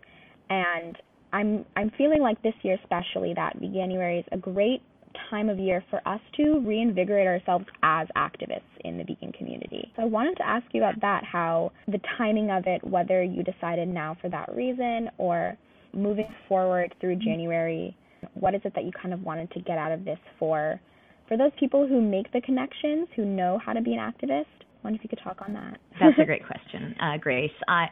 And 0.49 0.97
I'm 1.33 1.65
I'm 1.77 1.91
feeling 1.99 2.23
like 2.23 2.43
this 2.43 2.55
year 2.63 2.79
especially 2.83 3.35
that 3.35 3.61
January 3.61 4.21
is 4.21 4.25
a 4.33 4.39
great 4.39 4.83
time 5.31 5.49
of 5.49 5.59
year 5.59 5.85
for 5.91 6.07
us 6.07 6.21
to 6.37 6.61
reinvigorate 6.61 7.27
ourselves 7.27 7.67
as 7.83 8.07
activists 8.17 8.61
in 8.85 8.99
the 8.99 9.05
vegan 9.05 9.33
community. 9.33 9.91
So 9.97 10.03
I 10.03 10.05
wanted 10.07 10.37
to 10.37 10.47
ask 10.47 10.65
you 10.73 10.83
about 10.83 11.01
that, 11.01 11.25
how 11.25 11.73
the 11.87 12.01
timing 12.17 12.51
of 12.51 12.65
it, 12.67 12.83
whether 12.85 13.23
you 13.23 13.43
decided 13.43 13.89
now 13.89 14.17
for 14.21 14.29
that 14.29 14.55
reason 14.55 15.11
or 15.19 15.57
moving 15.93 16.29
forward 16.49 16.95
through 17.01 17.17
January, 17.17 17.97
what 18.35 18.55
is 18.55 18.61
it 18.65 18.75
that 18.75 18.85
you 18.85 18.93
kind 18.93 19.15
of 19.15 19.23
wanted 19.23 19.51
to 19.53 19.61
get 19.61 19.79
out 19.79 19.93
of 19.93 20.05
this 20.05 20.19
for 20.39 20.81
for 21.29 21.37
those 21.37 21.53
people 21.61 21.87
who 21.87 22.01
make 22.01 22.33
the 22.33 22.41
connections, 22.41 23.07
who 23.15 23.25
know 23.25 23.61
how 23.65 23.73
to 23.73 23.83
be 23.83 23.93
an 23.95 23.99
activist? 23.99 24.47
I 24.63 24.85
wonder 24.85 24.97
if 24.97 25.03
you 25.03 25.09
could 25.11 25.21
talk 25.23 25.43
on 25.47 25.53
that. 25.55 25.79
That's 26.01 26.19
a 26.19 26.25
great 26.27 26.47
question, 26.47 26.95
uh, 27.01 27.19
Grace. 27.19 27.51
I 27.69 27.87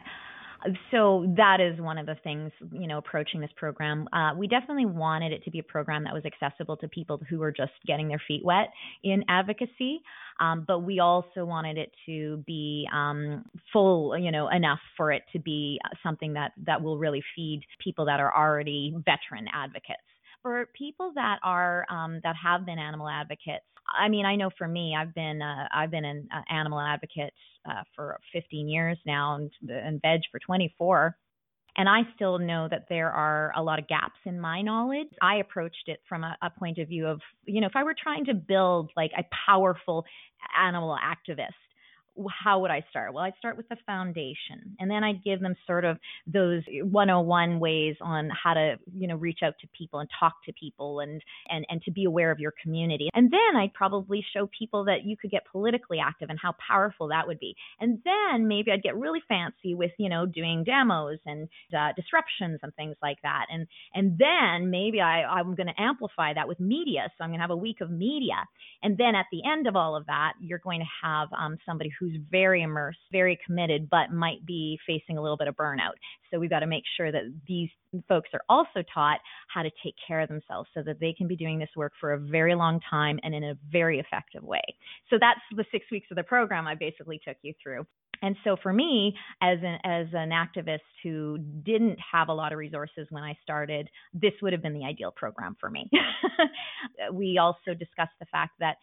so 0.91 1.31
that 1.37 1.59
is 1.61 1.79
one 1.79 1.97
of 1.97 2.05
the 2.05 2.15
things 2.23 2.51
you 2.71 2.87
know 2.87 2.97
approaching 2.97 3.39
this 3.39 3.51
program. 3.55 4.07
Uh, 4.11 4.33
we 4.35 4.47
definitely 4.47 4.85
wanted 4.85 5.31
it 5.31 5.43
to 5.43 5.51
be 5.51 5.59
a 5.59 5.63
program 5.63 6.03
that 6.03 6.13
was 6.13 6.23
accessible 6.25 6.77
to 6.77 6.87
people 6.87 7.21
who 7.29 7.41
are 7.41 7.51
just 7.51 7.71
getting 7.85 8.07
their 8.07 8.21
feet 8.27 8.43
wet 8.43 8.69
in 9.03 9.23
advocacy. 9.27 10.01
Um, 10.39 10.65
but 10.67 10.79
we 10.79 10.99
also 10.99 11.45
wanted 11.45 11.77
it 11.77 11.91
to 12.05 12.43
be 12.45 12.87
um, 12.93 13.45
full 13.73 14.17
you 14.17 14.31
know 14.31 14.49
enough 14.49 14.79
for 14.95 15.11
it 15.11 15.23
to 15.33 15.39
be 15.39 15.79
something 16.03 16.33
that 16.33 16.51
that 16.65 16.81
will 16.81 16.97
really 16.97 17.23
feed 17.35 17.61
people 17.83 18.05
that 18.05 18.19
are 18.19 18.35
already 18.35 18.93
veteran 19.05 19.47
advocates 19.53 20.01
for 20.41 20.67
people 20.77 21.11
that 21.15 21.39
are 21.43 21.85
um, 21.89 22.19
that 22.23 22.35
have 22.41 22.65
been 22.65 22.79
animal 22.79 23.09
advocates, 23.09 23.65
I 23.87 24.09
mean, 24.09 24.25
I 24.25 24.35
know 24.35 24.49
for 24.57 24.67
me, 24.67 24.95
I've 24.97 25.13
been 25.13 25.41
uh, 25.41 25.67
I've 25.73 25.91
been 25.91 26.05
an 26.05 26.27
uh, 26.33 26.41
animal 26.53 26.79
advocate 26.79 27.33
uh, 27.69 27.83
for 27.95 28.19
15 28.33 28.67
years 28.69 28.97
now, 29.05 29.35
and 29.35 29.51
and 29.69 30.01
veg 30.01 30.21
for 30.31 30.39
24. 30.39 31.15
And 31.79 31.87
I 31.87 32.01
still 32.15 32.39
know 32.39 32.67
that 32.71 32.87
there 32.89 33.11
are 33.11 33.53
a 33.55 33.61
lot 33.61 33.77
of 33.77 33.87
gaps 33.87 34.19
in 34.25 34.39
my 34.39 34.63
knowledge. 34.63 35.09
I 35.21 35.35
approached 35.35 35.83
it 35.87 36.01
from 36.09 36.23
a, 36.23 36.35
a 36.41 36.49
point 36.49 36.79
of 36.79 36.87
view 36.87 37.05
of, 37.05 37.21
you 37.45 37.61
know, 37.61 37.67
if 37.67 37.75
I 37.75 37.83
were 37.83 37.93
trying 37.93 38.25
to 38.25 38.33
build 38.33 38.89
like 38.97 39.11
a 39.15 39.23
powerful 39.45 40.03
animal 40.59 40.97
activist, 40.97 41.53
how 42.29 42.59
would 42.59 42.71
I 42.71 42.83
start? 42.89 43.13
Well, 43.13 43.23
I'd 43.23 43.37
start 43.37 43.57
with 43.57 43.67
the 43.69 43.77
foundation 43.85 44.75
and 44.79 44.89
then 44.89 45.03
I'd 45.03 45.23
give 45.23 45.39
them 45.39 45.55
sort 45.65 45.85
of 45.85 45.97
those 46.25 46.63
101 46.67 47.59
ways 47.59 47.95
on 48.01 48.29
how 48.31 48.53
to, 48.53 48.75
you 48.93 49.07
know, 49.07 49.15
reach 49.15 49.39
out 49.43 49.53
to 49.61 49.67
people 49.77 49.99
and 49.99 50.09
talk 50.19 50.33
to 50.45 50.53
people 50.53 50.99
and, 50.99 51.21
and, 51.49 51.65
and 51.69 51.81
to 51.83 51.91
be 51.91 52.05
aware 52.05 52.31
of 52.31 52.39
your 52.39 52.53
community. 52.61 53.09
And 53.13 53.31
then 53.31 53.59
I'd 53.59 53.73
probably 53.73 54.25
show 54.33 54.49
people 54.57 54.85
that 54.85 55.05
you 55.05 55.17
could 55.17 55.31
get 55.31 55.43
politically 55.51 55.99
active 55.99 56.29
and 56.29 56.39
how 56.41 56.55
powerful 56.65 57.09
that 57.09 57.27
would 57.27 57.39
be. 57.39 57.55
And 57.79 57.99
then 58.03 58.47
maybe 58.47 58.71
I'd 58.71 58.83
get 58.83 58.95
really 58.95 59.21
fancy 59.27 59.75
with, 59.75 59.91
you 59.97 60.09
know, 60.09 60.25
doing 60.25 60.63
demos 60.63 61.19
and 61.25 61.47
uh, 61.77 61.93
disruptions 61.95 62.59
and 62.63 62.73
things 62.75 62.95
like 63.01 63.17
that. 63.23 63.45
And, 63.51 63.67
and 63.93 64.17
then 64.17 64.69
maybe 64.69 65.01
I, 65.01 65.23
I'm 65.23 65.55
going 65.55 65.67
to 65.67 65.81
amplify 65.81 66.33
that 66.33 66.47
with 66.47 66.59
media. 66.59 67.11
So 67.17 67.23
I'm 67.23 67.29
going 67.29 67.39
to 67.39 67.43
have 67.43 67.51
a 67.51 67.57
week 67.57 67.81
of 67.81 67.91
media. 67.91 68.35
And 68.83 68.97
then 68.97 69.15
at 69.15 69.25
the 69.31 69.41
end 69.49 69.67
of 69.67 69.75
all 69.75 69.95
of 69.95 70.05
that, 70.07 70.33
you're 70.39 70.59
going 70.59 70.79
to 70.79 71.07
have 71.07 71.29
um, 71.37 71.57
somebody 71.65 71.91
who 71.99 72.06
who's 72.07 72.21
very 72.31 72.61
immersed, 72.61 72.99
very 73.11 73.37
committed, 73.45 73.89
but 73.89 74.11
might 74.11 74.45
be 74.45 74.79
facing 74.85 75.17
a 75.17 75.21
little 75.21 75.37
bit 75.37 75.47
of 75.47 75.55
burnout. 75.55 75.95
So 76.31 76.39
we've 76.39 76.49
got 76.49 76.59
to 76.59 76.67
make 76.67 76.83
sure 76.95 77.11
that 77.11 77.23
these 77.47 77.69
folks 78.07 78.29
are 78.33 78.41
also 78.49 78.83
taught 78.93 79.19
how 79.53 79.63
to 79.63 79.69
take 79.83 79.95
care 80.05 80.21
of 80.21 80.29
themselves 80.29 80.69
so 80.73 80.83
that 80.83 80.99
they 80.99 81.13
can 81.13 81.27
be 81.27 81.35
doing 81.35 81.59
this 81.59 81.69
work 81.75 81.93
for 81.99 82.13
a 82.13 82.19
very 82.19 82.55
long 82.55 82.79
time 82.89 83.19
and 83.23 83.33
in 83.33 83.43
a 83.43 83.57
very 83.71 83.99
effective 83.99 84.43
way. 84.43 84.63
So 85.09 85.17
that's 85.19 85.39
the 85.55 85.65
six 85.71 85.85
weeks 85.91 86.07
of 86.11 86.17
the 86.17 86.23
program 86.23 86.67
I 86.67 86.75
basically 86.75 87.19
took 87.25 87.37
you 87.41 87.53
through. 87.61 87.85
And 88.21 88.35
so 88.43 88.57
for 88.61 88.73
me, 88.73 89.15
as 89.41 89.59
an 89.61 89.77
as 89.83 90.07
an 90.13 90.31
activist 90.31 90.79
who 91.03 91.37
didn't 91.37 91.97
have 92.11 92.29
a 92.29 92.33
lot 92.33 92.51
of 92.51 92.57
resources 92.57 93.07
when 93.11 93.23
I 93.23 93.37
started, 93.43 93.89
this 94.13 94.33
would 94.41 94.53
have 94.53 94.63
been 94.63 94.73
the 94.73 94.85
ideal 94.85 95.11
program 95.15 95.55
for 95.59 95.69
me. 95.69 95.89
we 97.13 97.37
also 97.37 97.75
discussed 97.77 98.17
the 98.19 98.25
fact 98.31 98.53
that 98.59 98.77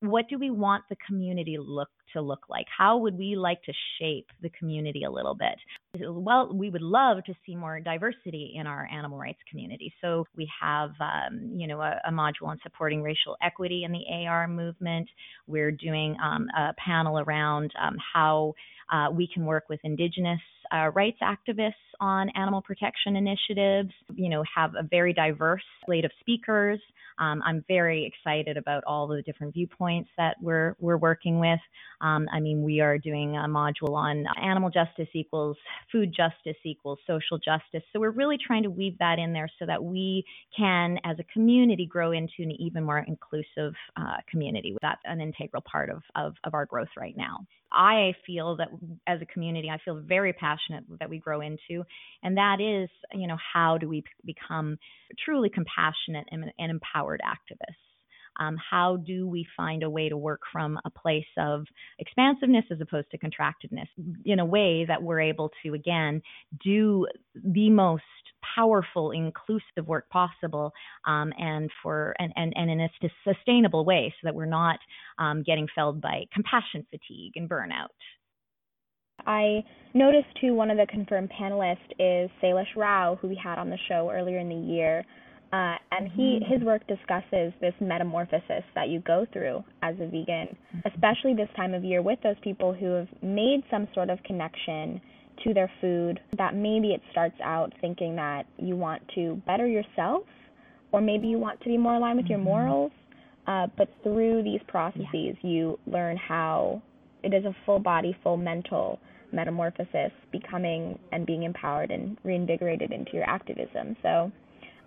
what 0.00 0.28
do 0.28 0.38
we 0.38 0.50
want 0.50 0.84
the 0.88 0.96
community 1.06 1.56
look 1.58 1.88
to 2.12 2.20
look 2.20 2.48
like? 2.48 2.66
How 2.76 2.98
would 2.98 3.18
we 3.18 3.34
like 3.36 3.62
to 3.64 3.72
shape 3.98 4.26
the 4.42 4.50
community 4.50 5.02
a 5.04 5.10
little 5.10 5.34
bit? 5.34 5.58
Well, 6.08 6.54
we 6.54 6.70
would 6.70 6.82
love 6.82 7.24
to 7.24 7.34
see 7.44 7.56
more 7.56 7.80
diversity 7.80 8.54
in 8.56 8.66
our 8.66 8.88
animal 8.92 9.18
rights 9.18 9.40
community. 9.50 9.92
So 10.00 10.26
we 10.36 10.48
have, 10.60 10.90
um, 11.00 11.52
you 11.56 11.66
know, 11.66 11.80
a, 11.80 12.00
a, 12.06 12.12
module 12.12 12.46
on 12.46 12.58
supporting 12.62 13.02
racial 13.02 13.36
equity 13.42 13.84
in 13.84 13.92
the 13.92 14.04
AR 14.26 14.46
movement. 14.46 15.08
We're 15.46 15.72
doing 15.72 16.16
um, 16.22 16.46
a 16.56 16.72
panel 16.74 17.18
around 17.18 17.72
um, 17.80 17.96
how 18.14 18.54
uh, 18.92 19.10
we 19.10 19.28
can 19.32 19.44
work 19.44 19.64
with 19.68 19.80
Indigenous 19.82 20.40
uh, 20.72 20.90
rights 20.94 21.18
activists 21.22 21.72
on 22.00 22.30
animal 22.30 22.62
protection 22.62 23.16
initiatives. 23.16 23.90
You 24.14 24.28
know, 24.28 24.44
have 24.54 24.74
a 24.74 24.82
very 24.82 25.12
diverse 25.12 25.62
slate 25.84 26.04
of 26.04 26.10
speakers. 26.20 26.80
Um, 27.18 27.42
I'm 27.44 27.64
very 27.66 28.04
excited 28.06 28.56
about 28.56 28.84
all 28.84 29.08
the 29.08 29.22
different 29.22 29.54
viewpoints 29.54 30.08
that 30.16 30.36
we're 30.40 30.76
we're 30.78 30.96
working 30.96 31.40
with. 31.40 31.58
Um, 32.00 32.28
I 32.32 32.40
mean, 32.40 32.62
we 32.62 32.80
are 32.80 32.96
doing 32.96 33.36
a 33.36 33.48
module 33.48 33.94
on 33.94 34.24
animal 34.40 34.70
justice 34.70 35.08
equals 35.14 35.56
food 35.90 36.14
justice 36.14 36.56
equals 36.64 36.98
social 37.06 37.38
justice. 37.38 37.82
So 37.92 38.00
we're 38.00 38.10
really 38.10 38.38
trying 38.38 38.62
to 38.62 38.70
weave 38.70 38.96
that 38.98 39.18
in 39.18 39.32
there 39.32 39.48
so 39.58 39.66
that 39.66 39.82
we 39.82 40.24
can, 40.56 40.98
as 41.04 41.18
a 41.18 41.24
community, 41.32 41.86
grow 41.86 42.12
into 42.12 42.40
an 42.40 42.52
even 42.52 42.84
more 42.84 42.98
inclusive 42.98 43.74
uh, 43.96 44.18
community. 44.30 44.76
That's 44.80 45.02
an 45.04 45.20
integral 45.20 45.62
part 45.70 45.90
of, 45.90 46.02
of, 46.14 46.34
of 46.44 46.54
our 46.54 46.66
growth 46.66 46.88
right 46.96 47.16
now. 47.16 47.46
I 47.72 48.14
feel 48.26 48.56
that 48.56 48.68
as 49.06 49.20
a 49.20 49.26
community, 49.26 49.68
I 49.70 49.78
feel 49.84 50.00
very 50.00 50.32
passionate 50.32 50.84
that 51.00 51.10
we 51.10 51.18
grow 51.18 51.40
into, 51.40 51.84
and 52.22 52.36
that 52.36 52.60
is, 52.60 52.88
you 53.12 53.26
know, 53.26 53.36
how 53.52 53.78
do 53.78 53.88
we 53.88 54.04
become 54.24 54.78
truly 55.24 55.50
compassionate 55.50 56.26
and, 56.30 56.52
and 56.58 56.70
empowered 56.70 57.20
activists? 57.24 57.87
Um, 58.38 58.56
how 58.70 58.96
do 58.96 59.26
we 59.26 59.46
find 59.56 59.82
a 59.82 59.90
way 59.90 60.08
to 60.08 60.16
work 60.16 60.40
from 60.52 60.78
a 60.84 60.90
place 60.90 61.26
of 61.36 61.64
expansiveness 61.98 62.64
as 62.70 62.80
opposed 62.80 63.10
to 63.10 63.18
contractedness 63.18 63.88
in 64.24 64.38
a 64.38 64.44
way 64.44 64.84
that 64.86 65.02
we're 65.02 65.20
able 65.20 65.50
to, 65.62 65.74
again, 65.74 66.22
do 66.62 67.06
the 67.34 67.70
most 67.70 68.02
powerful, 68.56 69.10
inclusive 69.10 69.86
work 69.86 70.08
possible, 70.10 70.72
um, 71.06 71.32
and 71.38 71.70
for 71.82 72.14
and, 72.18 72.32
and 72.36 72.52
and 72.56 72.70
in 72.70 72.80
a 72.80 72.88
sustainable 73.24 73.84
way, 73.84 74.14
so 74.20 74.26
that 74.26 74.34
we're 74.34 74.46
not 74.46 74.78
um, 75.18 75.42
getting 75.42 75.66
felled 75.74 76.00
by 76.00 76.24
compassion 76.32 76.86
fatigue 76.90 77.32
and 77.36 77.48
burnout. 77.48 77.88
I 79.26 79.64
noticed 79.94 80.28
too 80.40 80.54
one 80.54 80.70
of 80.70 80.76
the 80.76 80.86
confirmed 80.86 81.30
panelists 81.38 81.90
is 81.98 82.30
Sailesh 82.42 82.76
Rao, 82.76 83.18
who 83.20 83.28
we 83.28 83.40
had 83.42 83.58
on 83.58 83.68
the 83.68 83.78
show 83.88 84.10
earlier 84.12 84.38
in 84.38 84.48
the 84.48 84.54
year. 84.54 85.04
Uh, 85.50 85.76
and 85.92 86.10
he 86.12 86.40
mm-hmm. 86.40 86.52
his 86.52 86.62
work 86.62 86.86
discusses 86.86 87.54
this 87.60 87.72
metamorphosis 87.80 88.64
that 88.74 88.88
you 88.88 89.00
go 89.00 89.26
through 89.32 89.64
as 89.82 89.94
a 89.94 90.06
vegan, 90.06 90.48
mm-hmm. 90.48 90.80
especially 90.92 91.34
this 91.34 91.48
time 91.56 91.72
of 91.72 91.84
year 91.84 92.02
with 92.02 92.18
those 92.22 92.36
people 92.42 92.74
who 92.74 92.90
have 92.92 93.08
made 93.22 93.62
some 93.70 93.88
sort 93.94 94.10
of 94.10 94.22
connection 94.24 95.00
to 95.44 95.54
their 95.54 95.70
food. 95.80 96.20
That 96.36 96.54
maybe 96.54 96.88
it 96.88 97.00
starts 97.12 97.36
out 97.42 97.72
thinking 97.80 98.14
that 98.16 98.44
you 98.58 98.76
want 98.76 99.02
to 99.14 99.40
better 99.46 99.66
yourself, 99.66 100.24
or 100.92 101.00
maybe 101.00 101.28
you 101.28 101.38
want 101.38 101.60
to 101.62 101.68
be 101.68 101.78
more 101.78 101.94
aligned 101.94 102.18
with 102.18 102.26
your 102.26 102.38
mm-hmm. 102.38 102.48
morals. 102.48 102.92
Uh, 103.46 103.66
but 103.78 103.88
through 104.02 104.42
these 104.42 104.60
processes, 104.68 105.34
you 105.40 105.78
learn 105.86 106.18
how 106.18 106.82
it 107.22 107.32
is 107.32 107.46
a 107.46 107.56
full 107.64 107.78
body, 107.78 108.14
full 108.22 108.36
mental 108.36 108.98
metamorphosis, 109.32 110.12
becoming 110.30 110.98
and 111.12 111.24
being 111.24 111.44
empowered 111.44 111.90
and 111.90 112.18
reinvigorated 112.24 112.92
into 112.92 113.12
your 113.14 113.24
activism. 113.24 113.96
So 114.02 114.30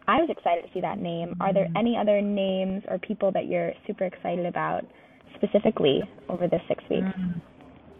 I 0.07 0.17
was 0.17 0.29
excited 0.29 0.63
to 0.63 0.73
see 0.73 0.81
that 0.81 0.99
name. 0.99 1.35
Are 1.39 1.53
there 1.53 1.67
any 1.75 1.97
other 1.97 2.21
names 2.21 2.83
or 2.87 2.97
people 2.99 3.31
that 3.33 3.47
you're 3.47 3.73
super 3.87 4.05
excited 4.05 4.45
about 4.45 4.85
specifically 5.35 6.01
over 6.29 6.47
the 6.47 6.59
six 6.67 6.83
weeks? 6.89 7.07
Mm. 7.17 7.41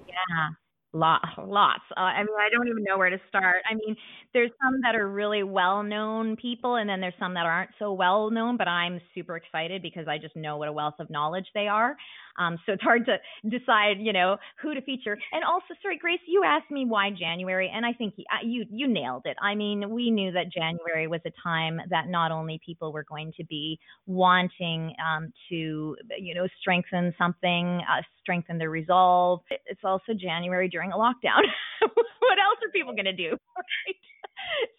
Yeah, 0.08 0.50
Lot, 0.94 1.22
lots. 1.48 1.84
Uh, 1.96 2.02
I 2.02 2.20
mean, 2.20 2.36
I 2.38 2.50
don't 2.52 2.68
even 2.68 2.84
know 2.84 2.98
where 2.98 3.10
to 3.10 3.20
start. 3.30 3.58
I 3.70 3.76
mean, 3.76 3.96
there's 4.34 4.52
some 4.62 4.82
that 4.82 4.94
are 4.94 5.08
really 5.08 5.42
well 5.42 5.84
known 5.84 6.36
people, 6.36 6.76
and 6.76 6.90
then 6.90 7.00
there's 7.00 7.14
some 7.18 7.34
that 7.36 7.46
aren't 7.46 7.72
so 7.80 7.94
well 7.94 8.30
known, 8.30 8.58
but 8.58 8.68
I'm 8.68 9.00
super 9.16 9.38
excited 9.38 9.82
because 9.82 10.10
I 10.10 10.18
just 10.18 10.36
know 10.36 10.58
what 10.58 10.68
a 10.68 10.74
wealth 10.74 10.96
of 11.00 11.10
knowledge 11.10 11.46
they 11.54 11.68
are. 11.68 11.96
Um, 12.38 12.58
so 12.66 12.74
it's 12.74 12.84
hard 12.84 13.06
to 13.06 13.18
decide, 13.50 13.98
you 14.00 14.14
know, 14.14 14.38
who 14.62 14.74
to 14.74 14.82
feature. 14.82 15.18
And 15.32 15.44
also, 15.44 15.74
sorry, 15.82 15.98
Grace, 15.98 16.20
you 16.28 16.44
asked 16.46 16.72
me 16.72 16.86
why 16.86 17.10
January, 17.12 17.72
and 17.74 17.86
I 17.86 17.94
think 17.94 18.16
uh, 18.20 18.46
you 18.46 18.66
you 18.70 18.88
nailed 18.88 19.24
it. 19.26 19.38
I 19.42 19.56
mean, 19.56 19.90
we 19.90 20.12
knew 20.12 20.32
that 20.32 20.52
January 20.52 21.08
was 21.08 21.22
a 21.26 21.32
time 21.44 21.80
that 21.90 22.08
not 22.08 22.32
only 22.32 22.60
people 22.66 22.92
were 22.92 23.06
going 23.08 23.34
to 23.38 23.44
be 23.46 23.80
wanting 24.06 24.94
um, 25.06 25.32
to, 25.50 25.96
you 26.18 26.34
know, 26.36 26.48
strengthen 26.60 27.14
something, 27.18 27.82
uh, 27.90 28.02
strengthen 28.22 28.58
their 28.58 28.70
resolve. 28.70 29.42
It's 29.66 29.82
also 29.84 30.14
January 30.14 30.70
during 30.70 30.92
a 30.92 30.96
lockdown. 30.96 31.44
what 31.82 32.38
else 32.40 32.60
are 32.64 32.72
people 32.74 32.94
going 32.94 33.06
to 33.06 33.14
do? 33.14 33.38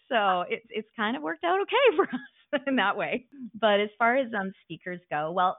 So 0.09 0.43
it's 0.49 0.65
it's 0.69 0.87
kind 0.95 1.17
of 1.17 1.23
worked 1.23 1.43
out 1.43 1.59
okay 1.61 1.75
for 1.95 2.03
us 2.03 2.61
in 2.67 2.75
that 2.75 2.97
way. 2.97 3.25
But 3.59 3.79
as 3.79 3.89
far 3.97 4.15
as 4.15 4.27
um, 4.39 4.51
speakers 4.63 4.99
go, 5.09 5.31
well, 5.31 5.57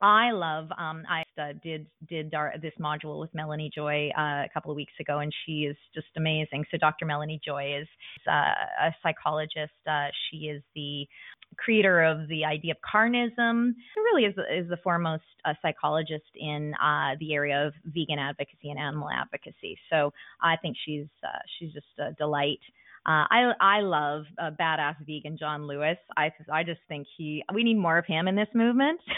I 0.00 0.30
love. 0.30 0.68
Um, 0.78 1.02
I 1.08 1.24
uh, 1.40 1.54
did 1.62 1.86
did 2.08 2.32
our, 2.32 2.54
this 2.62 2.72
module 2.80 3.18
with 3.18 3.34
Melanie 3.34 3.70
Joy 3.74 4.10
uh, 4.16 4.44
a 4.44 4.48
couple 4.54 4.70
of 4.70 4.76
weeks 4.76 4.92
ago, 5.00 5.18
and 5.18 5.32
she 5.44 5.62
is 5.62 5.76
just 5.92 6.06
amazing. 6.16 6.64
So 6.70 6.78
Dr. 6.78 7.04
Melanie 7.04 7.40
Joy 7.44 7.80
is 7.80 7.88
uh, 8.30 8.86
a 8.86 8.94
psychologist. 9.02 9.72
Uh, 9.90 10.06
she 10.30 10.46
is 10.46 10.62
the 10.76 11.06
creator 11.56 12.02
of 12.04 12.28
the 12.28 12.44
idea 12.44 12.72
of 12.72 12.78
carnism. 12.78 13.72
She 13.94 14.00
really 14.00 14.24
is 14.24 14.34
is 14.54 14.68
the 14.68 14.78
foremost 14.84 15.24
uh, 15.44 15.54
psychologist 15.62 16.30
in 16.36 16.74
uh, 16.74 17.16
the 17.18 17.34
area 17.34 17.66
of 17.66 17.72
vegan 17.86 18.20
advocacy 18.20 18.70
and 18.70 18.78
animal 18.78 19.08
advocacy. 19.10 19.76
So 19.90 20.12
I 20.40 20.56
think 20.56 20.76
she's 20.84 21.06
she's 21.58 21.72
just 21.72 21.86
a 21.98 22.12
delight. 22.12 22.60
Uh, 23.04 23.26
I 23.30 23.52
I 23.60 23.80
love 23.80 24.26
uh, 24.38 24.50
badass 24.60 24.96
vegan 25.06 25.38
John 25.38 25.66
Lewis. 25.66 25.98
I 26.16 26.30
I 26.52 26.62
just 26.62 26.80
think 26.88 27.08
he 27.16 27.42
we 27.52 27.64
need 27.64 27.78
more 27.78 27.98
of 27.98 28.06
him 28.06 28.28
in 28.28 28.36
this 28.36 28.48
movement. 28.54 29.00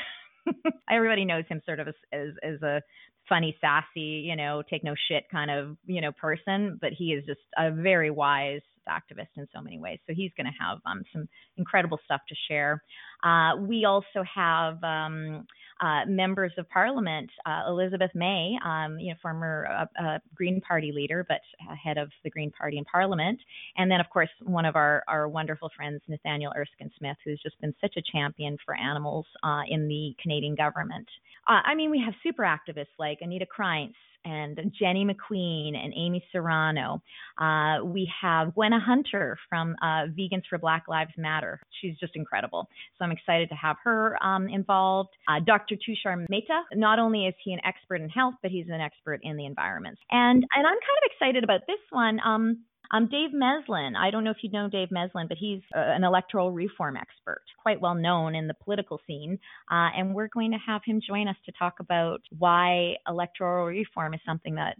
Everybody 0.90 1.24
knows 1.24 1.44
him 1.48 1.60
sort 1.64 1.80
of 1.80 1.88
as, 1.88 1.94
as, 2.12 2.28
as 2.42 2.62
a 2.62 2.82
funny, 3.30 3.56
sassy, 3.62 4.26
you 4.28 4.36
know, 4.36 4.62
take 4.68 4.84
no 4.84 4.94
shit 5.08 5.24
kind 5.30 5.50
of, 5.50 5.78
you 5.86 6.02
know, 6.02 6.12
person, 6.12 6.78
but 6.82 6.92
he 6.92 7.12
is 7.12 7.24
just 7.24 7.40
a 7.56 7.70
very 7.70 8.10
wise 8.10 8.60
activist 8.88 9.28
in 9.36 9.46
so 9.54 9.62
many 9.62 9.78
ways. 9.78 9.98
So 10.06 10.14
he's 10.14 10.32
going 10.36 10.46
to 10.46 10.64
have 10.64 10.78
um, 10.84 11.02
some 11.12 11.28
incredible 11.56 11.98
stuff 12.04 12.20
to 12.28 12.34
share. 12.48 12.82
Uh, 13.22 13.56
we 13.56 13.84
also 13.84 14.24
have 14.34 14.82
um, 14.82 15.46
uh, 15.80 16.04
members 16.06 16.52
of 16.58 16.68
Parliament, 16.68 17.30
uh, 17.46 17.62
Elizabeth 17.68 18.10
May, 18.14 18.56
um, 18.64 18.98
you 18.98 19.10
know, 19.10 19.16
former 19.22 19.66
uh, 19.70 20.02
uh, 20.02 20.18
Green 20.34 20.60
Party 20.60 20.92
leader, 20.92 21.24
but 21.28 21.40
head 21.82 21.98
of 21.98 22.10
the 22.24 22.30
Green 22.30 22.50
Party 22.50 22.78
in 22.78 22.84
Parliament, 22.84 23.38
and 23.76 23.90
then 23.90 24.00
of 24.00 24.08
course 24.10 24.28
one 24.42 24.64
of 24.64 24.76
our 24.76 25.02
our 25.08 25.28
wonderful 25.28 25.70
friends, 25.74 26.00
Nathaniel 26.08 26.52
Erskine 26.56 26.90
Smith, 26.98 27.16
who's 27.24 27.40
just 27.42 27.60
been 27.60 27.74
such 27.80 27.94
a 27.96 28.02
champion 28.12 28.56
for 28.64 28.74
animals 28.76 29.26
uh, 29.42 29.62
in 29.68 29.88
the 29.88 30.14
Canadian 30.22 30.54
government. 30.54 31.08
I 31.46 31.74
mean, 31.74 31.90
we 31.90 32.00
have 32.04 32.14
super 32.22 32.42
activists 32.42 32.94
like 32.98 33.18
Anita 33.20 33.46
Krajnc, 33.46 33.92
and 34.24 34.58
Jenny 34.78 35.04
McQueen 35.04 35.76
and 35.76 35.92
Amy 35.96 36.24
Soranno. 36.34 37.00
Uh, 37.38 37.84
we 37.84 38.10
have 38.20 38.54
Gwenna 38.54 38.80
Hunter 38.80 39.38
from 39.48 39.76
uh, 39.82 40.06
Vegans 40.18 40.42
for 40.48 40.58
Black 40.58 40.84
Lives 40.88 41.12
Matter. 41.16 41.60
She's 41.80 41.96
just 41.98 42.16
incredible. 42.16 42.68
So 42.98 43.04
I'm 43.04 43.12
excited 43.12 43.48
to 43.48 43.54
have 43.54 43.76
her 43.84 44.22
um, 44.22 44.48
involved. 44.48 45.10
Uh, 45.28 45.40
Dr. 45.44 45.76
Tushar 45.76 46.26
Mehta, 46.28 46.62
not 46.74 46.98
only 46.98 47.26
is 47.26 47.34
he 47.42 47.52
an 47.52 47.60
expert 47.64 48.00
in 48.00 48.08
health, 48.08 48.34
but 48.42 48.50
he's 48.50 48.66
an 48.68 48.80
expert 48.80 49.20
in 49.22 49.36
the 49.36 49.46
environment. 49.46 49.98
And, 50.10 50.44
and 50.54 50.66
I'm 50.66 50.74
kind 50.74 50.98
of 51.02 51.10
excited 51.10 51.44
about 51.44 51.60
this 51.66 51.80
one. 51.90 52.20
Um, 52.24 52.64
um, 52.90 53.08
Dave 53.08 53.30
Meslin, 53.32 53.94
I 53.96 54.10
don't 54.10 54.24
know 54.24 54.30
if 54.30 54.38
you 54.42 54.50
know 54.50 54.68
Dave 54.68 54.88
Meslin, 54.90 55.28
but 55.28 55.38
he's 55.38 55.60
uh, 55.74 55.80
an 55.80 56.04
electoral 56.04 56.50
reform 56.50 56.96
expert, 56.96 57.42
quite 57.62 57.80
well 57.80 57.94
known 57.94 58.34
in 58.34 58.48
the 58.48 58.54
political 58.54 59.00
scene. 59.06 59.38
Uh, 59.70 59.90
and 59.96 60.14
we're 60.14 60.28
going 60.28 60.50
to 60.52 60.58
have 60.66 60.82
him 60.84 61.00
join 61.06 61.28
us 61.28 61.36
to 61.46 61.52
talk 61.58 61.80
about 61.80 62.20
why 62.38 62.94
electoral 63.08 63.66
reform 63.66 64.14
is 64.14 64.20
something 64.26 64.56
that 64.56 64.76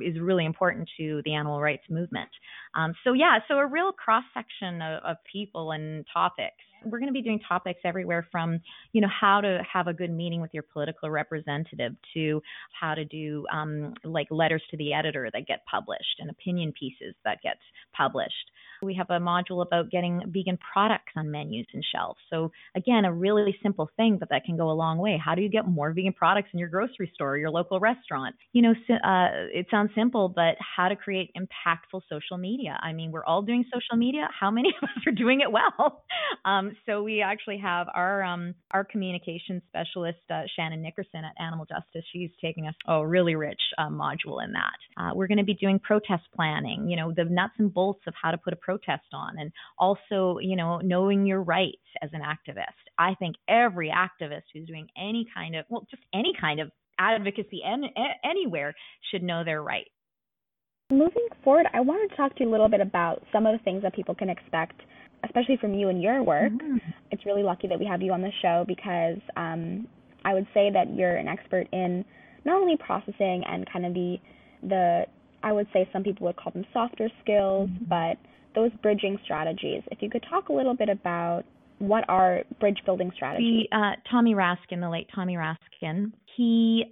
is 0.00 0.20
really 0.20 0.44
important 0.44 0.88
to 0.98 1.22
the 1.24 1.34
animal 1.34 1.60
rights 1.60 1.84
movement. 1.88 2.30
Um, 2.74 2.94
so, 3.04 3.12
yeah, 3.12 3.38
so 3.48 3.54
a 3.54 3.66
real 3.66 3.92
cross 3.92 4.24
section 4.34 4.82
of, 4.82 5.02
of 5.04 5.16
people 5.30 5.72
and 5.72 6.04
topics 6.12 6.64
we're 6.84 6.98
going 6.98 7.08
to 7.08 7.12
be 7.12 7.22
doing 7.22 7.40
topics 7.46 7.80
everywhere 7.84 8.26
from 8.30 8.60
you 8.92 9.00
know 9.00 9.08
how 9.08 9.40
to 9.40 9.62
have 9.70 9.86
a 9.86 9.92
good 9.92 10.10
meeting 10.10 10.40
with 10.40 10.50
your 10.52 10.62
political 10.62 11.10
representative 11.10 11.92
to 12.12 12.42
how 12.78 12.94
to 12.94 13.04
do 13.04 13.46
um, 13.52 13.94
like 14.04 14.26
letters 14.30 14.62
to 14.70 14.76
the 14.76 14.92
editor 14.92 15.28
that 15.32 15.46
get 15.46 15.64
published 15.70 16.20
and 16.20 16.30
opinion 16.30 16.72
pieces 16.78 17.14
that 17.24 17.40
get 17.42 17.58
published 17.96 18.50
we 18.84 18.94
have 18.94 19.10
a 19.10 19.18
module 19.18 19.62
about 19.62 19.90
getting 19.90 20.22
vegan 20.26 20.58
products 20.72 21.12
on 21.16 21.30
menus 21.30 21.66
and 21.72 21.84
shelves. 21.92 22.18
So 22.30 22.52
again, 22.76 23.04
a 23.04 23.12
really 23.12 23.56
simple 23.62 23.90
thing, 23.96 24.18
but 24.18 24.28
that 24.30 24.44
can 24.44 24.56
go 24.56 24.70
a 24.70 24.72
long 24.72 24.98
way. 24.98 25.20
How 25.22 25.34
do 25.34 25.42
you 25.42 25.48
get 25.48 25.66
more 25.66 25.92
vegan 25.92 26.12
products 26.12 26.50
in 26.52 26.58
your 26.58 26.68
grocery 26.68 27.10
store 27.14 27.32
or 27.32 27.38
your 27.38 27.50
local 27.50 27.80
restaurant? 27.80 28.34
You 28.52 28.62
know, 28.62 28.70
uh, 28.90 29.48
it 29.52 29.66
sounds 29.70 29.90
simple, 29.94 30.28
but 30.28 30.56
how 30.58 30.88
to 30.88 30.96
create 30.96 31.32
impactful 31.36 32.02
social 32.08 32.38
media. 32.38 32.78
I 32.82 32.92
mean, 32.92 33.10
we're 33.10 33.24
all 33.24 33.42
doing 33.42 33.64
social 33.72 33.96
media. 33.96 34.28
How 34.38 34.50
many 34.50 34.68
of 34.82 34.88
us 34.88 35.02
are 35.06 35.12
doing 35.12 35.40
it 35.40 35.50
well? 35.50 36.04
Um, 36.44 36.73
so 36.86 37.02
we 37.02 37.22
actually 37.22 37.58
have 37.58 37.86
our 37.94 38.22
um, 38.22 38.54
our 38.70 38.84
communication 38.84 39.60
specialist 39.68 40.18
uh, 40.30 40.42
Shannon 40.56 40.82
Nickerson 40.82 41.24
at 41.24 41.34
Animal 41.42 41.66
Justice. 41.66 42.04
She's 42.12 42.30
taking 42.40 42.66
us 42.66 42.74
a 42.86 43.06
really 43.06 43.34
rich 43.34 43.60
uh, 43.78 43.88
module 43.88 44.44
in 44.44 44.52
that. 44.52 44.78
Uh, 44.96 45.10
we're 45.14 45.26
going 45.26 45.38
to 45.38 45.44
be 45.44 45.54
doing 45.54 45.78
protest 45.78 46.24
planning. 46.34 46.88
You 46.88 46.96
know, 46.96 47.12
the 47.14 47.24
nuts 47.24 47.54
and 47.58 47.72
bolts 47.72 48.02
of 48.06 48.14
how 48.20 48.30
to 48.30 48.38
put 48.38 48.52
a 48.52 48.56
protest 48.56 49.06
on 49.12 49.38
and 49.38 49.52
also, 49.78 50.38
you 50.40 50.56
know, 50.56 50.78
knowing 50.78 51.26
your 51.26 51.42
rights 51.42 51.76
as 52.02 52.10
an 52.12 52.20
activist. 52.20 52.64
I 52.98 53.14
think 53.14 53.36
every 53.48 53.90
activist 53.90 54.44
who's 54.52 54.66
doing 54.66 54.88
any 54.96 55.26
kind 55.34 55.56
of, 55.56 55.64
well, 55.68 55.86
just 55.90 56.02
any 56.14 56.32
kind 56.40 56.60
of 56.60 56.70
advocacy 56.98 57.62
and 57.64 57.84
anywhere 58.24 58.74
should 59.10 59.22
know 59.22 59.44
their 59.44 59.62
rights. 59.62 59.90
Moving 60.90 61.26
forward, 61.42 61.66
I 61.72 61.80
wanted 61.80 62.10
to 62.10 62.16
talk 62.16 62.36
to 62.36 62.44
you 62.44 62.50
a 62.50 62.52
little 62.52 62.68
bit 62.68 62.80
about 62.80 63.22
some 63.32 63.46
of 63.46 63.56
the 63.56 63.64
things 63.64 63.82
that 63.82 63.94
people 63.94 64.14
can 64.14 64.28
expect, 64.28 64.80
especially 65.24 65.56
from 65.56 65.74
you 65.74 65.88
and 65.88 66.02
your 66.02 66.22
work. 66.22 66.52
Mm-hmm. 66.52 66.76
It's 67.10 67.24
really 67.26 67.42
lucky 67.42 67.68
that 67.68 67.78
we 67.78 67.86
have 67.86 68.02
you 68.02 68.12
on 68.12 68.22
the 68.22 68.32
show 68.42 68.64
because 68.66 69.18
um, 69.36 69.86
I 70.24 70.34
would 70.34 70.46
say 70.54 70.70
that 70.72 70.94
you're 70.94 71.16
an 71.16 71.28
expert 71.28 71.66
in 71.72 72.04
not 72.44 72.60
only 72.60 72.76
processing 72.76 73.42
and 73.46 73.68
kind 73.70 73.86
of 73.86 73.94
the 73.94 74.16
the 74.62 75.04
I 75.42 75.52
would 75.52 75.66
say 75.72 75.88
some 75.92 76.02
people 76.02 76.26
would 76.26 76.36
call 76.36 76.52
them 76.52 76.64
softer 76.72 77.08
skills, 77.22 77.68
mm-hmm. 77.68 77.84
but 77.84 78.16
those 78.54 78.70
bridging 78.82 79.18
strategies. 79.24 79.82
If 79.90 80.00
you 80.00 80.08
could 80.08 80.24
talk 80.30 80.48
a 80.48 80.52
little 80.52 80.74
bit 80.74 80.88
about 80.88 81.44
what 81.78 82.04
are 82.08 82.42
bridge 82.60 82.78
building 82.86 83.10
strategies? 83.14 83.66
The, 83.70 83.76
uh, 83.76 83.92
Tommy 84.10 84.34
Raskin, 84.34 84.80
the 84.80 84.88
late 84.88 85.08
Tommy 85.14 85.34
Raskin, 85.36 86.12
he 86.36 86.84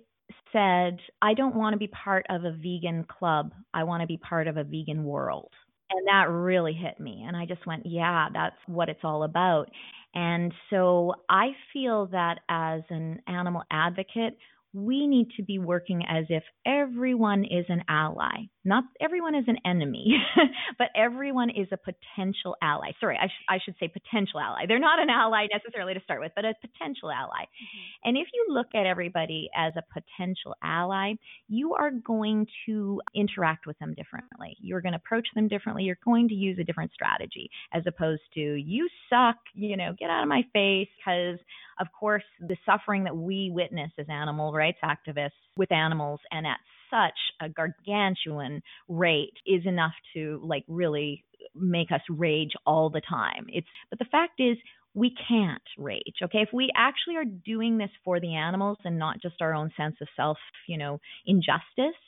said, 0.52 0.98
I 1.20 1.34
don't 1.34 1.54
want 1.54 1.74
to 1.74 1.78
be 1.78 1.88
part 1.88 2.26
of 2.28 2.44
a 2.44 2.52
vegan 2.52 3.04
club. 3.04 3.52
I 3.72 3.84
want 3.84 4.02
to 4.02 4.06
be 4.06 4.18
part 4.18 4.48
of 4.48 4.56
a 4.56 4.64
vegan 4.64 5.04
world. 5.04 5.50
And 5.92 6.06
that 6.08 6.30
really 6.30 6.72
hit 6.72 6.98
me. 7.00 7.24
And 7.26 7.36
I 7.36 7.46
just 7.46 7.66
went, 7.66 7.84
yeah, 7.86 8.28
that's 8.32 8.56
what 8.66 8.88
it's 8.88 9.04
all 9.04 9.24
about. 9.24 9.70
And 10.14 10.52
so 10.70 11.14
I 11.28 11.52
feel 11.72 12.06
that 12.08 12.40
as 12.48 12.82
an 12.90 13.20
animal 13.26 13.62
advocate, 13.70 14.36
we 14.72 15.06
need 15.06 15.28
to 15.36 15.42
be 15.42 15.58
working 15.58 16.02
as 16.08 16.24
if 16.30 16.44
everyone 16.66 17.44
is 17.44 17.66
an 17.68 17.84
ally. 17.88 18.44
Not 18.64 18.84
everyone 19.00 19.34
is 19.34 19.44
an 19.48 19.58
enemy, 19.64 20.14
but 20.78 20.88
everyone 20.94 21.50
is 21.50 21.66
a 21.72 21.76
potential 21.76 22.56
ally. 22.62 22.92
Sorry, 23.00 23.18
I, 23.20 23.26
sh- 23.26 23.46
I, 23.48 23.58
should 23.64 23.74
say 23.80 23.88
potential 23.88 24.38
ally. 24.38 24.66
They're 24.68 24.78
not 24.78 25.00
an 25.00 25.10
ally 25.10 25.46
necessarily 25.52 25.94
to 25.94 26.00
start 26.00 26.20
with, 26.20 26.32
but 26.36 26.44
a 26.44 26.54
potential 26.60 27.10
ally. 27.10 27.42
Mm-hmm. 27.42 28.08
And 28.08 28.16
if 28.16 28.28
you 28.32 28.46
look 28.50 28.68
at 28.74 28.86
everybody 28.86 29.50
as 29.56 29.72
a 29.76 29.82
potential 29.92 30.54
ally, 30.62 31.14
you 31.48 31.74
are 31.74 31.90
going 31.90 32.46
to 32.66 33.00
interact 33.14 33.66
with 33.66 33.78
them 33.80 33.94
differently. 33.94 34.56
You're 34.60 34.80
going 34.80 34.92
to 34.92 35.00
approach 35.04 35.26
them 35.34 35.48
differently. 35.48 35.82
You're 35.82 35.98
going 36.04 36.28
to 36.28 36.34
use 36.34 36.58
a 36.60 36.64
different 36.64 36.92
strategy 36.92 37.50
as 37.72 37.82
opposed 37.86 38.22
to, 38.34 38.40
you 38.40 38.88
suck, 39.10 39.36
you 39.54 39.76
know, 39.76 39.94
get 39.98 40.10
out 40.10 40.22
of 40.22 40.28
my 40.28 40.42
face 40.52 40.88
because 40.98 41.38
of 41.80 41.88
course, 41.98 42.22
the 42.40 42.56
suffering 42.64 43.04
that 43.04 43.16
we 43.16 43.50
witness 43.52 43.90
as 43.98 44.06
animal 44.08 44.52
rights 44.52 44.78
activists 44.84 45.30
with 45.56 45.72
animals 45.72 46.20
and 46.30 46.46
at 46.46 46.58
such 46.92 47.18
a 47.40 47.48
gargantuan 47.48 48.62
rate 48.88 49.34
is 49.46 49.62
enough 49.64 49.94
to 50.14 50.40
like 50.44 50.64
really 50.68 51.24
make 51.54 51.90
us 51.90 52.02
rage 52.08 52.52
all 52.66 52.90
the 52.90 53.00
time. 53.00 53.46
It's 53.48 53.66
but 53.90 53.98
the 53.98 54.04
fact 54.06 54.40
is 54.40 54.56
we 54.94 55.14
can't 55.28 55.62
rage. 55.78 56.16
Okay, 56.22 56.40
if 56.40 56.50
we 56.52 56.70
actually 56.76 57.16
are 57.16 57.24
doing 57.24 57.78
this 57.78 57.90
for 58.04 58.20
the 58.20 58.34
animals 58.34 58.78
and 58.84 58.98
not 58.98 59.22
just 59.22 59.40
our 59.40 59.54
own 59.54 59.70
sense 59.76 59.96
of 60.02 60.08
self, 60.16 60.36
you 60.68 60.76
know, 60.76 61.00
injustice, 61.26 61.98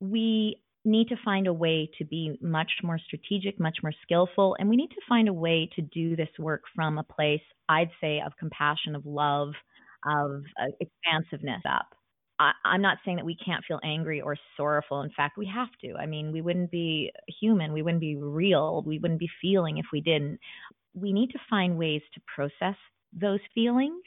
we 0.00 0.56
need 0.84 1.08
to 1.08 1.16
find 1.24 1.46
a 1.46 1.52
way 1.52 1.90
to 1.98 2.04
be 2.04 2.36
much 2.40 2.70
more 2.82 2.98
strategic, 2.98 3.60
much 3.60 3.78
more 3.82 3.92
skillful, 4.02 4.56
and 4.58 4.68
we 4.68 4.76
need 4.76 4.88
to 4.88 5.00
find 5.08 5.28
a 5.28 5.32
way 5.32 5.68
to 5.76 5.82
do 5.82 6.16
this 6.16 6.30
work 6.38 6.62
from 6.74 6.98
a 6.98 7.04
place, 7.04 7.42
I'd 7.68 7.90
say, 8.00 8.20
of 8.24 8.32
compassion, 8.38 8.96
of 8.96 9.04
love, 9.04 9.50
of 10.06 10.42
uh, 10.60 10.72
expansiveness 10.80 11.62
up. 11.68 11.86
I, 12.40 12.52
I'm 12.64 12.82
not 12.82 12.98
saying 13.04 13.18
that 13.18 13.26
we 13.26 13.36
can't 13.36 13.64
feel 13.66 13.80
angry 13.84 14.20
or 14.20 14.36
sorrowful. 14.56 15.02
In 15.02 15.10
fact, 15.16 15.38
we 15.38 15.46
have 15.46 15.68
to. 15.82 15.94
I 15.96 16.06
mean, 16.06 16.32
we 16.32 16.42
wouldn't 16.42 16.72
be 16.72 17.12
human, 17.40 17.72
we 17.72 17.82
wouldn't 17.82 18.00
be 18.00 18.16
real, 18.16 18.82
we 18.84 18.98
wouldn't 18.98 19.20
be 19.20 19.30
feeling 19.42 19.78
if 19.78 19.86
we 19.92 20.00
didn't. 20.00 20.40
We 20.94 21.12
need 21.12 21.30
to 21.30 21.38
find 21.48 21.78
ways 21.78 22.02
to 22.14 22.20
process 22.34 22.76
those 23.12 23.40
feelings 23.54 24.02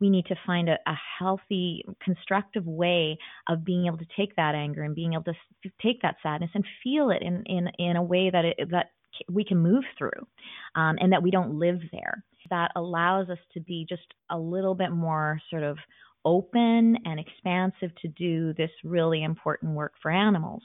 we 0.00 0.10
need 0.10 0.26
to 0.26 0.36
find 0.46 0.68
a, 0.68 0.78
a 0.86 0.94
healthy, 1.18 1.84
constructive 2.02 2.66
way 2.66 3.18
of 3.48 3.64
being 3.64 3.86
able 3.86 3.98
to 3.98 4.06
take 4.16 4.36
that 4.36 4.54
anger 4.54 4.82
and 4.82 4.94
being 4.94 5.14
able 5.14 5.24
to 5.24 5.34
take 5.82 6.02
that 6.02 6.16
sadness 6.22 6.50
and 6.54 6.64
feel 6.82 7.10
it 7.10 7.22
in 7.22 7.42
in 7.46 7.68
in 7.78 7.96
a 7.96 8.02
way 8.02 8.30
that 8.30 8.44
it, 8.44 8.70
that 8.70 8.90
we 9.30 9.44
can 9.44 9.58
move 9.58 9.84
through, 9.96 10.26
um, 10.76 10.96
and 11.00 11.12
that 11.12 11.22
we 11.22 11.30
don't 11.30 11.58
live 11.58 11.80
there. 11.92 12.24
That 12.50 12.70
allows 12.76 13.28
us 13.28 13.38
to 13.54 13.60
be 13.60 13.86
just 13.88 14.14
a 14.30 14.38
little 14.38 14.74
bit 14.74 14.90
more 14.92 15.40
sort 15.50 15.62
of 15.64 15.78
open 16.24 16.96
and 17.04 17.20
expansive 17.20 17.94
to 18.02 18.08
do 18.08 18.52
this 18.54 18.70
really 18.84 19.22
important 19.22 19.74
work 19.74 19.92
for 20.02 20.10
animals. 20.10 20.62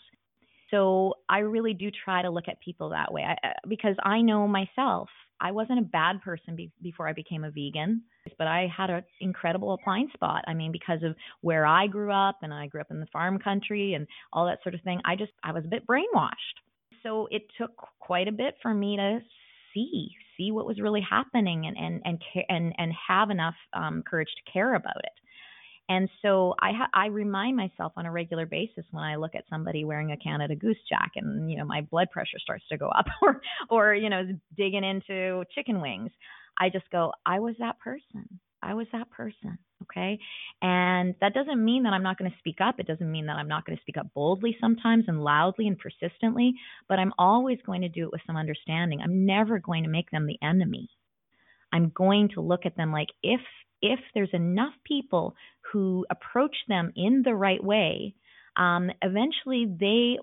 So 0.71 1.13
I 1.29 1.39
really 1.39 1.73
do 1.73 1.91
try 2.03 2.23
to 2.23 2.29
look 2.31 2.47
at 2.47 2.59
people 2.59 2.89
that 2.89 3.13
way 3.13 3.23
I, 3.23 3.53
because 3.67 3.95
I 4.03 4.21
know 4.21 4.47
myself 4.47 5.07
I 5.43 5.51
wasn't 5.51 5.79
a 5.79 5.83
bad 5.83 6.21
person 6.21 6.55
be- 6.55 6.71
before 6.81 7.07
I 7.07 7.13
became 7.13 7.43
a 7.43 7.51
vegan, 7.51 8.01
but 8.37 8.47
I 8.47 8.71
had 8.75 8.89
an 8.89 9.03
incredible 9.19 9.77
blind 9.83 10.09
spot. 10.13 10.45
I 10.47 10.53
mean, 10.53 10.71
because 10.71 11.03
of 11.03 11.15
where 11.41 11.65
I 11.65 11.85
grew 11.87 12.13
up, 12.13 12.37
and 12.41 12.53
I 12.53 12.67
grew 12.67 12.79
up 12.79 12.91
in 12.91 13.01
the 13.01 13.07
farm 13.07 13.37
country 13.39 13.93
and 13.93 14.07
all 14.31 14.45
that 14.45 14.63
sort 14.63 14.73
of 14.73 14.81
thing. 14.81 15.01
I 15.03 15.17
just 15.17 15.33
I 15.43 15.51
was 15.51 15.65
a 15.65 15.67
bit 15.67 15.85
brainwashed. 15.85 16.57
So 17.03 17.27
it 17.29 17.43
took 17.57 17.71
quite 17.99 18.29
a 18.29 18.31
bit 18.31 18.55
for 18.61 18.73
me 18.73 18.95
to 18.95 19.19
see 19.73 20.09
see 20.37 20.51
what 20.51 20.65
was 20.65 20.79
really 20.79 21.01
happening 21.01 21.65
and 21.67 21.77
and 21.77 22.01
and 22.05 22.21
and, 22.47 22.73
and 22.77 22.93
have 23.07 23.29
enough 23.29 23.55
um, 23.73 24.01
courage 24.09 24.29
to 24.29 24.51
care 24.51 24.75
about 24.75 24.97
it. 24.99 25.11
And 25.89 26.09
so 26.21 26.55
I 26.59 26.71
ha- 26.71 26.89
I 26.93 27.07
remind 27.07 27.57
myself 27.57 27.93
on 27.97 28.05
a 28.05 28.11
regular 28.11 28.45
basis 28.45 28.85
when 28.91 29.03
I 29.03 29.15
look 29.15 29.35
at 29.35 29.43
somebody 29.49 29.83
wearing 29.83 30.11
a 30.11 30.17
Canada 30.17 30.55
Goose 30.55 30.77
jacket 30.87 31.23
and 31.23 31.51
you 31.51 31.57
know 31.57 31.65
my 31.65 31.81
blood 31.81 32.09
pressure 32.11 32.39
starts 32.39 32.63
to 32.69 32.77
go 32.77 32.87
up 32.87 33.05
or 33.21 33.41
or 33.69 33.93
you 33.93 34.09
know 34.09 34.23
digging 34.57 34.83
into 34.83 35.43
chicken 35.53 35.81
wings. 35.81 36.11
I 36.57 36.69
just 36.69 36.89
go, 36.91 37.11
I 37.25 37.39
was 37.39 37.55
that 37.59 37.79
person. 37.79 38.39
I 38.61 38.75
was 38.75 38.87
that 38.93 39.09
person. 39.11 39.57
Okay. 39.83 40.17
And 40.61 41.15
that 41.19 41.33
doesn't 41.33 41.63
mean 41.63 41.83
that 41.83 41.93
I'm 41.93 42.03
not 42.03 42.17
going 42.17 42.31
to 42.31 42.37
speak 42.37 42.57
up. 42.61 42.79
It 42.79 42.87
doesn't 42.87 43.11
mean 43.11 43.25
that 43.25 43.35
I'm 43.35 43.49
not 43.49 43.65
going 43.65 43.77
to 43.77 43.81
speak 43.81 43.97
up 43.97 44.07
boldly 44.13 44.55
sometimes 44.61 45.05
and 45.07 45.23
loudly 45.23 45.67
and 45.67 45.77
persistently, 45.77 46.53
but 46.87 46.99
I'm 46.99 47.11
always 47.17 47.57
going 47.65 47.81
to 47.81 47.89
do 47.89 48.05
it 48.05 48.11
with 48.11 48.21
some 48.25 48.37
understanding. 48.37 49.01
I'm 49.01 49.25
never 49.25 49.59
going 49.59 49.83
to 49.83 49.89
make 49.89 50.09
them 50.11 50.25
the 50.25 50.37
enemy. 50.41 50.89
I'm 51.73 51.91
going 51.93 52.29
to 52.35 52.41
look 52.41 52.65
at 52.65 52.77
them 52.77 52.93
like 52.93 53.09
if 53.21 53.41
if 53.83 53.99
there's 54.15 54.33
enough 54.33 54.73
people 54.85 55.35
who 55.71 56.05
approach 56.09 56.55
them 56.67 56.91
in 56.95 57.21
the 57.23 57.35
right 57.35 57.63
way, 57.63 58.15
um, 58.55 58.89
eventually 59.01 59.65
they 59.79 60.17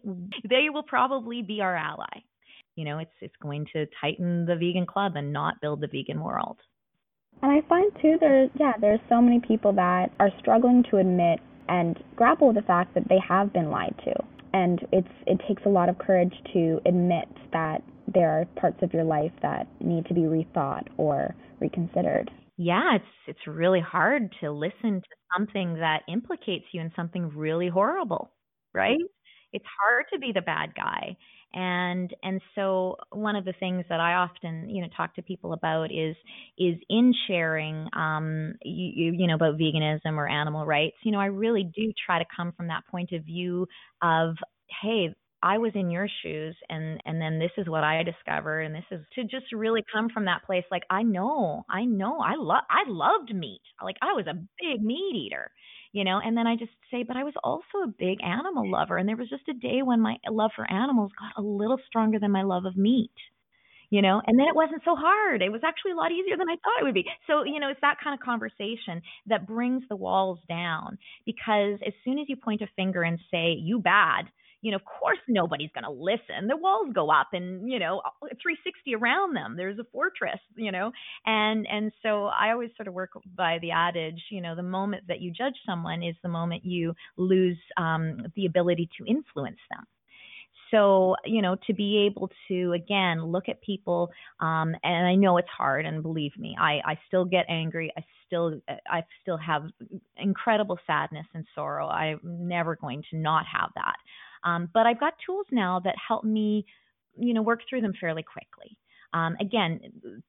they 0.49 0.71
will 0.73 0.83
probably 0.83 1.43
be 1.43 1.61
our 1.61 1.77
ally. 1.77 2.25
You 2.75 2.87
know, 2.87 2.99
it's 2.99 3.13
it's 3.21 3.37
going 3.43 3.67
to 3.75 3.87
tighten 4.01 4.47
the 4.47 4.57
vegan 4.57 4.87
club 4.87 5.13
and 5.15 5.33
not 5.33 5.61
build 5.61 5.81
the 5.81 5.89
vegan 5.89 6.23
world. 6.23 6.57
And 7.43 7.53
I 7.53 7.67
find 7.69 7.93
too 8.01 8.17
there's 8.19 8.51
yeah, 8.59 8.73
there's 8.81 9.01
so 9.09 9.21
many 9.21 9.41
people 9.41 9.73
that 9.75 10.11
are 10.19 10.31
struggling 10.41 10.83
to 10.91 10.97
admit 10.97 11.41
and 11.69 12.03
grapple 12.17 12.49
with 12.49 12.57
the 12.57 12.63
fact 12.63 12.95
that 12.95 13.09
they 13.09 13.19
have 13.27 13.53
been 13.53 13.71
lied 13.71 13.95
to. 14.05 14.15
And 14.53 14.81
it's 14.93 15.09
it 15.27 15.41
takes 15.47 15.63
a 15.67 15.69
lot 15.69 15.89
of 15.89 15.99
courage 15.99 16.35
to 16.55 16.81
admit 16.87 17.29
that 17.53 17.83
there 18.13 18.31
are 18.31 18.45
parts 18.61 18.79
of 18.83 18.93
your 18.93 19.05
life 19.05 19.33
that 19.43 19.67
need 19.81 20.07
to 20.07 20.15
be 20.15 20.23
rethought 20.23 20.87
or 20.97 21.35
reconsidered. 21.61 22.31
Yeah, 22.63 22.97
it's 22.97 23.07
it's 23.27 23.47
really 23.47 23.81
hard 23.81 24.35
to 24.43 24.51
listen 24.51 25.01
to 25.01 25.09
something 25.35 25.77
that 25.77 26.03
implicates 26.09 26.67
you 26.73 26.83
in 26.83 26.93
something 26.95 27.31
really 27.35 27.69
horrible, 27.69 28.33
right? 28.75 28.99
It's 29.55 29.65
hard 29.81 30.05
to 30.13 30.19
be 30.19 30.33
the 30.35 30.43
bad 30.43 30.75
guy 30.75 31.17
and 31.55 32.15
and 32.23 32.41
so 32.55 32.97
one 33.13 33.35
of 33.35 33.47
the 33.47 33.55
things 33.59 33.85
that 33.89 33.99
I 33.99 34.15
often 34.15 34.69
you 34.69 34.83
know 34.83 34.89
talk 34.97 35.15
to 35.17 35.23
people 35.23 35.55
about 35.55 35.91
is 35.91 36.15
is 36.59 36.77
in 36.91 37.15
sharing 37.27 37.89
um 37.95 38.55
you 38.63 39.13
you 39.13 39.27
know 39.27 39.35
about 39.37 39.57
veganism 39.59 40.17
or 40.17 40.29
animal 40.29 40.67
rights 40.67 40.97
you 41.03 41.11
know 41.13 41.19
I 41.19 41.27
really 41.27 41.65
do 41.65 41.93
try 42.07 42.21
to 42.21 42.25
come 42.37 42.53
from 42.53 42.69
that 42.69 42.85
point 42.91 43.13
of 43.13 43.25
view 43.25 43.67
of 44.03 44.37
hey 44.83 45.09
I 45.43 45.59
was 45.59 45.73
in 45.75 45.91
your 45.91 46.09
shoes 46.23 46.57
and 46.69 47.01
and 47.05 47.21
then 47.21 47.39
this 47.39 47.51
is 47.57 47.69
what 47.69 47.85
I 47.85 48.03
discovered 48.03 48.63
and 48.63 48.75
this 48.75 48.85
is 48.91 49.01
to 49.15 49.23
just 49.25 49.53
really 49.53 49.85
come 49.93 50.09
from 50.11 50.27
that 50.27 50.45
place 50.45 50.65
like 50.71 50.83
I 50.91 51.03
know 51.03 51.65
I 51.69 51.85
know 51.85 52.19
I 52.21 52.35
love 52.37 52.63
I 52.71 52.85
loved 52.89 53.35
meat. 53.35 53.63
Like 53.83 53.97
I 54.03 54.13
was 54.13 54.27
a 54.27 54.35
big 54.35 54.83
meat 54.83 55.15
eater 55.17 55.51
you 55.93 56.05
know? 56.05 56.21
And 56.25 56.37
then 56.37 56.47
i 56.47 56.55
just 56.57 56.71
say 56.91 57.03
but 57.03 57.17
i 57.17 57.25
was 57.25 57.35
also 57.43 57.79
a 57.85 57.95
big 57.99 58.19
animal 58.23 58.71
lover 58.71 58.97
and 58.97 59.09
there 59.09 59.17
was 59.17 59.29
just 59.29 59.49
a 59.49 59.55
day 59.55 59.83
when 59.83 60.01
my 60.01 60.17
love 60.31 60.53
for 60.55 60.71
animals 60.71 61.11
got 61.19 61.43
a 61.43 61.47
little 61.47 61.79
stronger 61.87 62.19
than 62.19 62.31
my 62.31 62.43
love 62.43 62.65
of 62.65 62.77
meat 62.77 63.11
you 63.93 64.03
know? 64.03 64.23
And 64.25 64.39
then 64.39 64.47
it 64.47 64.55
wasn't 64.55 64.83
so 64.85 64.95
hard. 64.95 65.43
It 65.43 65.51
was 65.51 65.63
actually 65.65 65.93
a 65.93 65.97
lot 65.97 66.13
easier 66.13 66.37
than 66.37 66.49
i 66.49 66.55
thought 66.55 66.81
it 66.81 66.85
would 66.85 66.95
be. 66.95 67.07
So 67.27 67.45
you 67.45 67.59
know 67.61 67.69
it's 67.71 67.81
that 67.81 67.97
kind 68.03 68.15
of 68.15 68.25
conversation 68.25 69.03
that 69.27 69.47
brings 69.47 69.83
the 69.89 69.97
walls 69.97 70.39
down 70.49 70.99
because 71.27 71.79
as 71.87 71.93
soon 72.05 72.19
as 72.19 72.29
you 72.29 72.37
point 72.37 72.63
a 72.63 72.69
finger 72.77 73.03
and 73.03 73.19
say 73.31 73.53
you 73.59 73.81
bad 73.81 74.27
you 74.63 74.71
know, 74.71 74.77
of 74.77 74.85
course 74.85 75.19
nobody's 75.29 75.71
going 75.75 75.85
to 75.85 75.91
listen. 75.91 76.49
The 76.49 76.57
walls 76.57 76.89
go 76.95 77.11
up 77.11 77.29
and, 77.33 77.71
you 77.71 77.79
know, 77.79 78.03
360 78.43 78.95
around 78.95 79.35
them. 79.35 79.57
There's 79.57 79.79
a 79.79 79.85
fortress, 79.93 80.41
you 80.57 80.73
know. 80.73 80.93
And 81.27 81.67
and 81.71 81.93
so 82.03 82.27
I 82.27 82.51
always 82.53 82.71
sort 82.77 82.89
of 82.89 82.95
work 82.95 83.11
by 83.37 83.59
the 83.61 83.71
adage, 83.73 84.23
you 84.31 84.41
know, 84.41 84.55
the 84.55 84.63
moment 84.63 85.05
that 85.09 85.21
you 85.21 85.31
judge 85.33 85.57
someone 85.67 86.03
is 86.03 86.17
the 86.23 86.29
moment 86.29 86.65
you 86.65 86.95
lose 87.17 87.59
um 87.77 88.27
the 88.37 88.47
ability 88.47 88.89
to 88.99 89.05
influence 89.07 89.59
them 89.71 89.85
so 90.71 91.17
you 91.25 91.43
know 91.43 91.57
to 91.67 91.75
be 91.75 92.07
able 92.11 92.31
to 92.49 92.73
again 92.73 93.23
look 93.25 93.49
at 93.49 93.61
people 93.63 94.11
um 94.41 94.75
and 94.85 95.07
i 95.07 95.15
know 95.15 95.37
it's 95.37 95.49
hard 95.57 95.85
and 95.87 96.03
believe 96.03 96.33
me 96.39 96.57
i 96.61 96.81
i 96.85 96.99
still 97.07 97.25
get 97.25 97.45
angry 97.49 97.93
i 97.97 98.05
still 98.27 98.61
i 98.91 99.03
still 99.23 99.37
have 99.37 99.65
incredible 100.17 100.79
sadness 100.87 101.27
and 101.35 101.45
sorrow 101.55 101.89
i'm 101.89 102.21
never 102.23 102.77
going 102.77 103.03
to 103.11 103.17
not 103.17 103.45
have 103.53 103.71
that 103.75 103.97
um, 104.45 104.69
but 104.73 104.87
I've 104.87 105.01
got 105.01 105.15
tools 105.25 105.47
now 105.51 105.81
that 105.85 105.95
help 106.07 106.25
me, 106.25 106.67
you 107.19 107.35
know, 107.35 107.43
work 107.43 107.61
through 107.69 107.81
them 107.81 107.93
fairly 108.01 108.23
quickly. 108.23 108.77
Um, 109.13 109.37
again, 109.41 109.81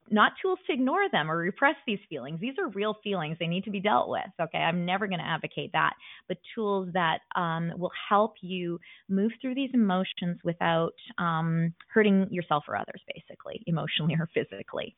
not 0.10 0.34
tools 0.42 0.58
to 0.66 0.74
ignore 0.74 1.08
them 1.12 1.30
or 1.30 1.38
repress 1.38 1.76
these 1.86 2.00
feelings. 2.10 2.40
These 2.40 2.56
are 2.58 2.68
real 2.70 2.96
feelings. 3.04 3.38
They 3.40 3.48
need 3.48 3.64
to 3.66 3.70
be 3.70 3.80
dealt 3.80 4.10
with. 4.10 4.22
Okay. 4.42 4.58
I'm 4.58 4.86
never 4.86 5.08
going 5.08 5.20
to 5.20 5.26
advocate 5.26 5.72
that, 5.74 5.94
but 6.28 6.38
tools 6.56 6.90
that 6.94 7.20
um, 7.36 7.74
will 7.78 7.92
help 8.10 8.36
you 8.42 8.80
move 9.08 9.32
through 9.40 9.54
these 9.54 9.70
emotions 9.74 10.40
without 10.44 10.94
um, 11.20 11.74
hurting 11.94 12.28
yourself 12.32 12.64
or 12.68 12.76
others, 12.76 13.02
basically, 13.14 13.62
emotionally 13.68 14.16
or 14.20 14.28
physically. 14.34 14.96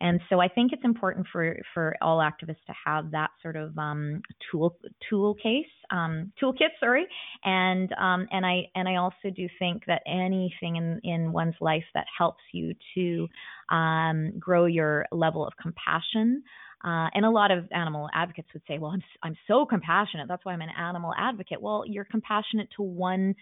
And 0.00 0.20
so 0.28 0.40
I 0.40 0.48
think 0.48 0.72
it's 0.72 0.84
important 0.84 1.26
for, 1.32 1.56
for 1.72 1.96
all 2.02 2.18
activists 2.18 2.64
to 2.66 2.74
have 2.84 3.12
that 3.12 3.30
sort 3.42 3.56
of 3.56 3.76
um, 3.78 4.20
tool 4.50 4.76
tool 5.08 5.34
case 5.34 5.66
um, 5.90 6.32
toolkit, 6.42 6.70
sorry. 6.80 7.06
And 7.44 7.92
um, 7.92 8.26
and 8.30 8.44
I 8.44 8.62
and 8.74 8.88
I 8.88 8.96
also 8.96 9.30
do 9.34 9.48
think 9.58 9.84
that 9.86 10.02
anything 10.06 10.76
in 10.76 11.00
in 11.04 11.32
one's 11.32 11.54
life 11.60 11.84
that 11.94 12.06
helps 12.16 12.42
you 12.52 12.74
to 12.94 13.74
um, 13.74 14.32
grow 14.38 14.66
your 14.66 15.06
level 15.12 15.46
of 15.46 15.52
compassion. 15.60 16.42
Uh, 16.84 17.08
and 17.14 17.24
a 17.24 17.30
lot 17.30 17.50
of 17.50 17.64
animal 17.72 18.08
advocates 18.14 18.48
would 18.52 18.62
say, 18.68 18.78
"Well, 18.78 18.92
I'm 18.92 19.02
I'm 19.22 19.36
so 19.46 19.66
compassionate. 19.66 20.28
That's 20.28 20.44
why 20.44 20.52
I'm 20.52 20.60
an 20.60 20.70
animal 20.78 21.12
advocate." 21.16 21.60
Well, 21.60 21.84
you're 21.86 22.04
compassionate 22.04 22.68
to 22.76 22.82
one 22.82 23.34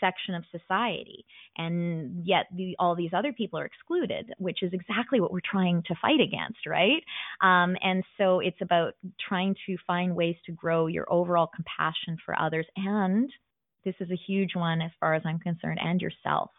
section 0.00 0.34
of 0.34 0.44
society. 0.50 1.24
And 1.56 2.26
yet 2.26 2.46
the, 2.54 2.76
all 2.78 2.94
these 2.94 3.12
other 3.16 3.32
people 3.32 3.58
are 3.58 3.64
excluded 3.64 4.32
which 4.38 4.62
is 4.62 4.72
exactly 4.72 5.20
what 5.20 5.32
we're 5.32 5.40
trying 5.48 5.82
to 5.86 5.94
fight 6.00 6.20
against 6.20 6.66
right? 6.66 7.02
Um, 7.40 7.76
and 7.82 8.04
so 8.16 8.40
it's 8.40 8.60
about 8.60 8.94
trying 9.28 9.54
to 9.66 9.76
find 9.86 10.14
ways 10.14 10.36
to 10.46 10.52
grow 10.52 10.86
your 10.86 11.10
overall 11.12 11.48
compassion 11.54 12.16
for 12.24 12.38
others. 12.38 12.66
And 12.76 13.30
this 13.84 13.94
is 14.00 14.10
a 14.10 14.16
huge 14.26 14.54
one 14.54 14.82
as 14.82 14.90
far 15.00 15.14
as 15.14 15.22
i'm 15.24 15.38
concerned 15.38 15.78
and 15.82 16.00
yourself 16.00 16.50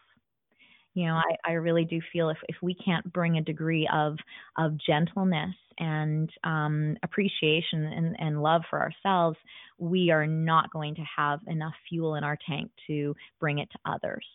you 0.94 1.06
know 1.06 1.14
i, 1.14 1.50
I 1.50 1.52
really 1.52 1.84
do 1.84 2.00
feel 2.12 2.30
if, 2.30 2.38
if 2.48 2.56
we 2.62 2.74
can't 2.74 3.10
bring 3.12 3.38
a 3.38 3.42
degree 3.42 3.88
of 3.92 4.16
of 4.58 4.72
gentleness 4.84 5.54
and 5.78 6.28
um, 6.44 6.96
appreciation 7.02 7.84
and, 7.84 8.14
and 8.18 8.42
love 8.42 8.62
for 8.68 8.80
ourselves 8.80 9.38
we 9.80 10.10
are 10.10 10.26
not 10.26 10.70
going 10.70 10.94
to 10.94 11.04
have 11.16 11.40
enough 11.46 11.72
fuel 11.88 12.14
in 12.16 12.22
our 12.22 12.36
tank 12.48 12.70
to 12.86 13.16
bring 13.40 13.58
it 13.58 13.68
to 13.72 13.78
others. 13.90 14.26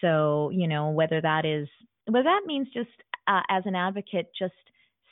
So 0.00 0.50
you 0.52 0.66
know 0.66 0.90
whether 0.90 1.20
that 1.20 1.44
is 1.44 1.68
whether 2.06 2.24
that 2.24 2.42
means 2.44 2.66
just 2.74 2.90
uh, 3.28 3.42
as 3.48 3.62
an 3.66 3.76
advocate 3.76 4.30
just 4.36 4.52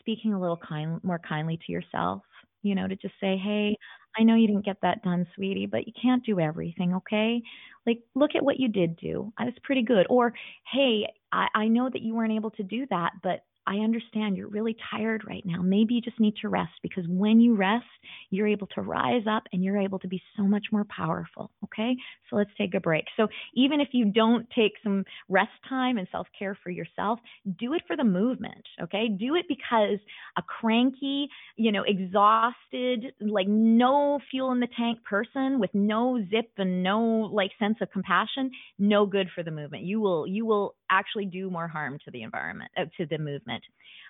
speaking 0.00 0.34
a 0.34 0.40
little 0.40 0.58
kind 0.58 1.02
more 1.04 1.20
kindly 1.20 1.58
to 1.64 1.72
yourself 1.72 2.22
you 2.62 2.74
know 2.74 2.88
to 2.88 2.96
just 2.96 3.14
say 3.20 3.36
hey 3.36 3.76
I 4.18 4.22
know 4.24 4.34
you 4.34 4.46
didn't 4.46 4.64
get 4.64 4.78
that 4.82 5.02
done, 5.02 5.26
sweetie, 5.34 5.66
but 5.66 5.86
you 5.86 5.92
can't 6.00 6.24
do 6.24 6.40
everything, 6.40 6.94
okay? 6.94 7.42
Like, 7.86 8.00
look 8.14 8.32
at 8.34 8.44
what 8.44 8.58
you 8.58 8.68
did 8.68 8.96
do. 8.96 9.32
That's 9.38 9.58
pretty 9.62 9.82
good. 9.82 10.06
Or, 10.10 10.34
hey, 10.72 11.06
I, 11.32 11.48
I 11.54 11.68
know 11.68 11.88
that 11.88 12.02
you 12.02 12.14
weren't 12.14 12.32
able 12.32 12.50
to 12.52 12.62
do 12.62 12.86
that, 12.90 13.12
but 13.22 13.44
I 13.70 13.76
understand 13.76 14.36
you're 14.36 14.48
really 14.48 14.76
tired 14.90 15.22
right 15.28 15.44
now. 15.46 15.62
Maybe 15.62 15.94
you 15.94 16.00
just 16.00 16.18
need 16.18 16.34
to 16.42 16.48
rest 16.48 16.72
because 16.82 17.04
when 17.08 17.38
you 17.40 17.54
rest, 17.54 17.84
you're 18.30 18.48
able 18.48 18.66
to 18.74 18.82
rise 18.82 19.22
up 19.30 19.44
and 19.52 19.62
you're 19.62 19.78
able 19.78 20.00
to 20.00 20.08
be 20.08 20.20
so 20.36 20.42
much 20.42 20.64
more 20.72 20.84
powerful. 20.84 21.52
Okay. 21.62 21.94
So 22.28 22.36
let's 22.36 22.50
take 22.58 22.74
a 22.74 22.80
break. 22.80 23.04
So 23.16 23.28
even 23.54 23.80
if 23.80 23.88
you 23.92 24.06
don't 24.06 24.48
take 24.50 24.72
some 24.82 25.04
rest 25.28 25.52
time 25.68 25.98
and 25.98 26.08
self 26.10 26.26
care 26.36 26.58
for 26.64 26.70
yourself, 26.70 27.20
do 27.60 27.72
it 27.74 27.82
for 27.86 27.96
the 27.96 28.02
movement. 28.02 28.66
Okay. 28.82 29.08
Do 29.08 29.36
it 29.36 29.46
because 29.48 30.00
a 30.36 30.42
cranky, 30.42 31.28
you 31.54 31.70
know, 31.70 31.84
exhausted, 31.86 33.12
like 33.20 33.46
no 33.46 34.18
fuel 34.32 34.50
in 34.50 34.58
the 34.58 34.68
tank 34.76 34.98
person 35.04 35.60
with 35.60 35.70
no 35.74 36.18
zip 36.28 36.50
and 36.58 36.82
no 36.82 37.00
like 37.32 37.52
sense 37.60 37.76
of 37.80 37.90
compassion, 37.92 38.50
no 38.80 39.06
good 39.06 39.28
for 39.32 39.44
the 39.44 39.52
movement. 39.52 39.84
You 39.84 40.00
will, 40.00 40.26
you 40.26 40.44
will 40.44 40.74
actually 40.90 41.26
do 41.26 41.50
more 41.50 41.68
harm 41.68 41.98
to 42.04 42.10
the 42.10 42.22
environment, 42.22 42.70
uh, 42.76 42.84
to 42.96 43.06
the 43.06 43.18
movement. 43.18 43.62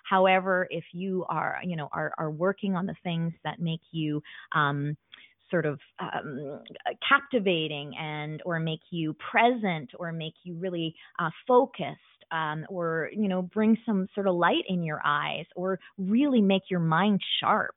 However, 0.03 0.67
if 0.69 0.83
you 0.93 1.25
are, 1.29 1.59
you 1.63 1.75
know, 1.75 1.89
are, 1.91 2.13
are 2.17 2.31
working 2.31 2.75
on 2.75 2.85
the 2.85 2.95
things 3.03 3.33
that 3.43 3.59
make 3.59 3.81
you, 3.91 4.21
um, 4.55 4.97
sort 5.51 5.65
of 5.65 5.79
um, 5.99 6.61
captivating 7.07 7.91
and 7.99 8.41
or 8.45 8.57
make 8.57 8.79
you 8.89 9.13
present 9.31 9.91
or 9.99 10.13
make 10.13 10.33
you 10.43 10.55
really 10.55 10.95
uh, 11.19 11.29
focused 11.45 11.99
um, 12.31 12.65
or 12.69 13.09
you 13.13 13.27
know 13.27 13.41
bring 13.41 13.77
some 13.85 14.07
sort 14.15 14.27
of 14.27 14.35
light 14.35 14.63
in 14.67 14.81
your 14.83 15.01
eyes 15.05 15.45
or 15.55 15.77
really 15.97 16.41
make 16.41 16.63
your 16.69 16.79
mind 16.79 17.19
sharp 17.39 17.75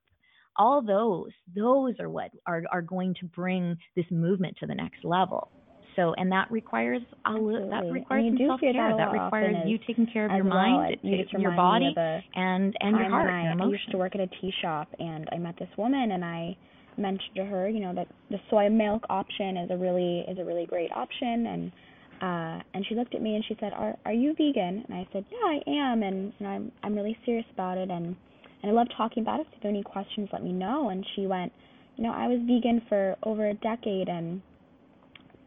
all 0.56 0.80
those 0.80 1.32
those 1.54 1.94
are 1.98 2.08
what 2.08 2.30
are, 2.46 2.62
are 2.70 2.82
going 2.82 3.14
to 3.20 3.26
bring 3.26 3.76
this 3.96 4.06
movement 4.10 4.56
to 4.58 4.66
the 4.66 4.74
next 4.74 5.04
level 5.04 5.50
so, 5.96 6.14
and 6.16 6.30
that 6.32 6.50
requires 6.50 7.02
a 7.26 7.32
li- 7.32 7.68
that 7.70 7.90
requires 7.90 8.26
some 8.28 8.46
self 8.46 8.60
care. 8.60 8.72
That, 8.96 9.12
requires 9.12 9.56
you 9.66 9.78
taking 9.86 10.06
care 10.12 10.26
of 10.26 10.32
your 10.32 10.44
well. 10.44 10.54
mind, 10.54 10.96
you 11.02 11.24
your 11.38 11.56
body, 11.56 11.94
and 12.34 12.74
and 12.80 12.96
your 12.96 13.10
heart, 13.10 13.30
I, 13.30 13.52
emotions. 13.52 13.62
I 13.62 13.70
used 13.70 13.90
to 13.92 13.98
work 13.98 14.14
at 14.14 14.20
a 14.20 14.26
tea 14.26 14.52
shop, 14.60 14.88
and 14.98 15.28
I 15.32 15.38
met 15.38 15.56
this 15.58 15.68
woman, 15.76 16.12
and 16.12 16.24
I 16.24 16.56
mentioned 16.96 17.34
to 17.36 17.44
her, 17.44 17.68
you 17.68 17.80
know, 17.80 17.94
that 17.94 18.08
the 18.30 18.38
soy 18.50 18.68
milk 18.68 19.04
option 19.08 19.56
is 19.56 19.70
a 19.70 19.76
really 19.76 20.24
is 20.28 20.38
a 20.38 20.44
really 20.44 20.66
great 20.66 20.90
option, 20.92 21.46
and 21.46 21.72
uh, 22.22 22.62
and 22.74 22.84
she 22.88 22.94
looked 22.94 23.14
at 23.14 23.22
me 23.22 23.36
and 23.36 23.44
she 23.46 23.56
said, 23.60 23.72
"Are 23.72 23.96
are 24.04 24.12
you 24.12 24.34
vegan?" 24.34 24.84
And 24.88 24.92
I 24.92 25.06
said, 25.12 25.24
"Yeah, 25.30 25.46
I 25.46 25.60
am, 25.92 26.02
and, 26.02 26.32
and 26.38 26.48
I'm 26.48 26.72
I'm 26.82 26.94
really 26.94 27.16
serious 27.24 27.46
about 27.52 27.78
it." 27.78 27.90
And 27.90 28.16
and 28.62 28.70
I 28.70 28.74
love 28.74 28.88
talking 28.96 29.22
about 29.22 29.40
it. 29.40 29.46
So 29.50 29.56
If 29.58 29.64
you 29.64 29.68
have 29.68 29.74
any 29.74 29.82
questions, 29.82 30.28
let 30.32 30.42
me 30.42 30.52
know. 30.52 30.88
And 30.88 31.04
she 31.14 31.26
went, 31.26 31.52
you 31.96 32.04
know, 32.04 32.12
I 32.12 32.28
was 32.28 32.38
vegan 32.46 32.82
for 32.88 33.16
over 33.22 33.48
a 33.48 33.54
decade, 33.54 34.08
and 34.08 34.40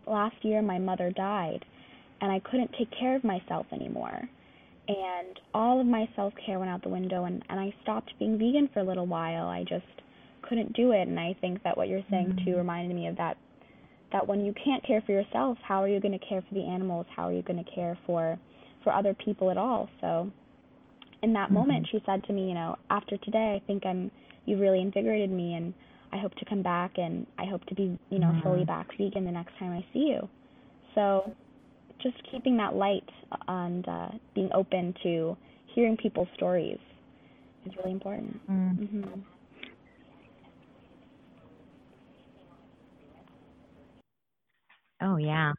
last 0.08 0.36
year 0.42 0.62
my 0.62 0.80
mother 0.80 1.12
died, 1.12 1.64
and 2.22 2.32
I 2.32 2.40
couldn't 2.40 2.72
take 2.78 2.90
care 2.98 3.16
of 3.16 3.24
myself 3.24 3.66
anymore. 3.72 4.30
And 4.88 5.40
all 5.54 5.82
of 5.82 5.86
my 5.86 6.08
self 6.16 6.34
care 6.46 6.60
went 6.60 6.72
out 6.72 6.82
the 6.82 6.90
window, 6.90 7.26
and, 7.26 7.44
and 7.50 7.60
I 7.60 7.74
stopped 7.84 8.14
being 8.20 8.38
vegan 8.38 8.70
for 8.74 8.80
a 8.80 8.84
little 8.84 9.06
while. 9.06 9.48
I 9.48 9.64
just 9.64 9.86
couldn't 10.48 10.74
do 10.74 10.92
it. 10.92 11.08
And 11.08 11.20
I 11.20 11.36
think 11.42 11.64
that 11.64 11.76
what 11.76 11.88
you're 11.88 12.06
saying 12.10 12.28
mm-hmm. 12.28 12.46
too 12.46 12.58
reminded 12.58 12.96
me 12.96 13.08
of 13.08 13.18
that 13.18 13.38
that 14.14 14.26
when 14.26 14.46
you 14.46 14.54
can't 14.64 14.86
care 14.86 15.02
for 15.06 15.12
yourself, 15.12 15.58
how 15.62 15.84
are 15.84 15.88
you 15.88 16.00
going 16.00 16.18
to 16.18 16.26
care 16.26 16.42
for 16.42 16.54
the 16.54 16.64
animals? 16.64 17.06
How 17.14 17.28
are 17.28 17.34
you 17.34 17.42
going 17.42 17.62
to 17.64 17.72
care 17.72 17.98
for 18.06 18.40
for 18.84 18.94
other 18.94 19.14
people 19.14 19.52
at 19.52 19.58
all? 19.58 19.90
So 20.00 20.32
in 21.22 21.34
that 21.34 21.48
mm-hmm. 21.48 21.56
moment 21.56 21.88
she 21.92 22.02
said 22.06 22.24
to 22.26 22.34
me, 22.34 22.48
you 22.48 22.54
know, 22.54 22.78
after 22.90 23.18
today 23.18 23.60
I 23.62 23.68
think 23.68 23.86
I'm 23.86 24.10
you 24.46 24.58
really 24.58 24.80
invigorated 24.80 25.30
me 25.30 25.56
and 25.56 25.74
I 26.12 26.18
hope 26.18 26.34
to 26.36 26.46
come 26.46 26.62
back 26.62 26.98
and 26.98 27.26
I 27.38 27.46
hope 27.46 27.66
to 27.66 27.76
be, 27.76 27.98
you 28.10 28.20
know, 28.20 28.28
mm-hmm. 28.28 28.42
fully 28.42 28.66
back 28.66 28.88
vegan 28.98 29.26
the 29.26 29.32
next 29.32 29.58
time 29.60 29.72
I 29.72 29.86
see 29.94 30.08
you. 30.10 30.28
So 30.96 31.36
just 32.02 32.16
keeping 32.32 32.58
that 32.58 32.76
light 32.76 33.08
and 33.48 33.88
uh, 33.88 34.10
being 34.34 34.50
open 34.54 34.94
to 35.04 35.36
hearing 35.74 35.98
people's 35.98 36.28
stories 36.36 36.80
is 37.66 37.74
really 37.78 37.92
important. 37.92 38.40
Mm. 38.50 38.80
Mm-hmm. 38.80 39.20
Oh 45.02 45.18
yeah. 45.18 45.52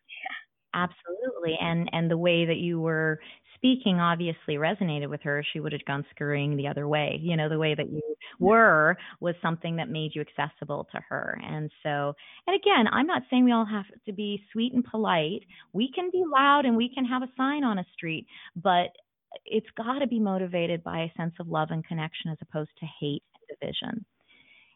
Absolutely. 0.75 1.57
And 1.61 1.89
and 1.93 2.11
the 2.11 2.19
way 2.19 2.45
that 2.45 2.59
you 2.59 2.81
were 2.81 3.19
speaking 3.59 4.01
obviously 4.01 4.55
resonated 4.55 5.11
with 5.11 5.21
her. 5.23 5.45
She 5.53 5.61
would 5.61 5.73
have 5.73 5.85
gone 5.85 6.07
scurrying 6.11 6.57
the 6.57 6.69
other 6.69 6.89
way. 6.89 7.19
You 7.21 7.37
know, 7.37 7.49
the 7.49 7.59
way 7.59 7.75
that 7.75 7.91
you 7.91 8.01
were 8.39 8.97
was 9.21 9.35
something 9.43 9.77
that 9.77 9.91
made 9.91 10.13
you 10.15 10.23
accessible 10.23 10.89
to 10.93 11.01
her. 11.09 11.39
And 11.43 11.71
so, 11.83 12.15
and 12.47 12.57
again, 12.57 12.87
I'm 12.91 13.07
not 13.07 13.23
saying 13.31 13.45
we 13.45 13.53
all 13.53 13.67
have 13.67 13.85
to 14.07 14.13
be 14.13 14.43
sweet 14.53 14.73
and 14.73 14.85
polite. 14.85 15.43
We 15.73 15.91
can 15.95 16.11
be 16.11 16.23
loud 16.25 16.65
and 16.65 16.77
we 16.77 16.91
can 16.95 17.05
have 17.05 17.23
a 17.23 17.33
sign 17.37 17.65
on 17.65 17.79
a 17.79 17.87
street, 17.95 18.27
but 18.57 18.89
it's 19.45 19.67
got 19.77 19.99
to 19.99 20.07
be 20.07 20.21
motivated 20.21 20.83
by 20.83 21.01
a 21.01 21.13
sense 21.17 21.35
of 21.41 21.49
love 21.49 21.69
and 21.71 21.85
connection 21.85 22.31
as 22.31 22.39
opposed 22.41 22.71
to 22.81 22.87
hate 23.01 23.23
and 23.35 23.59
division. 23.61 24.05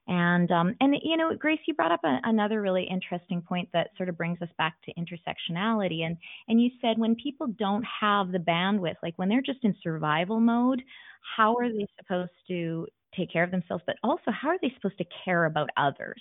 And 0.08 0.50
um, 0.50 0.74
and 0.80 0.96
you 1.02 1.16
know, 1.16 1.34
Grace, 1.38 1.60
you 1.66 1.74
brought 1.74 1.92
up 1.92 2.02
a, 2.04 2.18
another 2.24 2.60
really 2.60 2.84
interesting 2.84 3.40
point 3.40 3.68
that 3.72 3.90
sort 3.96 4.08
of 4.08 4.16
brings 4.16 4.42
us 4.42 4.48
back 4.58 4.74
to 4.84 4.94
intersectionality. 4.94 6.02
And 6.02 6.16
and 6.48 6.60
you 6.60 6.70
said 6.80 6.98
when 6.98 7.14
people 7.14 7.46
don't 7.46 7.84
have 8.00 8.32
the 8.32 8.38
bandwidth, 8.38 8.96
like 9.02 9.14
when 9.16 9.28
they're 9.28 9.42
just 9.42 9.60
in 9.62 9.74
survival 9.82 10.40
mode, 10.40 10.82
how 11.36 11.54
are 11.56 11.68
they 11.68 11.86
supposed 11.98 12.32
to 12.48 12.86
take 13.16 13.32
care 13.32 13.44
of 13.44 13.50
themselves, 13.50 13.82
but 13.86 13.96
also 14.02 14.30
how 14.30 14.48
are 14.48 14.58
they 14.60 14.72
supposed 14.74 14.98
to 14.98 15.04
care 15.24 15.44
about 15.44 15.68
others? 15.76 16.20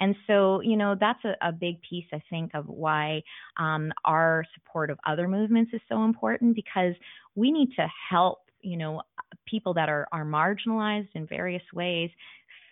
And 0.00 0.14
so, 0.26 0.60
you 0.60 0.76
know, 0.76 0.96
that's 0.98 1.24
a, 1.24 1.34
a 1.40 1.52
big 1.52 1.80
piece, 1.88 2.06
I 2.12 2.22
think, 2.30 2.52
of 2.54 2.66
why 2.66 3.22
um, 3.56 3.92
our 4.04 4.44
support 4.54 4.90
of 4.90 4.98
other 5.06 5.28
movements 5.28 5.72
is 5.72 5.80
so 5.88 6.04
important 6.04 6.54
because 6.54 6.94
we 7.34 7.52
need 7.52 7.70
to 7.76 7.86
help, 8.10 8.40
you 8.60 8.76
know, 8.76 9.02
people 9.46 9.74
that 9.74 9.88
are, 9.88 10.06
are 10.12 10.24
marginalized 10.24 11.08
in 11.14 11.26
various 11.26 11.62
ways 11.72 12.10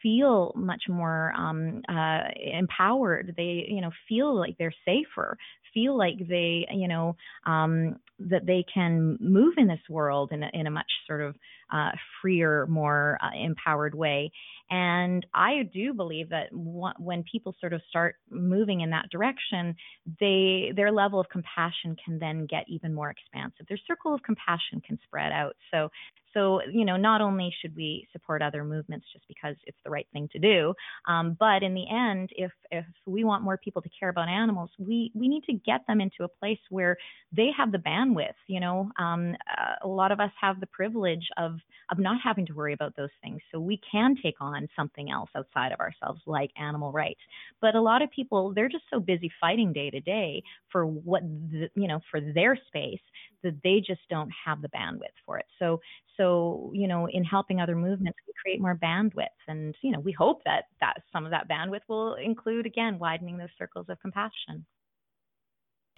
feel 0.03 0.53
much 0.57 0.83
more 0.89 1.33
um, 1.37 1.83
uh, 1.89 2.23
empowered. 2.53 3.35
They, 3.37 3.67
you 3.69 3.81
know, 3.81 3.91
feel 4.09 4.39
like 4.39 4.57
they're 4.59 4.75
safer, 4.85 5.37
feel 5.73 5.97
like 5.97 6.17
they, 6.29 6.67
you 6.71 6.89
know, 6.89 7.17
um, 7.47 7.97
that 8.19 8.47
they 8.47 8.65
can 8.73 9.17
move 9.21 9.55
in 9.57 9.67
this 9.67 9.81
world 9.89 10.31
in 10.33 10.43
a, 10.43 10.51
in 10.53 10.67
a 10.67 10.71
much 10.71 10.91
sort 11.07 11.23
of 11.23 11.35
uh, 11.73 11.91
freer, 12.21 12.67
more 12.67 13.19
uh, 13.23 13.31
empowered 13.45 13.95
way. 13.95 14.31
And 14.71 15.25
I 15.35 15.69
do 15.73 15.95
believe 15.95 16.29
that 16.31 16.49
when 16.53 17.25
people 17.31 17.55
sort 17.61 17.73
of 17.73 17.81
start 17.89 18.17
moving 18.31 18.81
in 18.83 18.91
that 18.91 19.11
direction, 19.11 19.75
they 20.21 20.73
their 20.77 20.93
level 20.93 21.19
of 21.21 21.29
compassion 21.29 21.97
can 22.05 22.19
then 22.19 22.47
get 22.47 22.65
even 22.69 22.95
more 22.95 23.11
expansive. 23.11 23.67
Their 23.69 23.79
circle 23.87 24.15
of 24.15 24.23
compassion 24.23 24.81
can 24.87 24.99
spread 25.05 25.33
out. 25.33 25.57
So 25.73 25.91
so, 26.35 26.61
you 26.71 26.85
know, 26.85 26.97
not 26.97 27.21
only 27.21 27.53
should 27.61 27.75
we 27.75 28.09
support 28.13 28.43
other 28.43 28.65
movements 28.65 29.07
just 29.13 29.27
because 29.29 29.57
it's 29.67 29.79
the 29.85 29.91
right 29.91 30.07
thing 30.13 30.29
to 30.33 30.39
do, 30.39 30.75
um, 31.09 31.37
but 31.39 31.63
in 31.63 31.75
the 31.75 31.89
end, 31.91 32.31
if 32.37 32.53
if 32.71 32.85
we 33.07 33.25
want 33.25 33.43
more 33.43 33.59
people 33.59 33.83
to 33.83 33.89
care 33.99 34.09
about 34.09 34.29
animals, 34.29 34.71
we 34.79 35.11
we 35.15 35.29
need 35.29 35.45
to 35.45 35.53
get 35.55 35.81
them 35.87 36.01
into 36.01 36.25
a 36.25 36.29
place 36.29 36.59
where 36.71 36.97
they 37.33 37.51
have 37.57 37.73
the 37.73 37.79
bandwidth. 37.79 38.35
You 38.47 38.61
know, 38.61 38.91
um, 38.99 39.35
a 39.83 39.89
lot 39.89 40.13
of 40.13 40.21
us 40.21 40.31
have 40.41 40.61
the 40.61 40.67
privilege 40.67 41.27
of 41.37 41.59
of 41.91 41.99
not 41.99 42.21
having 42.23 42.47
to 42.47 42.53
worry 42.55 42.73
about 42.73 42.95
those 42.97 43.11
things, 43.23 43.41
so 43.53 43.59
we 43.59 43.81
can 43.91 44.15
take 44.23 44.37
on 44.41 44.69
something 44.77 45.11
else 45.11 45.31
outside 45.37 45.73
of 45.73 45.81
ourselves, 45.81 46.21
like 46.27 46.51
animal 46.57 46.93
rights. 46.93 47.21
But 47.61 47.75
a 47.75 47.81
lot 47.81 48.03
of 48.03 48.11
people, 48.11 48.53
they're 48.55 48.69
just 48.69 48.85
so 48.91 49.01
busy 49.01 49.31
fighting 49.41 49.73
day 49.73 49.91
to 49.91 50.01
day 50.01 50.43
for 50.71 50.87
what 50.87 51.23
the, 51.23 51.69
you 51.75 51.89
know 51.89 52.01
for 52.11 52.21
their 52.21 52.57
space 52.69 53.01
that 53.43 53.59
they 53.65 53.83
just 53.85 54.01
don't 54.11 54.31
have 54.45 54.63
the 54.63 54.69
bandwidth 54.69 55.17
for 55.25 55.39
it. 55.39 55.47
So 55.59 55.81
so 56.21 56.71
you 56.75 56.87
know 56.87 57.09
in 57.11 57.25
helping 57.25 57.61
other 57.61 57.75
movements 57.75 58.19
we 58.27 58.35
create 58.43 58.61
more 58.61 58.77
bandwidth 58.77 59.27
and 59.49 59.75
you 59.83 59.91
know 59.91 60.01
we 60.01 60.13
hope 60.13 60.43
that 60.45 60.65
that 60.81 60.95
some 61.13 61.25
of 61.25 61.31
that 61.31 61.49
bandwidth 61.49 61.81
will 61.89 62.15
include 62.15 62.67
again 62.67 62.99
widening 62.99 63.39
those 63.39 63.49
circles 63.59 63.87
of 63.89 63.99
compassion 64.01 64.65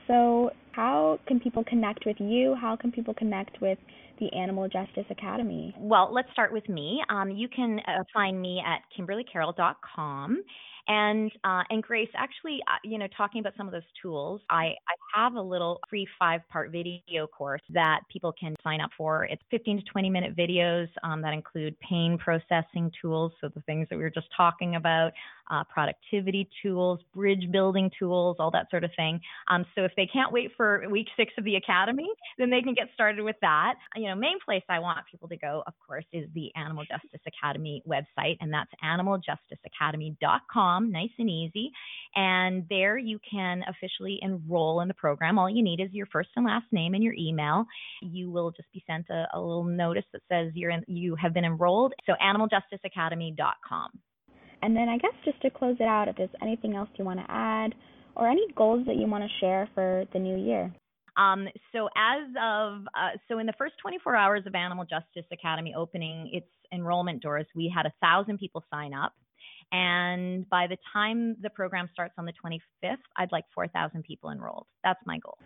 so 0.06 0.50
how 0.72 1.18
can 1.26 1.40
people 1.40 1.64
connect 1.64 2.06
with 2.06 2.16
you 2.20 2.54
how 2.54 2.76
can 2.76 2.92
people 2.92 3.14
connect 3.14 3.60
with 3.60 3.78
the 4.20 4.32
Animal 4.36 4.68
Justice 4.68 5.06
Academy? 5.10 5.74
Well, 5.78 6.12
let's 6.12 6.30
start 6.32 6.52
with 6.52 6.68
me. 6.68 7.02
Um, 7.08 7.30
you 7.30 7.48
can 7.48 7.80
uh, 7.80 8.04
find 8.14 8.40
me 8.40 8.62
at 8.64 8.82
kimberlycarroll.com. 8.96 10.42
And 10.88 11.30
uh, 11.44 11.62
and 11.70 11.82
Grace, 11.82 12.08
actually, 12.16 12.58
uh, 12.66 12.78
you 12.82 12.98
know, 12.98 13.06
talking 13.16 13.40
about 13.40 13.52
some 13.56 13.68
of 13.68 13.72
those 13.72 13.82
tools, 14.00 14.40
I, 14.50 14.74
I 14.88 14.94
have 15.14 15.34
a 15.34 15.40
little 15.40 15.80
free 15.88 16.08
five 16.18 16.40
part 16.50 16.72
video 16.72 17.26
course 17.28 17.62
that 17.70 18.00
people 18.12 18.32
can 18.38 18.56
sign 18.64 18.80
up 18.80 18.90
for. 18.96 19.24
It's 19.24 19.42
15 19.50 19.78
to 19.78 19.84
20 19.84 20.10
minute 20.10 20.36
videos 20.36 20.88
um, 21.04 21.22
that 21.22 21.32
include 21.34 21.78
pain 21.78 22.18
processing 22.18 22.90
tools, 23.00 23.32
so 23.40 23.48
the 23.54 23.60
things 23.62 23.86
that 23.90 23.96
we 23.96 24.02
were 24.02 24.10
just 24.10 24.28
talking 24.36 24.74
about, 24.74 25.12
uh, 25.50 25.64
productivity 25.64 26.48
tools, 26.62 27.00
bridge 27.14 27.50
building 27.50 27.90
tools, 27.98 28.36
all 28.38 28.50
that 28.50 28.70
sort 28.70 28.84
of 28.84 28.90
thing. 28.96 29.20
Um, 29.50 29.64
so 29.74 29.84
if 29.84 29.92
they 29.96 30.06
can't 30.06 30.32
wait 30.32 30.52
for 30.56 30.88
week 30.90 31.08
six 31.16 31.32
of 31.38 31.44
the 31.44 31.56
academy, 31.56 32.08
then 32.38 32.50
they 32.50 32.62
can 32.62 32.74
get 32.74 32.88
started 32.94 33.22
with 33.22 33.36
that. 33.40 33.74
You 33.96 34.08
know, 34.08 34.14
main 34.14 34.38
place 34.44 34.62
I 34.68 34.78
want 34.78 34.98
people 35.10 35.28
to 35.28 35.36
go, 35.36 35.64
of 35.66 35.72
course, 35.86 36.04
is 36.12 36.28
the 36.34 36.50
Animal 36.56 36.84
Justice 36.84 37.20
Academy 37.26 37.82
website, 37.88 38.36
and 38.40 38.52
that's 38.52 38.70
animaljusticeacademy.com, 38.84 40.92
nice 40.92 41.10
and 41.18 41.30
easy. 41.30 41.70
And 42.14 42.64
there 42.68 42.98
you 42.98 43.18
can 43.28 43.64
officially 43.68 44.20
enroll 44.22 44.80
in 44.80 44.88
the 44.88 44.94
program. 44.94 45.38
All 45.38 45.50
you 45.50 45.62
need 45.62 45.80
is 45.80 45.88
your 45.92 46.06
first 46.06 46.30
and 46.36 46.44
last 46.44 46.66
name 46.72 46.94
and 46.94 47.02
your 47.02 47.14
email. 47.14 47.64
You 48.02 48.30
will 48.30 48.50
just 48.50 48.70
be 48.72 48.84
sent 48.86 49.06
a, 49.10 49.26
a 49.34 49.40
little 49.40 49.64
notice 49.64 50.04
that 50.12 50.22
says 50.30 50.52
you're 50.54 50.70
in, 50.70 50.84
you 50.86 51.16
have 51.16 51.34
been 51.34 51.44
enrolled. 51.44 51.94
So 52.06 52.12
animaljusticeacademy.com. 52.22 53.90
And 54.62 54.76
then 54.76 54.88
I 54.88 54.96
guess 54.96 55.12
just 55.24 55.40
to 55.42 55.50
close 55.50 55.76
it 55.80 55.88
out, 55.88 56.08
if 56.08 56.16
there's 56.16 56.30
anything 56.40 56.74
else 56.76 56.88
you 56.96 57.04
want 57.04 57.18
to 57.18 57.26
add 57.28 57.74
or 58.14 58.28
any 58.28 58.46
goals 58.56 58.86
that 58.86 58.96
you 58.96 59.06
want 59.06 59.24
to 59.24 59.30
share 59.40 59.68
for 59.74 60.04
the 60.12 60.18
new 60.18 60.36
year. 60.36 60.72
Um, 61.16 61.46
so 61.72 61.88
as 61.96 62.28
of 62.40 62.86
uh, 62.94 63.18
so 63.28 63.38
in 63.38 63.46
the 63.46 63.52
first 63.58 63.74
24 63.82 64.16
hours 64.16 64.42
of 64.46 64.54
Animal 64.54 64.84
Justice 64.84 65.28
Academy 65.30 65.74
opening 65.76 66.30
its 66.32 66.46
enrollment 66.72 67.22
doors, 67.22 67.46
we 67.54 67.72
had 67.74 67.86
a 67.86 67.92
thousand 68.00 68.38
people 68.38 68.64
sign 68.70 68.94
up. 68.94 69.12
And 69.72 70.48
by 70.50 70.66
the 70.66 70.76
time 70.92 71.36
the 71.40 71.48
program 71.48 71.88
starts 71.92 72.14
on 72.18 72.26
the 72.26 72.32
25th, 72.44 72.96
I'd 73.16 73.32
like 73.32 73.44
4,000 73.54 74.04
people 74.04 74.30
enrolled. 74.30 74.66
That's 74.84 75.00
my 75.06 75.18
goal. 75.18 75.38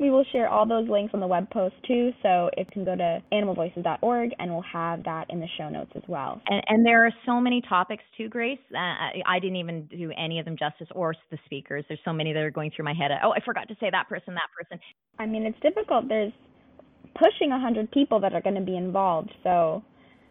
We 0.00 0.10
will 0.10 0.24
share 0.32 0.48
all 0.48 0.66
those 0.66 0.88
links 0.88 1.12
on 1.14 1.20
the 1.20 1.26
web 1.26 1.48
post 1.50 1.74
too, 1.86 2.10
so 2.22 2.50
it 2.56 2.70
can 2.72 2.84
go 2.84 2.96
to 2.96 3.22
animalvoices.org 3.32 4.30
and 4.38 4.50
we'll 4.50 4.64
have 4.72 5.04
that 5.04 5.26
in 5.28 5.38
the 5.38 5.46
show 5.56 5.68
notes 5.68 5.92
as 5.94 6.02
well. 6.08 6.40
And, 6.48 6.64
and 6.66 6.86
there 6.86 7.06
are 7.06 7.12
so 7.26 7.38
many 7.38 7.62
topics 7.68 8.02
too, 8.16 8.28
Grace. 8.28 8.58
Uh, 8.74 9.20
I 9.26 9.38
didn't 9.38 9.56
even 9.56 9.86
do 9.86 10.10
any 10.18 10.38
of 10.40 10.46
them 10.46 10.56
justice 10.58 10.88
or 10.94 11.14
the 11.30 11.38
speakers. 11.44 11.84
There's 11.88 12.00
so 12.04 12.12
many 12.12 12.32
that 12.32 12.42
are 12.42 12.50
going 12.50 12.72
through 12.74 12.86
my 12.86 12.94
head. 12.94 13.10
Oh, 13.22 13.32
I 13.32 13.44
forgot 13.44 13.68
to 13.68 13.76
say 13.78 13.90
that 13.90 14.08
person, 14.08 14.34
that 14.34 14.48
person. 14.58 14.82
I 15.18 15.26
mean, 15.26 15.44
it's 15.44 15.60
difficult. 15.60 16.08
There's 16.08 16.32
pushing 17.14 17.50
100 17.50 17.92
people 17.92 18.18
that 18.20 18.32
are 18.32 18.40
going 18.40 18.56
to 18.56 18.62
be 18.62 18.76
involved, 18.76 19.30
so 19.44 19.84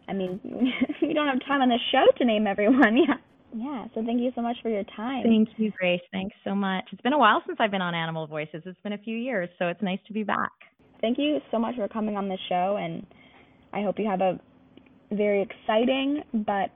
I 0.08 0.12
mean, 0.12 0.40
we 1.02 1.14
don't 1.14 1.28
have 1.28 1.40
time 1.46 1.62
on 1.62 1.68
the 1.68 1.78
show 1.90 2.04
to 2.18 2.24
name 2.24 2.46
everyone. 2.46 2.98
Yeah. 3.08 3.14
Yeah, 3.54 3.86
so 3.94 4.02
thank 4.04 4.20
you 4.20 4.32
so 4.34 4.42
much 4.42 4.56
for 4.62 4.68
your 4.68 4.82
time. 4.96 5.22
Thank 5.22 5.48
you, 5.58 5.72
Grace. 5.78 6.00
Thanks 6.10 6.34
so 6.42 6.56
much. 6.56 6.84
It's 6.90 7.00
been 7.02 7.12
a 7.12 7.18
while 7.18 7.40
since 7.46 7.58
I've 7.60 7.70
been 7.70 7.82
on 7.82 7.94
Animal 7.94 8.26
Voices. 8.26 8.62
It's 8.66 8.80
been 8.82 8.94
a 8.94 8.98
few 8.98 9.16
years, 9.16 9.48
so 9.58 9.68
it's 9.68 9.80
nice 9.80 10.00
to 10.08 10.12
be 10.12 10.24
back. 10.24 10.50
Thank 11.00 11.18
you 11.18 11.38
so 11.52 11.58
much 11.60 11.76
for 11.76 11.86
coming 11.86 12.16
on 12.16 12.28
the 12.28 12.38
show, 12.48 12.78
and 12.80 13.06
I 13.72 13.82
hope 13.82 13.98
you 13.98 14.08
have 14.08 14.20
a 14.20 14.40
very 15.12 15.42
exciting 15.42 16.22
but 16.32 16.70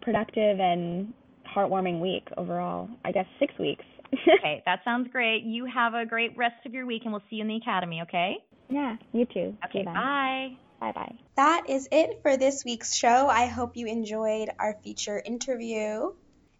productive 0.00 0.60
and 0.60 1.12
heartwarming 1.54 2.00
week 2.00 2.26
overall. 2.38 2.88
I 3.04 3.12
guess 3.12 3.26
six 3.38 3.52
weeks. 3.58 3.84
okay, 4.38 4.62
that 4.64 4.80
sounds 4.82 5.08
great. 5.12 5.42
You 5.44 5.66
have 5.66 5.92
a 5.92 6.06
great 6.06 6.34
rest 6.38 6.64
of 6.64 6.72
your 6.72 6.86
week, 6.86 7.02
and 7.04 7.12
we'll 7.12 7.22
see 7.28 7.36
you 7.36 7.42
in 7.42 7.48
the 7.48 7.56
academy, 7.56 8.00
okay? 8.02 8.36
Yeah, 8.70 8.96
you 9.12 9.26
too. 9.26 9.54
Okay, 9.68 9.84
bye. 9.84 9.92
Bye 9.92 10.56
bye. 10.92 11.02
Bye. 11.02 11.18
That 11.36 11.70
is 11.70 11.88
it 11.90 12.20
for 12.22 12.36
this 12.36 12.64
week's 12.64 12.94
show. 12.94 13.28
I 13.28 13.46
hope 13.46 13.76
you 13.76 13.86
enjoyed 13.86 14.50
our 14.58 14.74
feature 14.82 15.20
interview. 15.24 16.12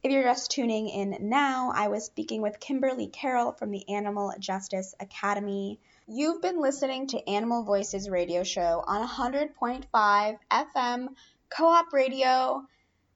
If 0.02 0.10
you're 0.12 0.22
just 0.22 0.50
tuning 0.50 0.88
in 0.88 1.16
now, 1.28 1.72
I 1.74 1.88
was 1.88 2.04
speaking 2.04 2.42
with 2.42 2.60
Kimberly 2.60 3.06
Carroll 3.06 3.52
from 3.52 3.70
the 3.70 3.88
Animal 3.88 4.34
Justice 4.38 4.94
Academy. 5.00 5.80
You've 6.06 6.42
been 6.42 6.60
listening 6.60 7.06
to 7.08 7.28
Animal 7.28 7.62
Voices 7.62 8.10
radio 8.10 8.42
show 8.44 8.84
on 8.86 9.08
100.5 9.08 10.38
FM 10.50 11.08
Co 11.48 11.66
op 11.66 11.92
radio 11.92 12.66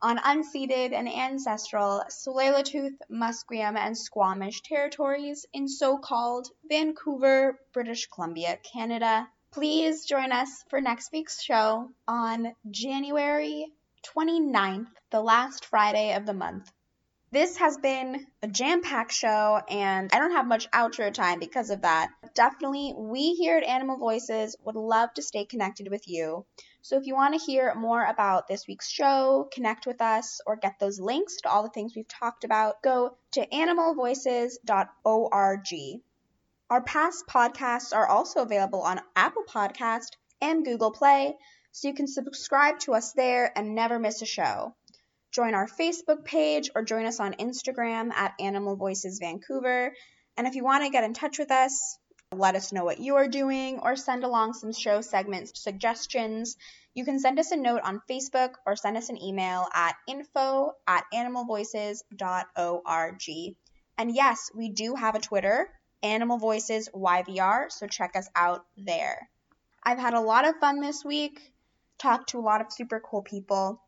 on 0.01 0.19
unceded 0.19 0.93
and 0.93 1.09
ancestral 1.09 2.05
Tsleil-Waututh, 2.09 2.97
Musqueam, 3.11 3.77
and 3.77 3.99
Squamish 3.99 4.63
territories 4.63 5.45
in 5.53 5.69
so 5.69 5.99
called 5.99 6.49
Vancouver, 6.69 7.59
British 7.73 8.07
Columbia, 8.07 8.59
Canada. 8.63 9.29
Please 9.51 10.05
join 10.05 10.31
us 10.31 10.63
for 10.69 10.79
next 10.81 11.11
week's 11.11 11.43
show 11.43 11.89
on 12.07 12.55
January 12.71 13.73
29th, 14.15 14.91
the 15.11 15.23
last 15.23 15.65
Friday 15.65 16.13
of 16.13 16.27
the 16.27 16.35
month. 16.35 16.71
This 17.31 17.57
has 17.57 17.79
been 17.79 18.27
a 18.43 18.47
jam 18.47 18.83
packed 18.83 19.13
show, 19.13 19.61
and 19.69 20.11
I 20.13 20.19
don't 20.19 20.33
have 20.33 20.47
much 20.47 20.71
outro 20.71 21.13
time 21.13 21.41
because 21.41 21.71
of 21.71 21.81
that. 21.83 22.11
Definitely, 22.35 22.93
we 22.97 23.35
here 23.35 23.57
at 23.57 23.65
Animal 23.65 23.97
Voices 23.97 24.55
would 24.65 24.77
love 24.77 25.15
to 25.15 25.23
stay 25.23 25.47
connected 25.47 25.91
with 25.91 26.07
you. 26.09 26.45
So 26.83 26.97
if 26.97 27.07
you 27.07 27.15
want 27.15 27.33
to 27.33 27.45
hear 27.45 27.75
more 27.75 28.05
about 28.05 28.49
this 28.49 28.69
week's 28.69 28.89
show, 28.89 29.49
connect 29.53 29.87
with 29.87 30.03
us, 30.03 30.43
or 30.47 30.57
get 30.57 30.79
those 30.79 31.01
links 31.01 31.39
to 31.43 31.51
all 31.51 31.63
the 31.63 31.71
things 31.71 31.95
we've 31.97 32.07
talked 32.07 32.45
about, 32.45 32.83
go 32.83 33.17
to 33.33 33.47
animalvoices.org. 33.47 36.03
Our 36.71 36.83
past 36.83 37.27
podcasts 37.27 37.97
are 37.97 38.07
also 38.07 38.43
available 38.43 38.83
on 38.83 39.01
Apple 39.16 39.45
Podcast 39.49 40.11
and 40.43 40.66
Google 40.66 40.93
Play, 40.93 41.35
so 41.73 41.89
you 41.89 41.95
can 41.95 42.07
subscribe 42.07 42.79
to 42.81 42.93
us 42.93 43.14
there 43.14 43.51
and 43.57 43.75
never 43.75 43.99
miss 43.99 44.21
a 44.21 44.27
show. 44.27 44.77
Join 45.33 45.55
our 45.55 45.66
Facebook 45.66 46.27
page 46.27 46.69
or 46.75 46.83
join 46.83 47.07
us 47.07 47.21
on 47.21 47.33
Instagram 47.35 48.12
at 48.12 48.35
Animal 48.39 48.77
Voices 48.77 49.19
Vancouver. 49.19 49.95
And 50.37 50.47
if 50.47 50.57
you 50.57 50.62
want 50.62 50.85
to 50.85 50.91
get 50.91 51.05
in 51.05 51.14
touch 51.14 51.39
with 51.39 51.51
us, 51.51 51.99
let 52.35 52.55
us 52.55 52.71
know 52.71 52.85
what 52.85 53.01
you 53.01 53.16
are 53.16 53.29
doing 53.29 53.79
or 53.79 53.97
send 53.97 54.25
along 54.25 54.53
some 54.53 54.75
show 54.75 55.01
segment 55.01 55.57
suggestions. 55.57 56.59
You 56.93 57.07
can 57.07 57.19
send 57.19 57.39
us 57.39 57.51
a 57.51 57.57
note 57.57 57.81
on 57.83 58.03
Facebook 58.11 58.57
or 58.66 58.77
send 58.77 58.99
us 58.99 59.09
an 59.09 59.23
email 59.23 59.66
at 59.75 59.95
info 60.07 60.73
at 60.87 61.07
animalvoices.org. 61.14 63.57
And 63.97 64.14
yes, 64.14 64.51
we 64.55 64.69
do 64.69 64.95
have 64.95 65.14
a 65.14 65.21
Twitter, 65.21 65.71
Animal 66.03 66.39
Voices 66.39 66.89
YVR, 66.95 67.71
so 67.73 67.87
check 67.87 68.15
us 68.17 68.29
out 68.37 68.65
there. 68.77 69.29
I've 69.83 69.99
had 69.99 70.15
a 70.15 70.21
lot 70.21 70.47
of 70.47 70.57
fun 70.61 70.81
this 70.81 71.05
week, 71.05 71.53
talked 71.99 72.31
to 72.31 72.39
a 72.39 72.41
lot 72.41 72.61
of 72.61 72.73
super 72.73 73.01
cool 73.01 73.23
people. 73.23 73.81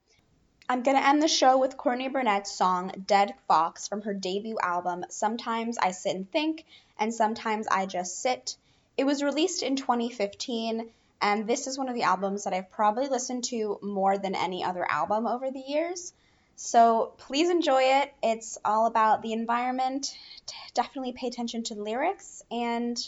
I'm 0.69 0.83
going 0.83 0.97
to 0.97 1.07
end 1.07 1.23
the 1.23 1.29
show 1.29 1.59
with 1.59 1.77
Courtney 1.77 2.09
Barnett's 2.09 2.53
song 2.53 2.93
Dead 3.07 3.35
Fox 3.49 3.89
from 3.89 4.03
her 4.03 4.15
debut 4.15 4.59
album, 4.63 5.05
Sometimes 5.09 5.79
I 5.79 5.91
Sit 5.91 6.15
and 6.15 6.31
Think, 6.31 6.65
and 6.99 7.13
Sometimes 7.13 7.67
I 7.69 7.87
Just 7.87 8.21
Sit. 8.21 8.57
It 8.97 9.05
was 9.05 9.23
released 9.23 9.63
in 9.63 9.77
2015, 9.77 10.89
and 11.21 11.47
this 11.47 11.67
is 11.67 11.79
one 11.79 11.89
of 11.89 11.95
the 11.95 12.05
albums 12.05 12.45
that 12.45 12.55
I've 12.55 12.71
probably 12.71 13.09
listened 13.09 13.45
to 13.45 13.79
more 13.83 14.17
than 14.17 14.35
any 14.35 14.65
other 14.65 14.89
album 14.89 15.27
over 15.27 15.51
the 15.51 15.65
years. 15.67 16.13
So 16.63 17.15
please 17.17 17.49
enjoy 17.49 17.85
it. 17.85 18.13
It's 18.23 18.59
all 18.67 18.85
about 18.85 19.23
the 19.23 19.33
environment. 19.33 20.15
Definitely 20.75 21.15
pay 21.15 21.29
attention 21.29 21.63
to 21.65 21.75
the 21.75 21.83
lyrics 21.83 22.43
and 22.51 22.99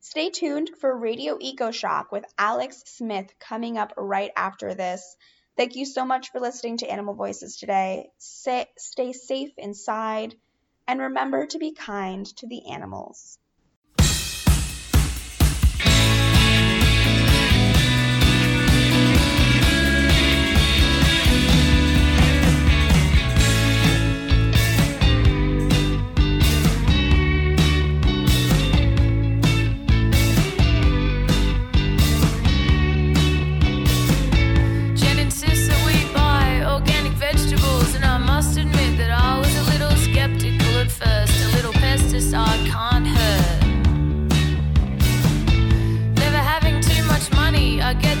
stay 0.00 0.30
tuned 0.30 0.70
for 0.80 0.96
Radio 0.96 1.36
Eco 1.38 1.70
Shock 1.70 2.10
with 2.10 2.24
Alex 2.38 2.82
Smith 2.86 3.34
coming 3.38 3.76
up 3.76 3.92
right 3.98 4.30
after 4.34 4.72
this. 4.72 5.18
Thank 5.54 5.76
you 5.76 5.84
so 5.84 6.06
much 6.06 6.32
for 6.32 6.40
listening 6.40 6.78
to 6.78 6.90
Animal 6.90 7.12
Voices 7.12 7.58
today. 7.58 8.08
Stay, 8.16 8.66
stay 8.78 9.12
safe 9.12 9.52
inside 9.58 10.34
and 10.86 10.98
remember 10.98 11.44
to 11.44 11.58
be 11.58 11.72
kind 11.72 12.24
to 12.38 12.46
the 12.46 12.70
animals. 12.70 13.38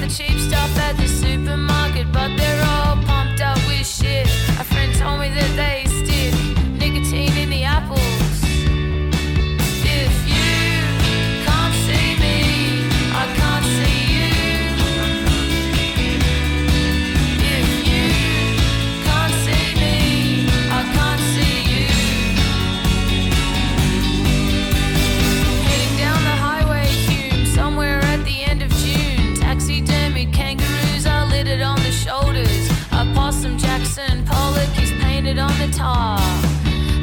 Cheap 0.08 0.38
stuff 0.38 0.76
at 0.78 0.96
the 0.96 1.06
supermarket, 1.06 2.10
but 2.12 2.34
they're 2.36 2.64
all 2.64 2.96
pumped 3.04 3.42
up 3.42 3.58
with 3.66 3.86
shit. 3.86 4.26
A 4.58 4.64
friend 4.64 4.94
told 4.94 5.20
me 5.20 5.28
that 5.28 5.52
they 5.56 5.77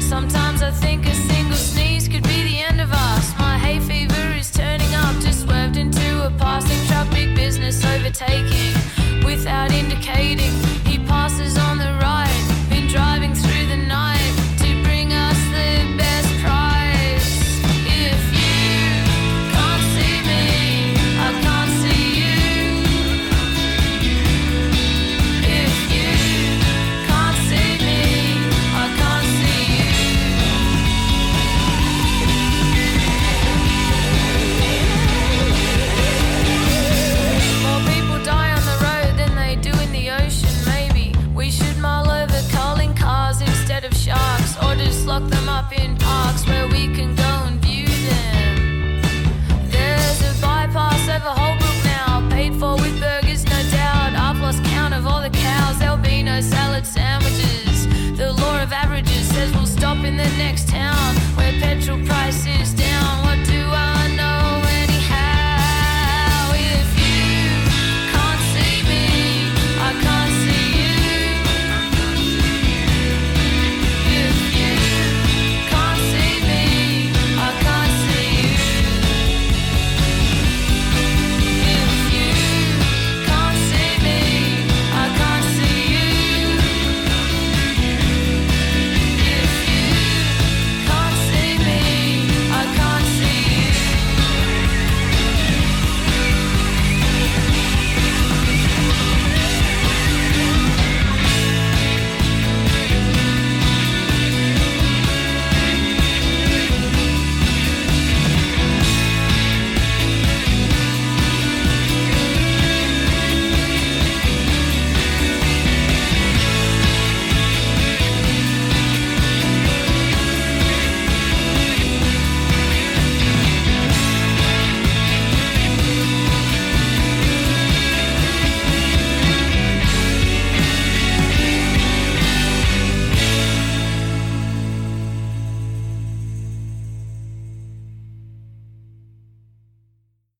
Sometimes 0.00 0.62
I 0.62 0.70
think 0.70 1.06
a 1.06 1.14
single 1.14 1.56
sneeze 1.56 2.08
could 2.08 2.22
be 2.22 2.42
the 2.42 2.60
end 2.60 2.80
of 2.80 2.90
us. 2.90 3.38
My 3.38 3.58
hay 3.58 3.78
fever 3.80 4.34
is 4.38 4.50
turning 4.50 4.94
up, 4.94 5.14
just 5.20 5.42
swerved 5.42 5.76
into 5.76 6.26
a 6.26 6.30
passing 6.38 6.86
truck. 6.86 7.06
Business 7.34 7.84
overtaking 7.84 8.74
without 9.24 9.70
indicating. 9.72 10.85